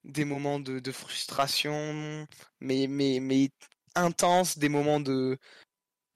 [0.05, 2.27] des moments de, de frustration,
[2.61, 3.51] mais mais mais
[3.97, 5.39] intenses, des moments de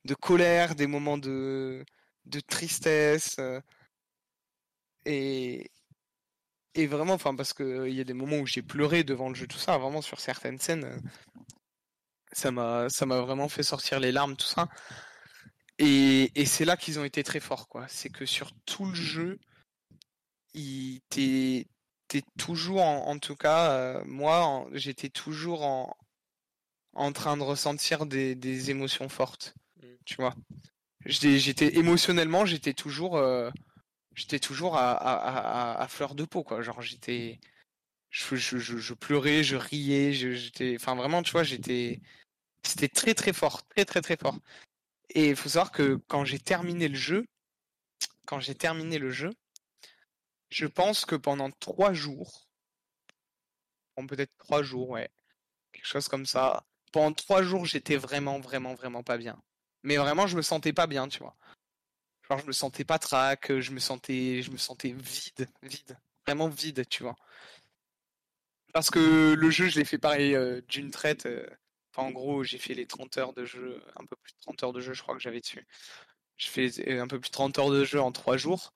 [0.04, 1.84] de colère, des moments de
[2.26, 3.60] de tristesse euh,
[5.04, 5.70] et
[6.74, 9.28] et vraiment enfin parce que euh, il y a des moments où j'ai pleuré devant
[9.28, 10.98] le jeu tout ça vraiment sur certaines scènes euh,
[12.32, 14.68] ça m'a ça m'a vraiment fait sortir les larmes tout ça.
[15.78, 17.86] Et, et c'est là qu'ils ont été très forts quoi.
[17.88, 19.38] C'est que sur tout le jeu
[20.54, 21.66] il t'es
[22.38, 25.96] toujours en, en tout cas euh, moi j'étais toujours en
[26.94, 29.96] en train de ressentir des, des émotions fortes Mm.
[30.04, 30.34] tu vois
[31.06, 33.50] j'étais émotionnellement j'étais toujours euh,
[34.14, 36.62] j'étais toujours à, fleur de peau quoi.
[36.62, 37.40] Genre j'étais
[38.10, 42.00] je, je, je, je pleurais je riais j'étais enfin vraiment tu vois j'étais
[42.62, 44.38] c'était très très fort très très très fort.
[45.10, 47.26] Et il faut savoir que quand j'ai terminé le jeu
[48.26, 49.30] quand j'ai terminé le jeu
[50.50, 52.48] je pense que pendant trois jours
[53.96, 55.10] bon, peut-être trois jours ouais
[55.72, 59.38] quelque chose comme ça pendant trois jours j'étais vraiment vraiment vraiment pas bien
[59.84, 61.36] mais vraiment je me sentais pas bien tu vois
[62.28, 66.48] Genre, je me sentais pas trac, je me sentais, je me sentais vide, vide, vraiment
[66.48, 67.16] vide, tu vois.
[68.72, 71.26] Parce que le jeu, je l'ai fait pareil euh, d'une traite.
[71.26, 71.46] euh,
[71.96, 74.62] Enfin, en gros, j'ai fait les 30 heures de jeu, un peu plus de 30
[74.64, 75.64] heures de jeu, je crois que j'avais dessus.
[76.36, 78.72] Je fais euh, un peu plus de 30 heures de jeu en 3 jours.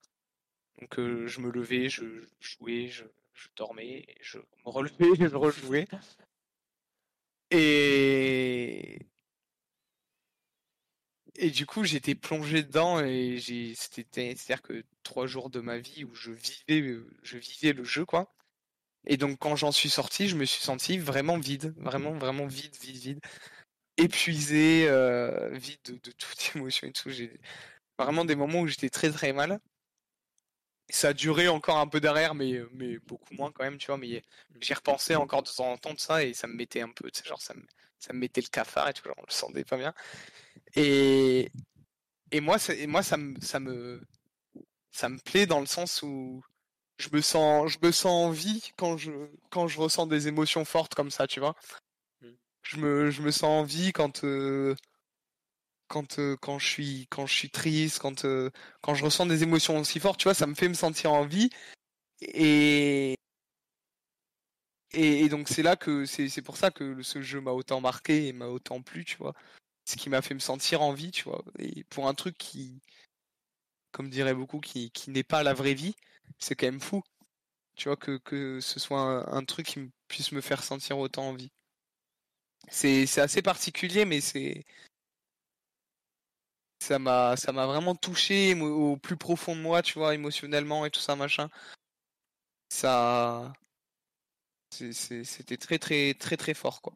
[0.80, 2.04] Donc, je me levais, je
[2.40, 3.04] jouais, je,
[3.34, 4.94] je dormais, je me relevais,
[5.30, 5.88] je rejouais.
[7.50, 9.00] Et,
[11.38, 13.40] et du coup, j'étais plongé dedans et
[13.76, 17.84] c'était, c'est-à-dire que trois jours de ma vie où je vivais, euh, je vivais le
[17.84, 18.34] jeu, quoi.
[19.06, 22.76] Et donc, quand j'en suis sorti, je me suis senti vraiment vide, vraiment, vraiment vide,
[22.82, 23.20] vide, vide,
[23.98, 27.10] épuisé, euh, vide de, de toute émotion et tout.
[27.10, 27.38] J'ai
[27.98, 29.60] vraiment des moments où j'étais très, très mal.
[30.90, 33.98] Ça a duré encore un peu derrière, mais, mais beaucoup moins quand même, tu vois.
[33.98, 34.22] Mais
[34.60, 37.10] j'y repensais encore de temps en temps de ça et ça me mettait un peu,
[37.24, 39.94] genre, ça me mettait le cafard et tout, genre, on le sentait pas bien.
[40.74, 41.50] Et,
[42.30, 44.02] et moi, ça, et moi ça, me, ça, me,
[44.90, 46.42] ça me plaît dans le sens où
[46.98, 49.12] je me sens, je me sens en vie quand je,
[49.50, 51.54] quand je ressens des émotions fortes comme ça, tu vois.
[52.22, 52.28] Mm.
[52.62, 54.74] Je me, je me sens en vie quand, euh,
[55.88, 58.50] quand, euh, quand, je suis, quand je suis triste, quand, euh,
[58.82, 61.26] quand je ressens des émotions aussi fortes, tu vois, ça me fait me sentir en
[61.26, 61.50] vie.
[62.20, 63.14] Et,
[64.92, 67.80] et, et donc c'est là que c'est c'est pour ça que ce jeu m'a autant
[67.80, 69.34] marqué et m'a autant plu, tu vois.
[69.88, 71.42] Ce qui m'a fait me sentir en vie, tu vois?
[71.58, 72.82] Et pour un truc qui,
[73.90, 75.96] comme diraient beaucoup, qui, qui n'est pas la vraie vie,
[76.38, 77.02] c'est quand même fou.
[77.74, 79.00] Tu vois, que, que ce soit
[79.34, 81.50] un, truc qui puisse me faire sentir autant en vie.
[82.70, 84.66] C'est assez particulier, mais c'est
[86.80, 90.90] ça m'a ça m'a vraiment touché au plus profond de moi, tu vois, émotionnellement et
[90.90, 91.48] tout ça machin.
[92.70, 93.52] Ça
[94.70, 96.94] c'était très très très très fort quoi.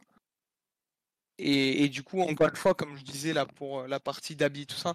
[1.38, 4.76] Et, du coup, encore une fois, comme je disais là pour la partie d'habit, tout
[4.76, 4.94] ça,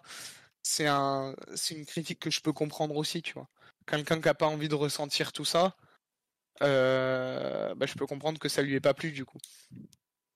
[0.63, 3.49] c'est un, c'est une critique que je peux comprendre aussi, tu vois.
[3.85, 5.75] Quelqu'un qui a pas envie de ressentir tout ça,
[6.61, 9.39] euh, bah, je peux comprendre que ça lui ait pas plu du coup.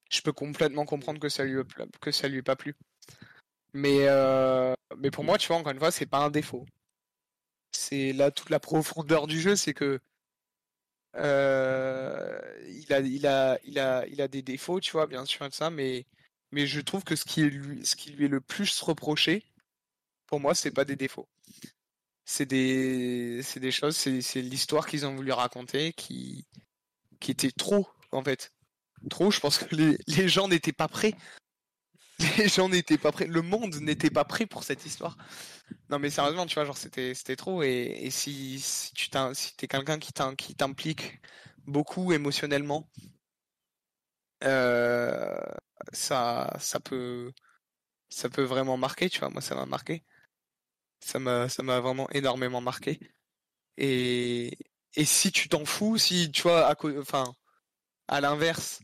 [0.10, 2.76] Je peux complètement comprendre que ça lui lui ait pas plu.
[3.74, 6.66] Mais euh, mais pour moi, tu vois, encore une fois, c'est pas un défaut.
[7.72, 10.00] C'est là toute la profondeur du jeu, c'est que
[11.16, 12.40] euh,
[12.70, 15.70] il a il a il a il a des défauts, tu vois, bien sûr, ça,
[15.70, 16.06] mais
[16.52, 19.46] mais je trouve que ce qui lui ce qui lui est le plus reproché,
[20.28, 21.28] pour moi, c'est pas des défauts
[22.32, 26.46] c'est des, c'est des choses, c'est, l'histoire qu'ils ont voulu raconter qui,
[27.20, 28.54] qui était trop, en fait.
[29.10, 31.14] Trop, je pense que les, les gens n'étaient pas prêts.
[32.38, 33.28] Les gens n'étaient pas prêts.
[33.28, 35.18] Le monde n'était pas prêt pour cette histoire.
[35.90, 37.64] Non, mais sérieusement, tu vois, genre, c'était, c'était trop.
[37.64, 38.64] Et, si,
[38.96, 41.22] tu si quelqu'un qui, qui t'implique
[41.66, 42.90] beaucoup émotionnellement,
[44.44, 45.38] euh,
[45.94, 47.32] ça, ça peut,
[48.10, 49.30] ça peut vraiment marquer, tu vois.
[49.30, 50.04] Moi, ça m'a marqué
[51.02, 53.00] ça m'a ça m'a vraiment énormément marqué.
[53.78, 54.58] Et
[54.96, 57.36] et si tu t'en fous, si tu vois, à, enfin,
[58.08, 58.82] à l'inverse,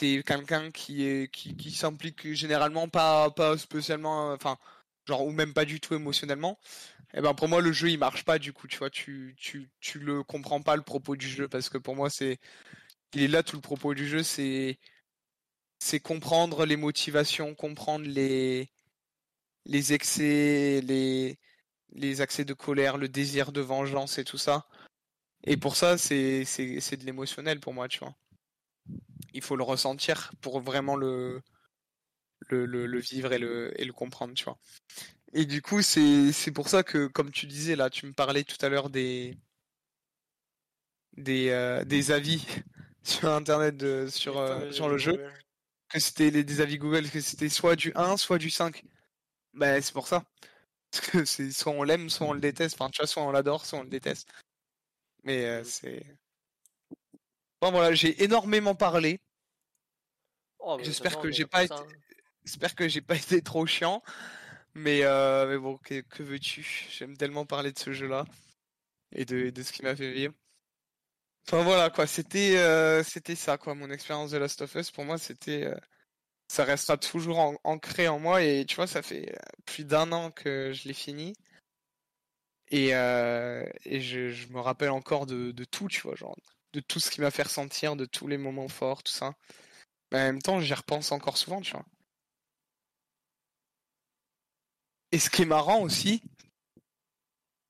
[0.00, 4.58] t'es quelqu'un qui est qui, qui s'implique généralement pas pas spécialement, enfin,
[5.06, 6.58] genre ou même pas du tout émotionnellement.
[7.14, 9.34] Et eh ben pour moi le jeu il marche pas du coup, tu vois, tu
[9.38, 12.38] tu tu le comprends pas le propos du jeu parce que pour moi c'est
[13.14, 14.78] il est là tout le propos du jeu, c'est
[15.80, 18.70] c'est comprendre les motivations, comprendre les
[19.66, 21.38] les excès, les,
[21.92, 24.66] les accès de colère, le désir de vengeance et tout ça.
[25.44, 28.14] Et pour ça, c'est, c'est, de l'émotionnel pour moi, tu vois.
[29.34, 31.42] Il faut le ressentir pour vraiment le,
[32.48, 34.58] le, le, vivre et le, et le comprendre, tu vois.
[35.32, 38.44] Et du coup, c'est, c'est pour ça que, comme tu disais là, tu me parlais
[38.44, 39.38] tout à l'heure des,
[41.16, 42.44] des, euh, des avis
[43.04, 45.24] sur Internet de, sur, euh, sur le jeu,
[45.88, 48.84] que c'était les, des avis Google, que c'était soit du 1, soit du 5.
[49.54, 50.24] Bah, c'est pour ça.
[50.90, 52.76] Parce que c'est soit on l'aime, soit on le déteste.
[52.80, 54.28] Enfin, tu vois, soit on l'adore, soit on le déteste.
[55.24, 56.04] Mais euh, c'est.
[57.60, 59.20] Bon, voilà, j'ai énormément parlé.
[60.58, 61.74] Oh, J'espère que j'ai pas été.
[61.74, 61.86] Hein.
[62.44, 64.02] J'espère que j'ai pas été trop chiant.
[64.74, 66.62] Mais, euh, mais bon, que, que veux-tu?
[66.90, 68.24] J'aime tellement parler de ce jeu-là.
[69.12, 70.34] Et de, de ce qui m'a fait vivre.
[71.48, 74.90] Enfin voilà quoi, c'était euh, c'était ça quoi, mon expérience de Last of Us.
[74.90, 75.74] Pour moi, c'était euh,
[76.48, 79.34] ça restera toujours ancré en moi et tu vois ça fait
[79.66, 81.34] plus d'un an que je l'ai fini
[82.68, 86.36] et, et je, je, me rappelle encore de, de, tout tu vois genre
[86.72, 89.34] de tout ce qui m'a fait ressentir de tous les moments forts tout ça
[90.12, 91.84] mais en même temps j'y repense encore souvent tu vois
[95.12, 96.22] et ce qui est marrant aussi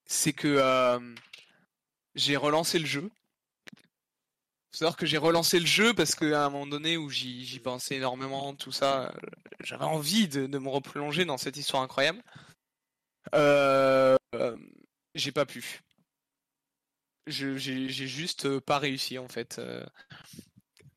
[0.06, 0.98] c'est que euh,
[2.14, 3.10] j'ai relancé le jeu
[4.70, 7.96] faut savoir que j'ai relancé le jeu parce qu'à un moment donné où j'y pensais
[7.96, 9.12] énormément, tout ça,
[9.64, 12.22] j'avais envie de, me replonger dans cette histoire incroyable.
[13.34, 14.16] Euh,
[15.14, 15.80] j'ai pas pu.
[17.26, 19.58] J'ai juste pas réussi en fait.
[19.58, 19.84] Euh,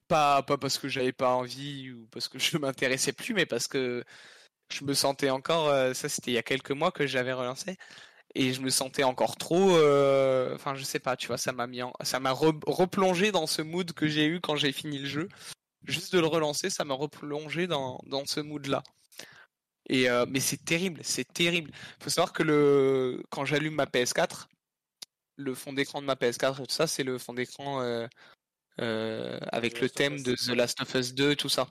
[0.08, 3.68] pas, pas parce que j'avais pas envie ou parce que je m'intéressais plus, mais parce
[3.68, 4.04] que
[4.72, 5.70] je me sentais encore.
[5.70, 7.78] Euh, ça, c'était il y a quelques mois que j'avais relancé
[8.36, 12.32] et je me sentais encore trop euh, enfin je sais pas tu vois ça m'a
[12.32, 15.30] replongé dans ce mood que j'ai eu quand j'ai fini le jeu
[15.86, 18.84] juste de le relancer ça m'a replongé dans, dans ce mood là
[19.90, 21.72] et euh, mais c'est terrible c'est terrible
[22.02, 24.48] faut savoir que le quand j'allume ma PS4
[25.36, 29.80] le fond d'écran de ma PS4 et tout ça c'est le fond d'écran euh, avec
[29.82, 31.68] le thème de The Last of Us 2 tout ça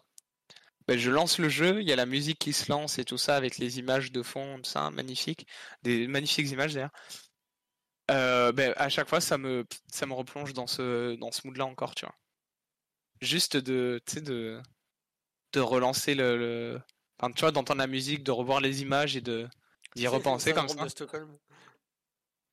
[0.89, 3.19] ben, je lance le jeu, il y a la musique qui se lance et tout
[3.19, 5.47] ça avec les images de fond, tout ça, magnifique,
[5.83, 6.91] des magnifiques images d'ailleurs.
[8.11, 11.67] Euh, ben, à chaque fois, ça me, ça me replonge dans ce, dans ce mood-là
[11.67, 12.17] encore, tu vois.
[13.21, 14.61] Juste de, de,
[15.53, 16.81] de relancer le,
[17.19, 19.49] Enfin, tu vois, d'entendre la musique, de revoir les images et de
[19.95, 20.87] d'y repenser comme ça.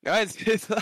[0.06, 0.78] Ouais, c'est ça.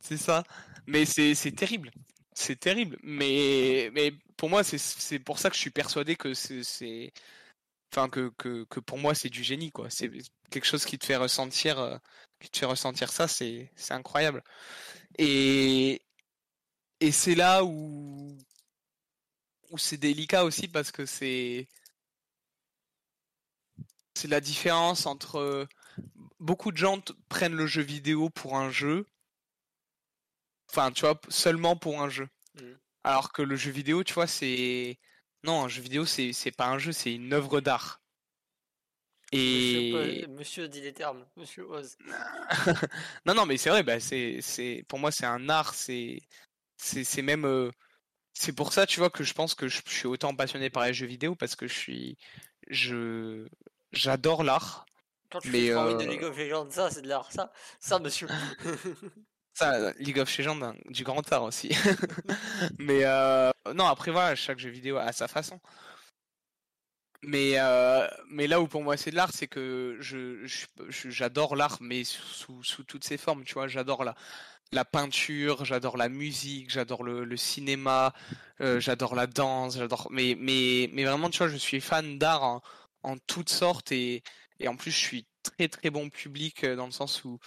[0.00, 0.44] C'est ça.
[0.86, 1.90] Mais c'est terrible
[2.38, 2.98] c'est terrible.
[3.02, 7.12] Mais, mais pour moi, c'est pour ça que je suis persuadé que c'est.
[7.92, 9.90] Enfin, que, que, que, pour moi, c'est du génie, quoi.
[9.90, 10.10] C'est
[10.50, 11.96] quelque chose qui te fait ressentir, euh,
[12.40, 14.42] qui te fait ressentir ça, c'est incroyable.
[15.18, 16.02] Et,
[17.00, 18.36] et c'est là où,
[19.70, 21.68] où c'est délicat aussi parce que c'est.
[24.14, 25.66] C'est la différence entre.
[26.40, 29.06] Beaucoup de gens prennent le jeu vidéo pour un jeu
[30.70, 32.28] Enfin, tu vois, seulement pour un jeu.
[32.54, 32.72] Mmh.
[33.04, 34.98] Alors que le jeu vidéo, tu vois, c'est.
[35.44, 38.02] Non, un jeu vidéo, c'est pas un jeu, c'est une œuvre d'art.
[39.32, 41.96] Monsieur, Et Po- Monsieur dit les termes, Monsieur Oz.
[43.26, 46.20] non, non, mais c'est vrai, bah, c'est, c'est, pour moi, c'est un art, c'est,
[46.76, 47.70] c'est, c'est même, euh,
[48.32, 50.84] c'est pour ça, tu vois, que je pense que je, je suis autant passionné par
[50.84, 52.16] les jeux vidéo parce que je suis,
[52.68, 53.46] je,
[53.92, 54.86] j'adore l'art.
[55.30, 57.30] Quand tu Mais, fais minutes de euh, League of Legends, ça, c'est de l'art.
[57.30, 58.28] Ça, ça, monsieur.
[59.58, 61.70] Ça, League of Legends, du grand art aussi.
[62.78, 65.58] Mais euh, non, après voilà, chaque jeu vidéo a sa façon.
[67.22, 70.46] Mais, euh, mais là où pour moi c'est de l'art, c'est que je,
[71.08, 73.66] j'adore l'art, mais sous, sous, toutes ses formes, tu vois.
[73.66, 74.14] J'adore la,
[74.72, 78.14] la peinture, j'adore la musique, j'adore le, cinéma,
[78.60, 80.08] euh, j'adore la danse, j'adore.
[80.12, 82.62] Mais, mais, mais vraiment, tu vois, je suis fan d'art en,
[83.02, 84.22] en toutes sortes et,
[84.60, 87.40] et en plus, je suis très très bon public dans le sens où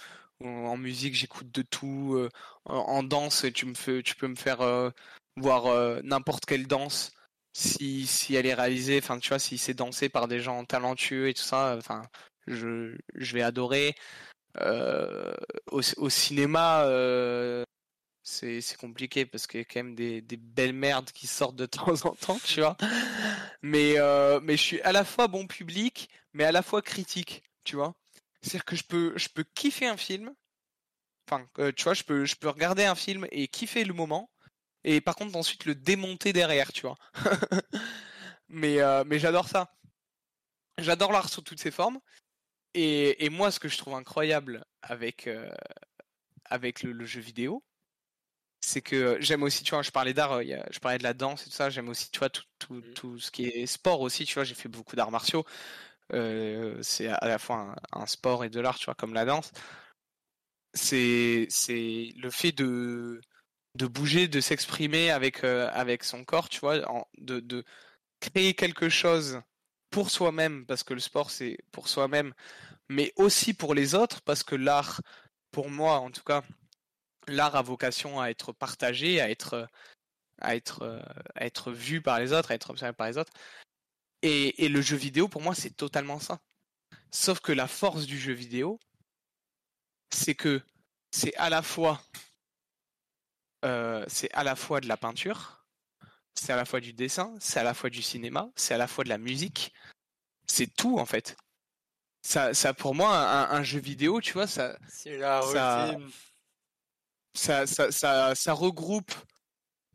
[0.44, 2.14] en musique, j'écoute de tout.
[2.16, 2.28] euh,
[2.64, 4.90] en, danse, tu me fais, tu peux me faire euh,
[5.36, 7.12] voir euh, n'importe quelle danse
[7.54, 11.28] si, si elle est réalisée, enfin tu vois, si c'est dansé par des gens talentueux
[11.28, 12.02] et tout ça, enfin
[12.46, 13.94] je, je vais adorer.
[15.70, 17.64] Au, cinéma, euh,
[18.22, 22.06] c'est compliqué parce qu'il y a quand même des, belles merdes qui sortent de temps
[22.06, 22.76] en temps, tu vois.
[23.62, 23.96] Mais,
[24.42, 27.94] mais je suis à la fois bon public, mais à la fois critique, tu vois.
[28.42, 30.34] C'est-à-dire que je peux, je peux kiffer un film,
[31.28, 34.30] enfin, euh, tu vois, je peux, je peux regarder un film et kiffer le moment,
[34.84, 36.98] et par contre ensuite le démonter derrière, tu vois.
[38.48, 39.72] mais euh, mais j'adore ça.
[40.78, 42.00] J'adore l'art sous toutes ses formes.
[42.74, 45.50] Et, et moi, ce que je trouve incroyable avec, euh,
[46.46, 47.64] avec le, le jeu vidéo,
[48.60, 51.50] c'est que j'aime aussi, tu vois, je parlais d'art, je parlais de la danse et
[51.50, 52.94] tout ça, j'aime aussi, tu vois, tout, tout, Mhm.
[52.94, 55.44] tout ce qui est sport aussi, tu vois, j'ai fait beaucoup d'arts martiaux.
[56.12, 59.52] Euh, c'est à la fois un, sport et de l'art, tu vois, comme la danse.
[60.74, 61.48] C'est,
[62.16, 63.20] le fait de,
[63.76, 66.80] de bouger, de s'exprimer avec, euh, avec son corps, tu vois,
[67.18, 67.64] de, de
[68.20, 69.40] créer quelque chose
[69.90, 72.32] pour soi-même, parce que le sport c'est pour soi-même,
[72.88, 75.00] mais aussi pour les autres, parce que l'art,
[75.52, 76.42] pour moi en tout cas,
[77.28, 79.68] l'art a vocation à être partagé, à être,
[80.40, 81.00] à être, euh,
[81.36, 83.32] à être vu par les autres, à être observé par les autres.
[84.22, 86.40] Et, et le jeu vidéo, pour moi, c'est totalement ça.
[87.10, 88.78] Sauf que la force du jeu vidéo,
[90.10, 90.62] c'est que
[91.10, 92.02] c'est à la fois,
[93.64, 95.64] euh, c'est à la fois de la peinture,
[96.34, 98.86] c'est à la fois du dessin, c'est à la fois du cinéma, c'est à la
[98.86, 99.72] fois de la musique,
[100.46, 101.36] c'est tout en fait.
[102.22, 104.46] Ça, ça pour moi, un, un jeu vidéo, tu vois,
[105.18, 105.42] la
[107.34, 109.12] ça, ça, ça, ça regroupe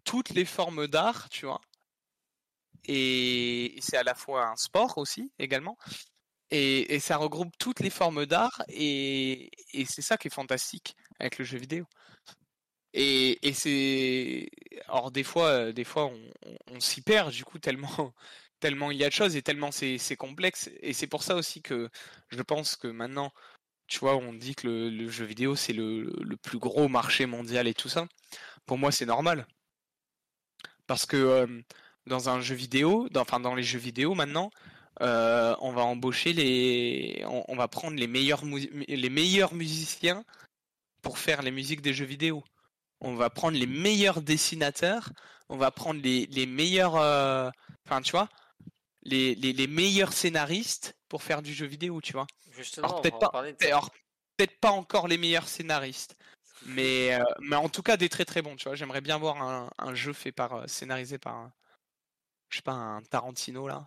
[0.04, 1.62] toutes les formes d'art, tu vois.
[2.88, 5.78] Et c'est à la fois un sport aussi, également.
[6.52, 9.52] Et, ça regroupe toutes les formes d'art, et,
[9.86, 11.86] c'est ça qui est fantastique avec le jeu vidéo.
[12.94, 14.50] Et, c'est.
[14.88, 16.12] Alors, des fois, euh, des fois
[16.72, 18.14] on, s'y perd, du coup, tellement,
[18.60, 20.70] tellement il y a de choses et tellement c'est complexe.
[20.82, 21.90] Et c'est pour ça aussi que
[22.30, 23.32] je pense que maintenant,
[23.88, 27.26] tu vois, on dit que le, le jeu vidéo, c'est le, le plus gros marché
[27.26, 28.08] mondial et tout ça.
[28.66, 29.48] Pour moi, c'est normal.
[30.88, 31.62] Parce que euh,
[32.08, 34.50] dans un jeu vidéo, dans, enfin dans les jeux vidéo maintenant,
[35.02, 38.44] euh, on va embaucher les, on, on va prendre les meilleurs,
[38.88, 40.24] les meilleurs musiciens
[41.02, 42.44] pour faire les musiques des jeux vidéo.
[43.00, 45.12] On va prendre les meilleurs dessinateurs,
[45.50, 47.52] on va prendre les, les meilleurs, euh,
[47.86, 48.28] enfin tu vois,
[49.04, 52.26] les, les, les meilleurs scénaristes pour faire du jeu vidéo, tu vois.
[52.52, 53.92] Justement, peut-être pas, de alors,
[54.36, 56.16] peut-être pas encore les meilleurs scénaristes,
[56.66, 58.76] mais, euh, mais en tout cas des très très bons, tu vois.
[58.76, 61.54] J'aimerais bien voir un, un jeu fait par, scénarisé par, un-
[62.49, 63.86] je sais pas, un Tarantino là.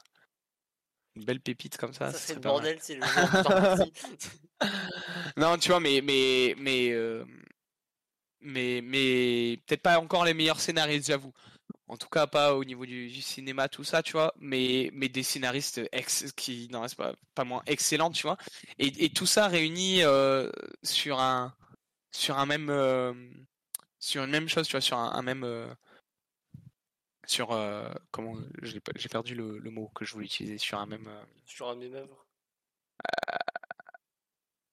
[1.16, 2.12] Une belle pépite comme ça.
[2.12, 3.84] Ça serait le bordel, c'est le jeu.
[5.36, 7.24] Non, tu vois, mais mais mais euh,
[8.40, 11.32] mais mais peut-être pas encore les meilleurs scénaristes, j'avoue.
[11.88, 14.32] En tout cas, pas au niveau du, du cinéma, tout ça, tu vois.
[14.38, 18.36] Mais mais des scénaristes ex qui n'en restent pas pas moins excellents, tu vois.
[18.78, 20.50] Et, et tout ça réuni euh,
[20.82, 21.54] sur un
[22.12, 23.12] sur un même euh,
[23.98, 25.44] sur une même chose, tu vois, sur un, un même
[27.30, 31.06] sur euh, comment j'ai perdu le, le mot que je voulais utiliser sur un même
[31.06, 32.26] euh, Sur un même œuvre.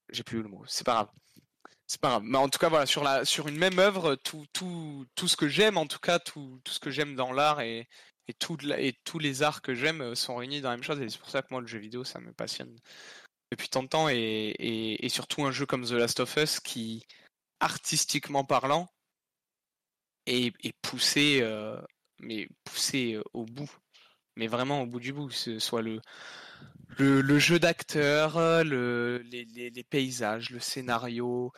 [0.10, 1.10] j'ai plus le mot, c'est pas grave.
[1.86, 2.24] C'est pas grave.
[2.26, 5.38] Mais en tout cas, voilà, sur, la, sur une même œuvre, tout, tout, tout ce
[5.38, 7.88] que j'aime, en tout cas, tout, tout ce que j'aime dans l'art et,
[8.28, 10.84] et, tout la- et tous les arts que j'aime euh, sont réunis dans la même
[10.84, 11.00] chose.
[11.00, 12.76] Et c'est pour ça que moi, le jeu vidéo, ça me passionne
[13.52, 14.10] depuis tant de temps.
[14.10, 17.06] Et, et, et surtout un jeu comme The Last of Us qui,
[17.60, 18.90] artistiquement parlant,
[20.26, 21.80] est, est poussé, euh,
[22.20, 23.72] mais poussé au bout.
[24.36, 25.28] Mais vraiment au bout du bout.
[25.28, 26.02] Que ce soit le,
[26.98, 31.52] le, jeu d'acteur, le, les, paysages, le scénario,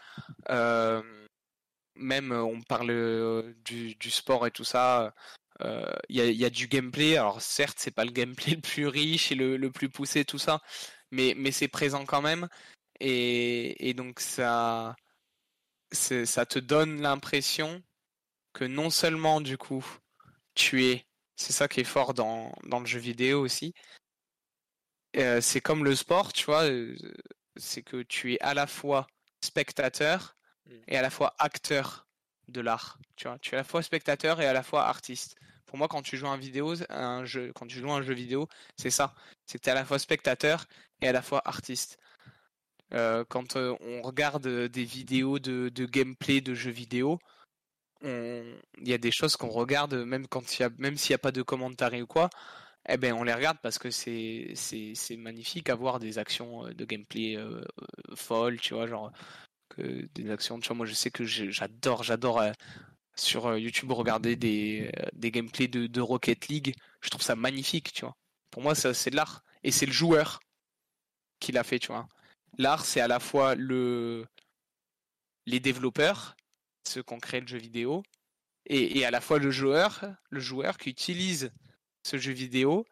[1.96, 5.14] même on parle du, du sport et tout ça.
[5.62, 7.18] Il y, a, y a du gameplay.
[7.18, 10.40] Alors certes, c'est pas le gameplay le plus riche et le, le plus poussé, tout
[10.40, 10.62] ça.
[11.12, 12.48] mais, mais c'est présent quand même.
[13.00, 14.96] Et, et donc ça,
[15.92, 17.82] ça te donne l'impression
[18.54, 19.86] que non seulement du coup
[20.60, 21.06] tu es,
[21.36, 23.74] c'est ça qui est fort dans, dans le jeu vidéo aussi,
[25.18, 26.96] euh, c'est comme le sport, tu vois, euh,
[27.56, 29.08] c'est que tu es à la fois
[29.42, 30.36] spectateur
[30.70, 30.76] Mm.
[30.88, 32.08] et à la fois acteur
[32.48, 32.98] de l'art.
[33.16, 35.36] Tu vois, tu es à la fois spectateur et à la fois artiste.
[35.66, 38.48] Pour moi, quand tu joues un vidéo, un jeu, quand tu joues un jeu vidéo,
[38.78, 39.14] c'est ça.
[39.46, 40.66] C'est que tu es à la fois spectateur
[41.02, 41.98] et à la fois artiste.
[42.94, 47.20] Euh, quand euh, on regarde des vidéos de, de gameplay de jeux vidéo,
[48.02, 50.44] il y a des choses qu'on regarde même quand
[50.78, 52.30] même s'il n'y a pas de commentaires ou quoi,
[52.88, 56.74] eh ben on les regarde parce que c'est c'est magnifique à voir des actions euh,
[56.74, 59.12] de gameplay euh, euh, folles, tu vois, genre
[59.70, 60.60] que des actions.
[60.60, 62.42] Tu vois, moi je sais que j'adore j'adore
[63.16, 66.76] sur YouTube regarder des des gameplays de, de Rocket League.
[67.02, 68.16] Je trouve ça magnifique, tu vois.
[68.52, 70.40] Pour moi, ça c'est de l'art et c'est le joueur
[71.40, 72.08] qui l'a fait, tu vois.
[72.58, 74.26] L'art, c'est à la fois le
[75.46, 76.36] les développeurs,
[76.90, 78.04] ceux qui ont créé le jeu vidéo,
[78.66, 81.52] et, à la fois le joueur, le joueur qui utilise
[82.04, 82.86] ce jeu vidéo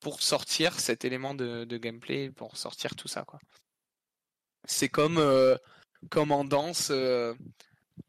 [0.00, 3.26] pour sortir cet élément de, gameplay, pour sortir tout ça.
[4.64, 5.56] C'est comme, euh,
[6.08, 7.34] comme en danse, euh,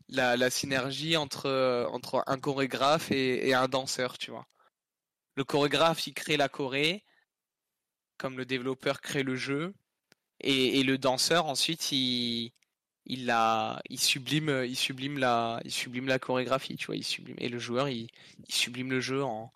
[0.07, 4.47] la, la synergie entre, euh, entre un chorégraphe et, et un danseur, tu vois.
[5.35, 7.03] Le chorégraphe, il crée la choré,
[8.17, 9.73] comme le développeur crée le jeu,
[10.39, 12.53] et, et le danseur, ensuite, il,
[13.05, 17.35] il, la, il, sublime, il, sublime la, il sublime la chorégraphie, tu vois, il sublime,
[17.39, 18.07] et le joueur, il,
[18.49, 19.51] sublime le jeu en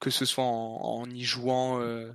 [0.00, 2.12] que ce soit en, en y jouant euh,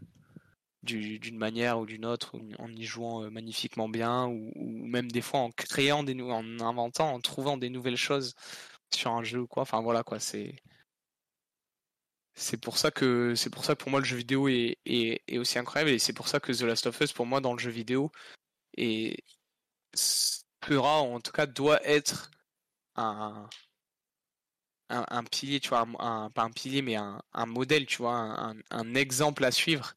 [0.83, 4.51] du- d'une manière ou d'une autre, en y jouant euh, magnifiquement bien, ou,
[4.87, 8.35] même des fois en créant des en inventant, en trouvant des nouvelles choses
[8.93, 9.63] sur un jeu ou quoi.
[9.63, 10.55] Enfin voilà quoi, c'est
[12.35, 15.37] c'est pour ça que c'est pour ça pour moi le jeu vidéo est, est, est
[15.37, 17.59] aussi incroyable et c'est pour ça que The Last of Us pour moi dans le
[17.59, 18.11] jeu vidéo
[18.77, 19.23] est
[19.95, 22.31] sera en tout cas doit être
[22.95, 23.49] un
[24.89, 25.85] un, pilier, tu vois,
[26.33, 28.13] pas un pilier, mais un, modèle, tu vois,
[28.69, 29.95] un, exemple à suivre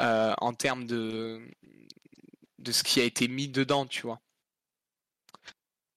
[0.00, 1.40] euh, en termes de,
[2.58, 4.20] de ce qui a été mis dedans, tu vois.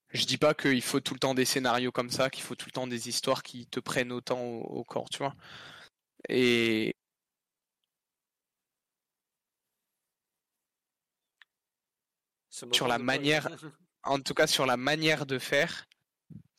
[0.09, 2.67] Je dis pas qu'il faut tout le temps des scénarios comme ça, qu'il faut tout
[2.67, 5.35] le temps des histoires qui te prennent autant au, au corps, tu vois.
[6.29, 6.95] Et
[12.71, 13.47] Sur la manière-
[14.03, 15.85] en tout cas sur la manière de faire,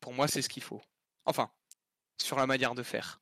[0.00, 0.82] pour moi c'est ce qu'il faut.
[1.24, 1.50] Enfin,
[2.20, 3.20] sur la manière de faire.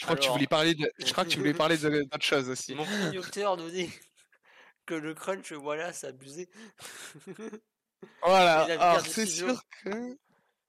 [0.00, 2.48] Je crois que tu voulais parler de, je crois que tu voulais parler d'autre chose
[2.48, 2.74] aussi.
[2.74, 3.90] Mon nous dit
[4.86, 6.48] que le crunch, voilà, c'est abusé.
[8.22, 10.16] Voilà, alors c'est sûr que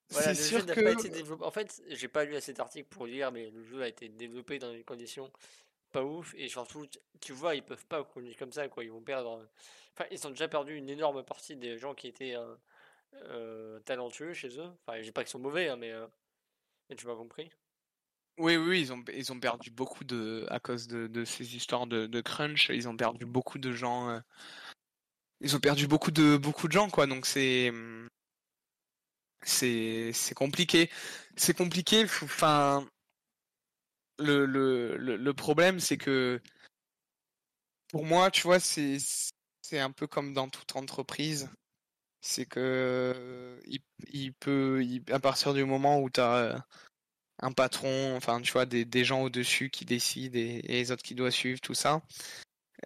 [0.10, 1.46] Voilà, le sûr jeu n'a que pas été développé.
[1.46, 4.58] En fait, j'ai pas lu assez d'articles pour lire, mais le jeu a été développé
[4.58, 5.32] dans des conditions
[5.92, 6.34] pas ouf.
[6.38, 6.88] Et surtout,
[7.22, 8.84] tu- vois, ils peuvent pas continuer comme ça, quoi.
[8.84, 9.48] Ils vont perdre.
[9.94, 12.56] Enfin, ils ont déjà perdu une énorme partie des gens qui étaient euh,
[13.16, 14.72] euh, talentueux chez eux.
[14.86, 16.08] Enfin, je dis pas qu'ils sont mauvais, hein, mais, euh,
[16.98, 17.52] tu m'as compris.
[18.38, 21.88] oui, oui, ils ont ils ont perdu beaucoup de à cause de, de ces histoires
[21.88, 24.20] de, crunch, ils ont perdu beaucoup de gens euh,
[25.42, 27.72] ils ont perdu beaucoup de beaucoup de gens quoi, donc c'est
[29.44, 30.90] c'est compliqué.
[31.36, 32.88] C'est compliqué, enfin
[34.20, 36.42] le, problème c'est que
[37.90, 39.00] pour moi, tu vois, c'est
[39.74, 41.50] un peu comme dans toute entreprise.
[42.22, 43.60] C'est que
[44.40, 46.66] peut, à partir du moment où tu as
[47.42, 51.32] un patron, enfin, tu vois, des, gens au-dessus qui décident et, les autres qui doivent
[51.32, 52.02] suivre, tout ça,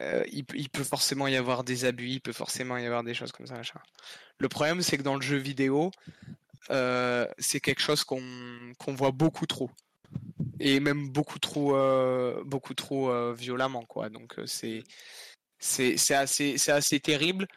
[0.02, 3.32] euh, il, peut- forcément y avoir des abus, il peut forcément y avoir des choses
[3.32, 3.62] comme ça.
[4.40, 5.92] Le problème, c'est que dans le jeu vidéo,
[6.70, 9.70] euh, c'est quelque chose qu'on voit beaucoup trop.
[10.60, 14.10] Et même beaucoup trop, euh, beaucoup trop euh, violemment, quoi.
[14.10, 14.84] Donc, euh, c'est
[15.60, 17.48] c'est assez, c'est assez terrible.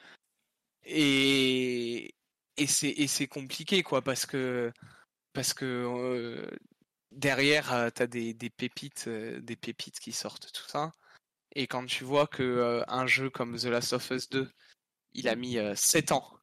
[0.84, 2.14] Et,
[2.56, 4.72] et c'est compliqué, quoi, parce que,
[5.32, 6.48] parce que
[7.10, 10.92] derrière, euh, t'as des, des pépites, des pépites qui sortent, tout ça.
[11.54, 14.50] Et quand tu vois que un jeu comme The Last of Us 2,
[15.16, 16.38] il a mis euh, 7 ans,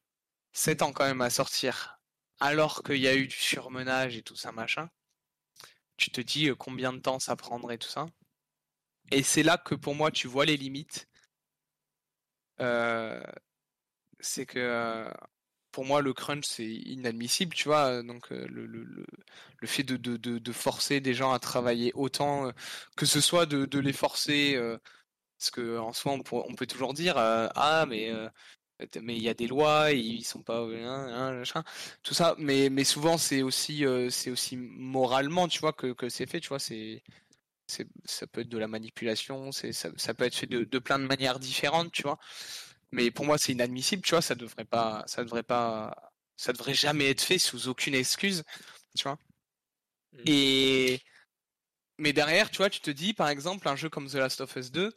[0.52, 1.98] 7 ans quand même à sortir,
[2.40, 4.90] alors qu'il y a eu du surmenage et tout ça, machin,
[5.96, 8.06] tu te dis euh, combien de temps ça prendrait, tout ça.
[9.10, 11.08] Et c'est là que pour moi, tu vois les limites.
[12.60, 13.22] Euh,
[14.20, 15.10] c'est que euh,
[15.72, 18.02] pour moi, le crunch, c'est inadmissible, tu vois.
[18.02, 19.06] Donc, le,
[19.64, 22.52] fait de, forcer des gens à travailler autant,
[22.96, 24.56] que ce soit de, les forcer,
[25.38, 28.12] parce que en soi, on, peut toujours dire, ah, mais
[29.02, 31.64] mais il y a des lois, et ils sont pas, euh, hein, hein,
[32.02, 32.34] tout ça.
[32.38, 36.40] Mais mais souvent, c'est aussi euh, c'est aussi moralement, tu vois, que que c'est fait,
[36.40, 36.58] tu vois.
[36.58, 37.02] C'est
[38.04, 40.98] ça peut être de la manipulation, c'est, ça, ça peut être fait de, de plein
[40.98, 42.18] de manières différentes, tu vois.
[42.92, 44.22] Mais pour moi, c'est inadmissible, tu vois.
[44.22, 48.44] Ça devrait pas, ça devrait pas, ça devrait jamais être fait sous aucune excuse,
[48.96, 49.18] tu vois.
[50.12, 50.18] Mm.
[50.26, 51.00] Et
[51.98, 54.54] mais derrière, tu vois, tu te dis, par exemple, un jeu comme The Last of
[54.56, 54.92] Us 2,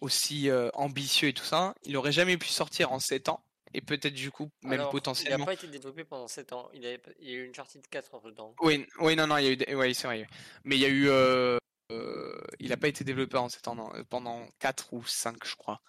[0.00, 3.42] aussi euh, ambitieux et tout ça, il aurait jamais pu sortir en 7 ans.
[3.72, 5.44] Et peut-être du coup, même Alors, Il n'a potentiellement.
[5.46, 6.68] pas été développé pendant 7 ans.
[6.74, 8.54] Il, avait- il y a eu une Uncharted 4 entre temps.
[8.60, 10.26] Oui, oui, non, non, il y a eu, des- ouais, c'est vrai.
[10.64, 11.56] Mais il y a eu, euh,
[11.92, 15.54] euh, il n'a pas été développé en 7 ans, non, pendant 4 ou 5, je
[15.54, 15.80] crois.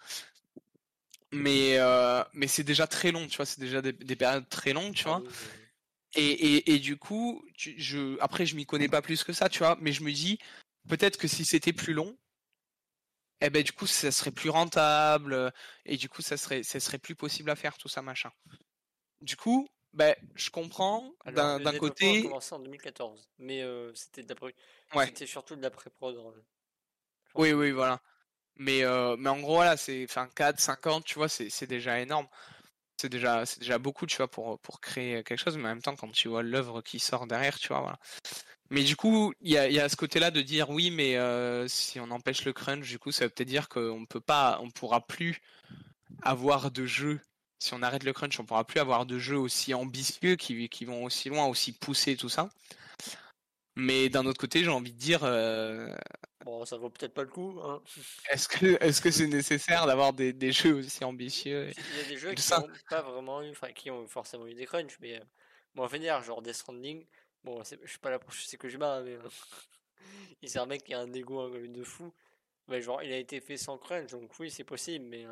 [1.34, 1.78] Mais,
[2.34, 5.06] mais c'est déjà très long, tu vois, c'est déjà des, des périodes très longues, tu
[5.06, 5.24] vois.
[6.16, 6.28] Et,
[6.58, 9.60] et, et du coup, tu- je, après, je m'y connais pas plus que ça, tu
[9.60, 10.38] vois, mais je me dis,
[10.90, 12.18] peut-être que si c'était plus long,
[13.41, 15.49] eh ben, du coup, ça serait plus rentable, euh,
[15.85, 18.31] et du coup, ça serait, ça serait plus possible à faire, tout ça, machin.
[19.22, 23.30] Du coup, ben, je comprends, d'un développement a côté, commencé en 2014.
[23.39, 24.55] Mais euh, c'était de l'après-
[24.93, 25.05] Ouais.
[25.07, 26.15] C'était surtout de l'après-prod.
[26.18, 26.31] hein.
[26.35, 27.41] Je pense.
[27.43, 28.01] Oui, oui, voilà.
[28.55, 31.99] Mais, euh, mais en gros, voilà, c'est enfin, 4, 50, tu vois, c'est c'est déjà
[31.99, 32.27] énorme.
[32.97, 35.57] C'est déjà, c'est déjà beaucoup, tu vois, pour, pour créer quelque chose.
[35.57, 37.99] Mais en même temps, quand tu vois l'œuvre qui sort derrière, tu vois, voilà.
[38.72, 41.18] Mais du coup, il y a, il y a ce côté-là de dire oui, mais
[41.18, 44.60] euh, si on empêche le crunch, du coup, ça veut peut-être dire qu'on peut pas,
[44.61, 45.41] on pourra plus
[46.23, 47.19] avoir de jeux.
[47.60, 50.85] Si on arrête le crunch, on pourra plus avoir de jeux aussi ambitieux qui, qui
[50.85, 52.49] vont aussi loin, aussi poussés, tout ça.
[53.76, 55.93] Mais d'un autre côté, j'ai envie de dire, euh,
[56.43, 57.60] Bon, ça vaut peut-être pas le coup.
[57.64, 57.81] Hein.
[58.30, 61.99] est-ce que est-ce que c'est nécessaire d'avoir des, des jeux aussi ambitieux et- Il y
[61.99, 62.60] a des jeux qui ça?
[62.61, 65.23] ont pas vraiment eu, enfin, qui ont forcément eu des crunchs, mais euh,
[65.76, 67.06] bon, enfin, dire, genre Death Stranding.
[67.43, 69.19] Bon, je suis pas là pour c'est que je bats, mais euh,
[70.41, 72.13] il c'est un mec qui a un ego hein, de fou.
[72.68, 75.26] Mais genre, il a été fait sans crunch, donc oui, c'est possible, mais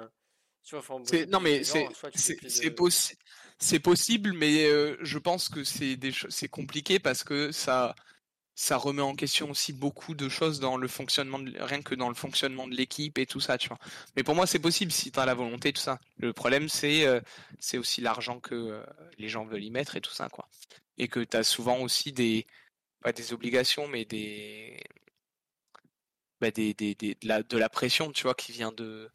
[0.64, 5.49] tu vois, faut C'est- non mais c'est c'est de- possi- possible mais euh, je pense
[5.49, 7.95] que c'est des c'est compliqué parce que ça
[8.56, 12.10] ça remet en question aussi beaucoup de choses dans le fonctionnement de, rien que dans
[12.10, 13.80] le fonctionnement de l'équipe et tout ça tu vois.
[14.15, 15.99] Mais pour moi c'est possible si tu as la volonté tout ça.
[16.18, 17.22] Le problème c'est euh,
[17.60, 18.84] c'est aussi l'argent que euh,
[19.18, 20.48] les gens veulent y mettre et tout ça quoi.
[21.00, 22.46] Et que tu as souvent aussi des
[23.02, 24.84] pas des obligations mais des
[26.42, 29.10] bah, des, des, des- de, la, pression tu vois qui vient de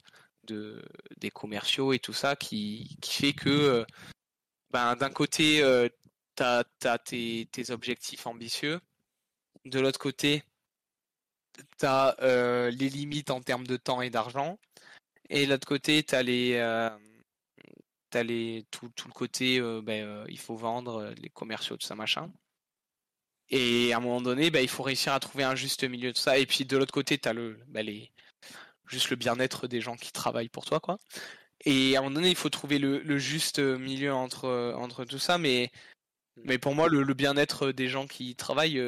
[0.45, 0.83] de
[1.19, 3.85] des commerciaux et tout ça qui, qui fait que euh,
[4.71, 5.89] ben, d'un côté euh,
[6.35, 8.81] t'as as tes, objectifs ambitieux.
[9.65, 10.45] De l'autre côté
[11.79, 14.59] t'as euh, les limites en termes de temps et d'argent.
[15.31, 16.59] Et de l'autre côté t'as les
[18.15, 21.87] t'as les tout, le côté euh, ben, euh, il faut vendre euh, les commerciaux tout
[21.87, 22.31] ça machin
[23.51, 26.17] et à un moment donné ben, il faut réussir à trouver un juste milieu de
[26.17, 27.85] ça et puis de l'autre côté t'as le ben,
[28.87, 30.99] juste le bien-être des gens qui travaillent pour toi, quoi.
[31.65, 35.39] Et à un moment donné, il faut trouver le, juste milieu entre, entre tout ça,
[35.39, 35.71] mais,
[36.45, 38.83] mais pour moi, le, bien-être des gens qui travaillent,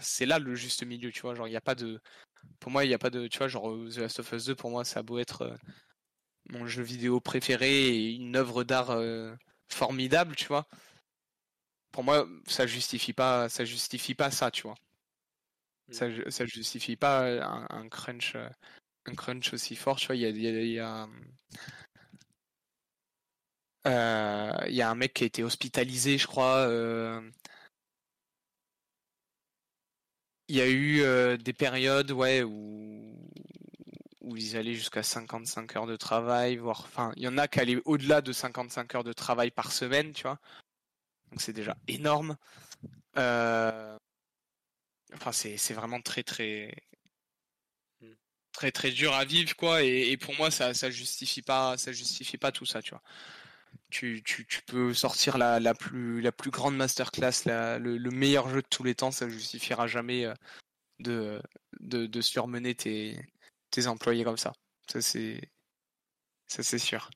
[0.00, 1.34] c'est là le juste milieu, tu vois.
[1.34, 2.00] Genre, il n'y a pas de,
[2.60, 4.54] pour moi, il n'y a pas de, tu vois, genre The Last of Us 2,
[4.54, 5.54] pour moi, ça a beau être
[6.50, 9.34] mon jeu vidéo préféré et une œuvre d'art euh,
[9.68, 10.66] formidable, tu vois.
[11.90, 14.74] Pour moi, ça justifie pas, ça justifie pas ça, tu vois.
[15.90, 18.48] Ça, ju- ça justifie pas euh, un, un crunch, euh,
[19.06, 19.98] un crunch aussi fort.
[19.98, 21.08] Tu vois, il y a, il y a- il y a,
[23.86, 26.58] euh, il y a un mec qui a été hospitalisé, je crois.
[26.68, 27.20] euh,
[30.48, 33.21] Il y a eu euh, des périodes, ouais, où,
[34.22, 37.60] où ils allaient jusqu'à 55 heures de travail, voire, enfin, il y en a qui
[37.60, 40.38] allaient au-delà de 55 heures de travail par semaine, tu vois.
[41.30, 42.36] Donc c'est déjà énorme.
[43.18, 43.96] Euh,
[45.14, 46.74] Enfin, c'est c'est vraiment très très
[48.00, 48.12] Mm.
[48.52, 49.82] très très dur à vivre quoi.
[49.82, 53.02] Et, et pour moi, ça ça justifie pas ça justifie pas tout ça, tu vois.
[53.90, 58.10] Tu, tu, tu peux sortir la, la plus la plus grande masterclass, la, le, le
[58.10, 60.34] meilleur jeu de tous les temps, ça justifiera jamais euh,
[61.00, 61.42] de
[61.80, 63.18] de, de surmener tes
[63.72, 64.52] tes employés comme ça.
[64.88, 65.40] Ça c'est
[66.46, 67.10] ça c'est sûr.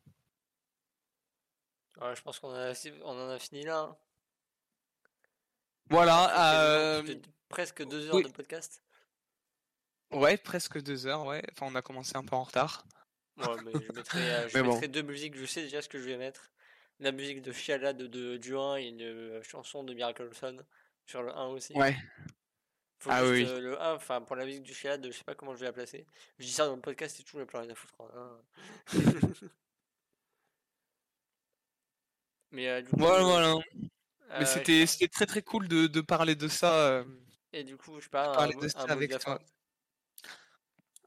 [2.01, 2.73] Ouais, je pense qu'on a,
[3.05, 3.79] on en a fini là.
[3.79, 3.97] hein.
[5.89, 6.61] Voilà.
[6.99, 7.03] Euh,
[7.49, 8.25] presque deux heures oui.
[8.25, 8.83] de podcast.
[10.11, 11.25] ouais, presque deux heures.
[11.25, 11.43] Ouais.
[11.53, 12.85] Enfin, on a commencé un peu en retard.
[13.39, 14.73] Ouais, mais je mettrai, euh, je Mais bon.
[14.73, 16.51] mettrai deux musiques, je sais déjà ce que je vais mettre.
[16.99, 20.65] La musique de Fiala de, de, du 1 et une chanson de Miracle Son
[21.07, 21.73] sur le 1 aussi.
[21.75, 21.97] Ouais.
[22.99, 23.45] Faut Ah juste, oui.
[23.45, 25.67] euh, le 1, enfin pour la musique du Fiala, je sais pas comment je vais
[25.67, 26.07] la placer.
[26.39, 27.95] Je dis ça dans le podcast et tout, j'ai plus rien à foutre.
[28.01, 28.39] hein.
[32.53, 33.51] mais euh, du coup, Voilà, voilà.
[33.53, 36.75] euh, Mais c'était c'était très très cool de, de parler de ça.
[36.75, 37.05] euh,
[37.53, 39.39] Et du coup, je sais pas, un, de ça un mot de avec la toi.
[39.39, 39.45] fin.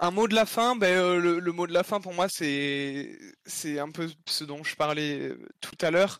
[0.02, 2.30] Un mot de la fin, ben, euh, le, le mot de la fin pour moi
[2.30, 6.20] c'est c'est un peu ce dont je parlais euh, tout à l'heure.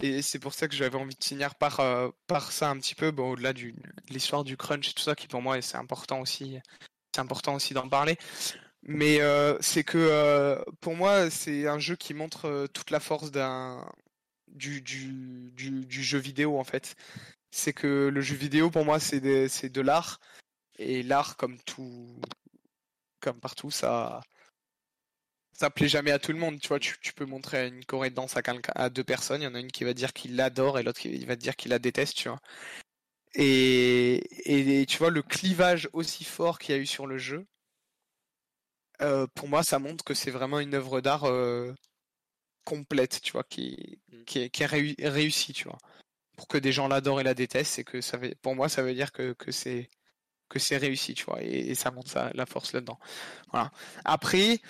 [0.00, 2.94] Et c'est pour ça que j'avais envie de finir par, euh, par ça un petit
[2.94, 3.72] peu, bon, au-delà de
[4.10, 6.58] l'histoire du crunch et tout ça, qui pour moi c'est important aussi,
[7.14, 8.16] c'est important aussi d'en parler.
[8.82, 13.30] Mais euh, c'est que euh, pour moi c'est un jeu qui montre toute la force
[13.30, 13.86] d'un
[14.48, 16.96] du, du, du, jeu vidéo en fait.
[17.50, 20.20] C'est que le jeu vidéo pour moi c'est de, de l'art
[20.78, 22.20] et l'art comme tout
[23.20, 24.20] comme partout ça
[25.54, 26.60] ça plaît jamais à tout le monde.
[26.60, 28.42] Tu vois, tu, peux montrer une choré de danse à,
[28.74, 29.42] à deux personnes.
[29.42, 31.56] Il y en a une qui va dire qu'il l'adore et l'autre qui va dire
[31.56, 32.40] qu'il la déteste, tu vois.
[33.34, 37.46] Et, et, tu vois, le clivage aussi fort qu'il y a eu sur le jeu,
[39.02, 41.74] euh, pour moi, ça montre que c'est vraiment une œuvre d'art euh,
[42.64, 44.24] complète, tu vois, qui, mm.
[44.24, 45.78] qui est, qui est réussie, tu vois.
[46.36, 48.82] Pour que des gens l'adorent et la détestent, c'est que ça veut, pour moi, ça
[48.82, 49.90] veut dire que, que c'est
[50.48, 52.98] que c'est réussi, tu vois, et, ça montre ça, la force là-dedans.
[53.50, 53.72] Voilà.
[54.04, 54.60] Après,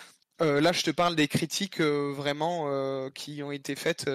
[0.40, 4.10] euh, là, je te parle des critiques euh, vraiment euh, qui ont été faites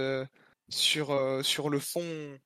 [0.69, 2.39] sur sur le fond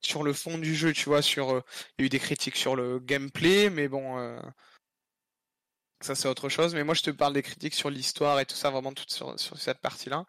[0.00, 1.20] sur le fond du jeu, tu vois.
[1.20, 1.62] Il y a
[1.98, 4.38] eu des critiques sur le gameplay, mais bon,
[6.00, 6.74] ça c'est autre chose.
[6.74, 9.38] Mais moi, je te parle des critiques sur l'histoire et tout ça, vraiment tout sur,
[9.38, 10.26] sur cette partie-là.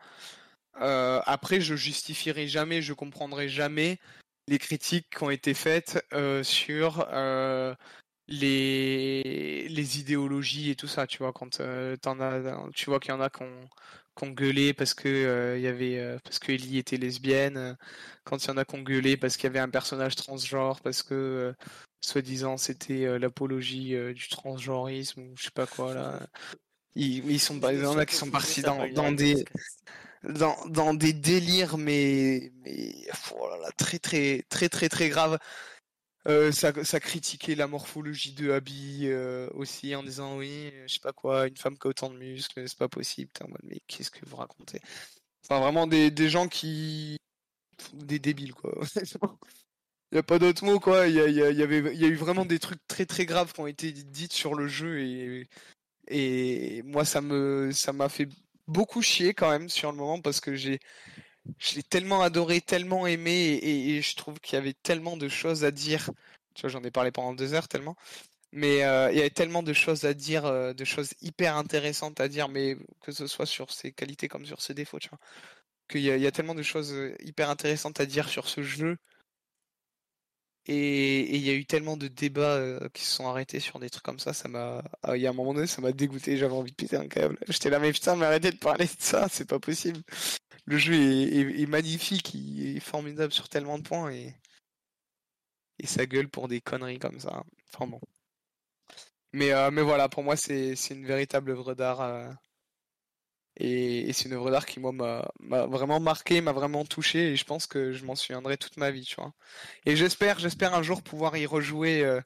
[1.25, 3.99] après, je justifierai jamais, je comprendrai jamais
[4.47, 6.05] les critiques qui ont été faites
[6.43, 7.05] sur
[8.27, 11.95] les, idéologies et tout ça, tu vois, quand euh,
[12.73, 16.17] tu vois qu'il y en a qui ont, gueulé parce que euh, y avait euh,
[16.23, 17.77] parce que Ellie était lesbienne,
[18.23, 20.81] quand il y en a qui ont gueulé parce qu'il y avait un personnage transgenre,
[20.81, 21.53] parce que
[22.01, 26.27] soi-disant c'était l'apologie du transgenrisme ou je sais pas quoi là.
[26.95, 29.45] Ils, ils sont il y en a qui sont partis dans, dans des
[30.23, 32.93] dans, dans des délires mais mais
[33.35, 35.37] oh très très très très très grave
[36.27, 41.13] euh, ça, critiquait la morphologie de Abby euh, aussi en disant oui, je sais pas
[41.13, 43.31] quoi, une femme qui a autant de muscles, c'est pas possible.
[43.63, 44.81] mais qu'est-ce que vous racontez?
[45.43, 47.17] Enfin, vraiment des, gens qui.
[47.93, 48.73] des débiles, quoi.
[50.11, 51.07] Il n'y a pas d'autre mot, quoi.
[51.07, 53.91] Il y, a, y, a eu vraiment des trucs très très graves qui ont été
[53.91, 55.49] dits sur le jeu et,
[56.07, 58.29] et moi, ça me ça m'a fait
[58.67, 60.79] beaucoup chier quand même sur le moment parce que j'ai
[61.59, 65.63] je l'ai tellement adoré, tellement aimé, et, je trouve qu'il y avait tellement de choses
[65.63, 66.09] à dire.
[66.55, 67.95] Tu vois, j'en ai parlé pendant deux heures tellement.
[68.53, 72.19] Mais euh, il y avait tellement de choses à dire, euh, de choses hyper intéressantes
[72.21, 75.19] à dire, mais que ce soit sur ses qualités comme sur ses défauts, tu vois.
[75.89, 78.97] Qu'il y, a tellement de choses euh, hyper intéressantes à dire sur ce jeu.
[80.69, 82.61] Et il y a eu tellement de débats
[82.93, 84.83] qui se sont arrêtés sur des trucs comme ça, ça m'a.
[85.01, 87.07] Ah, il y a un moment donné, ça m'a dégoûté, j'avais envie de péter un
[87.07, 87.37] câble.
[87.47, 90.01] J'étais là, mais putain, mais arrêtez de parler de ça, c'est pas possible
[90.67, 94.35] le jeu est, magnifique, il est formidable sur tellement de points et,
[95.79, 97.43] et ça gueule pour des conneries comme ça.
[97.73, 98.01] Enfin bon.
[99.31, 102.01] Mais, euh, mais voilà, pour moi, c'est une véritable œuvre d'art.
[103.59, 107.31] Et, c'est une œuvre d'art qui, moi, m'a vraiment marqué, m'a vraiment touché.
[107.31, 109.33] Et je pense que je m'en souviendrai toute ma vie, tu vois.
[109.85, 112.03] Et j'espère, j'espère un jour pouvoir y rejouer.
[112.03, 112.21] Euh,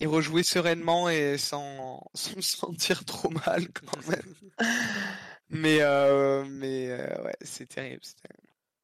[0.00, 4.34] y rejouer sereinement et sans, sans me sentir trop mal quand même.
[5.50, 8.02] Mais, euh, mais euh, ouais, c'est terrible,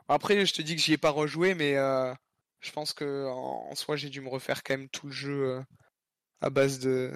[0.09, 3.97] Après, je te dis que j'y ai pas rejoué, mais je pense que en, soi,
[3.97, 5.65] j'ai dû me refaire quand même tout le jeu
[6.41, 7.13] à base de,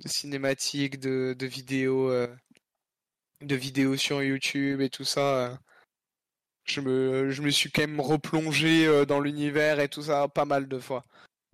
[0.00, 2.10] de cinématiques, de vidéos,
[3.46, 5.58] de vidéos sur YouTube et tout ça.
[6.64, 10.66] Je me, je me suis quand même replongé dans l'univers et tout ça pas mal
[10.66, 11.04] de fois.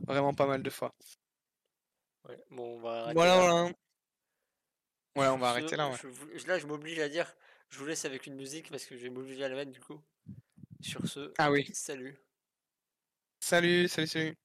[0.06, 0.94] Vraiment pas mal de fois.
[2.28, 3.64] Ouais, bon, on va voilà, voilà.
[5.16, 5.90] Ouais, on va arrêter là.
[6.34, 7.34] Je, là, je m'oblige à dire,
[7.68, 9.80] je vous laisse avec une musique parce que je vais m'obliger à la mettre du
[9.80, 10.00] coup.
[10.80, 11.68] Sur ce, ah oui.
[11.74, 12.16] Salut.
[13.40, 14.36] Salut, salut, salut.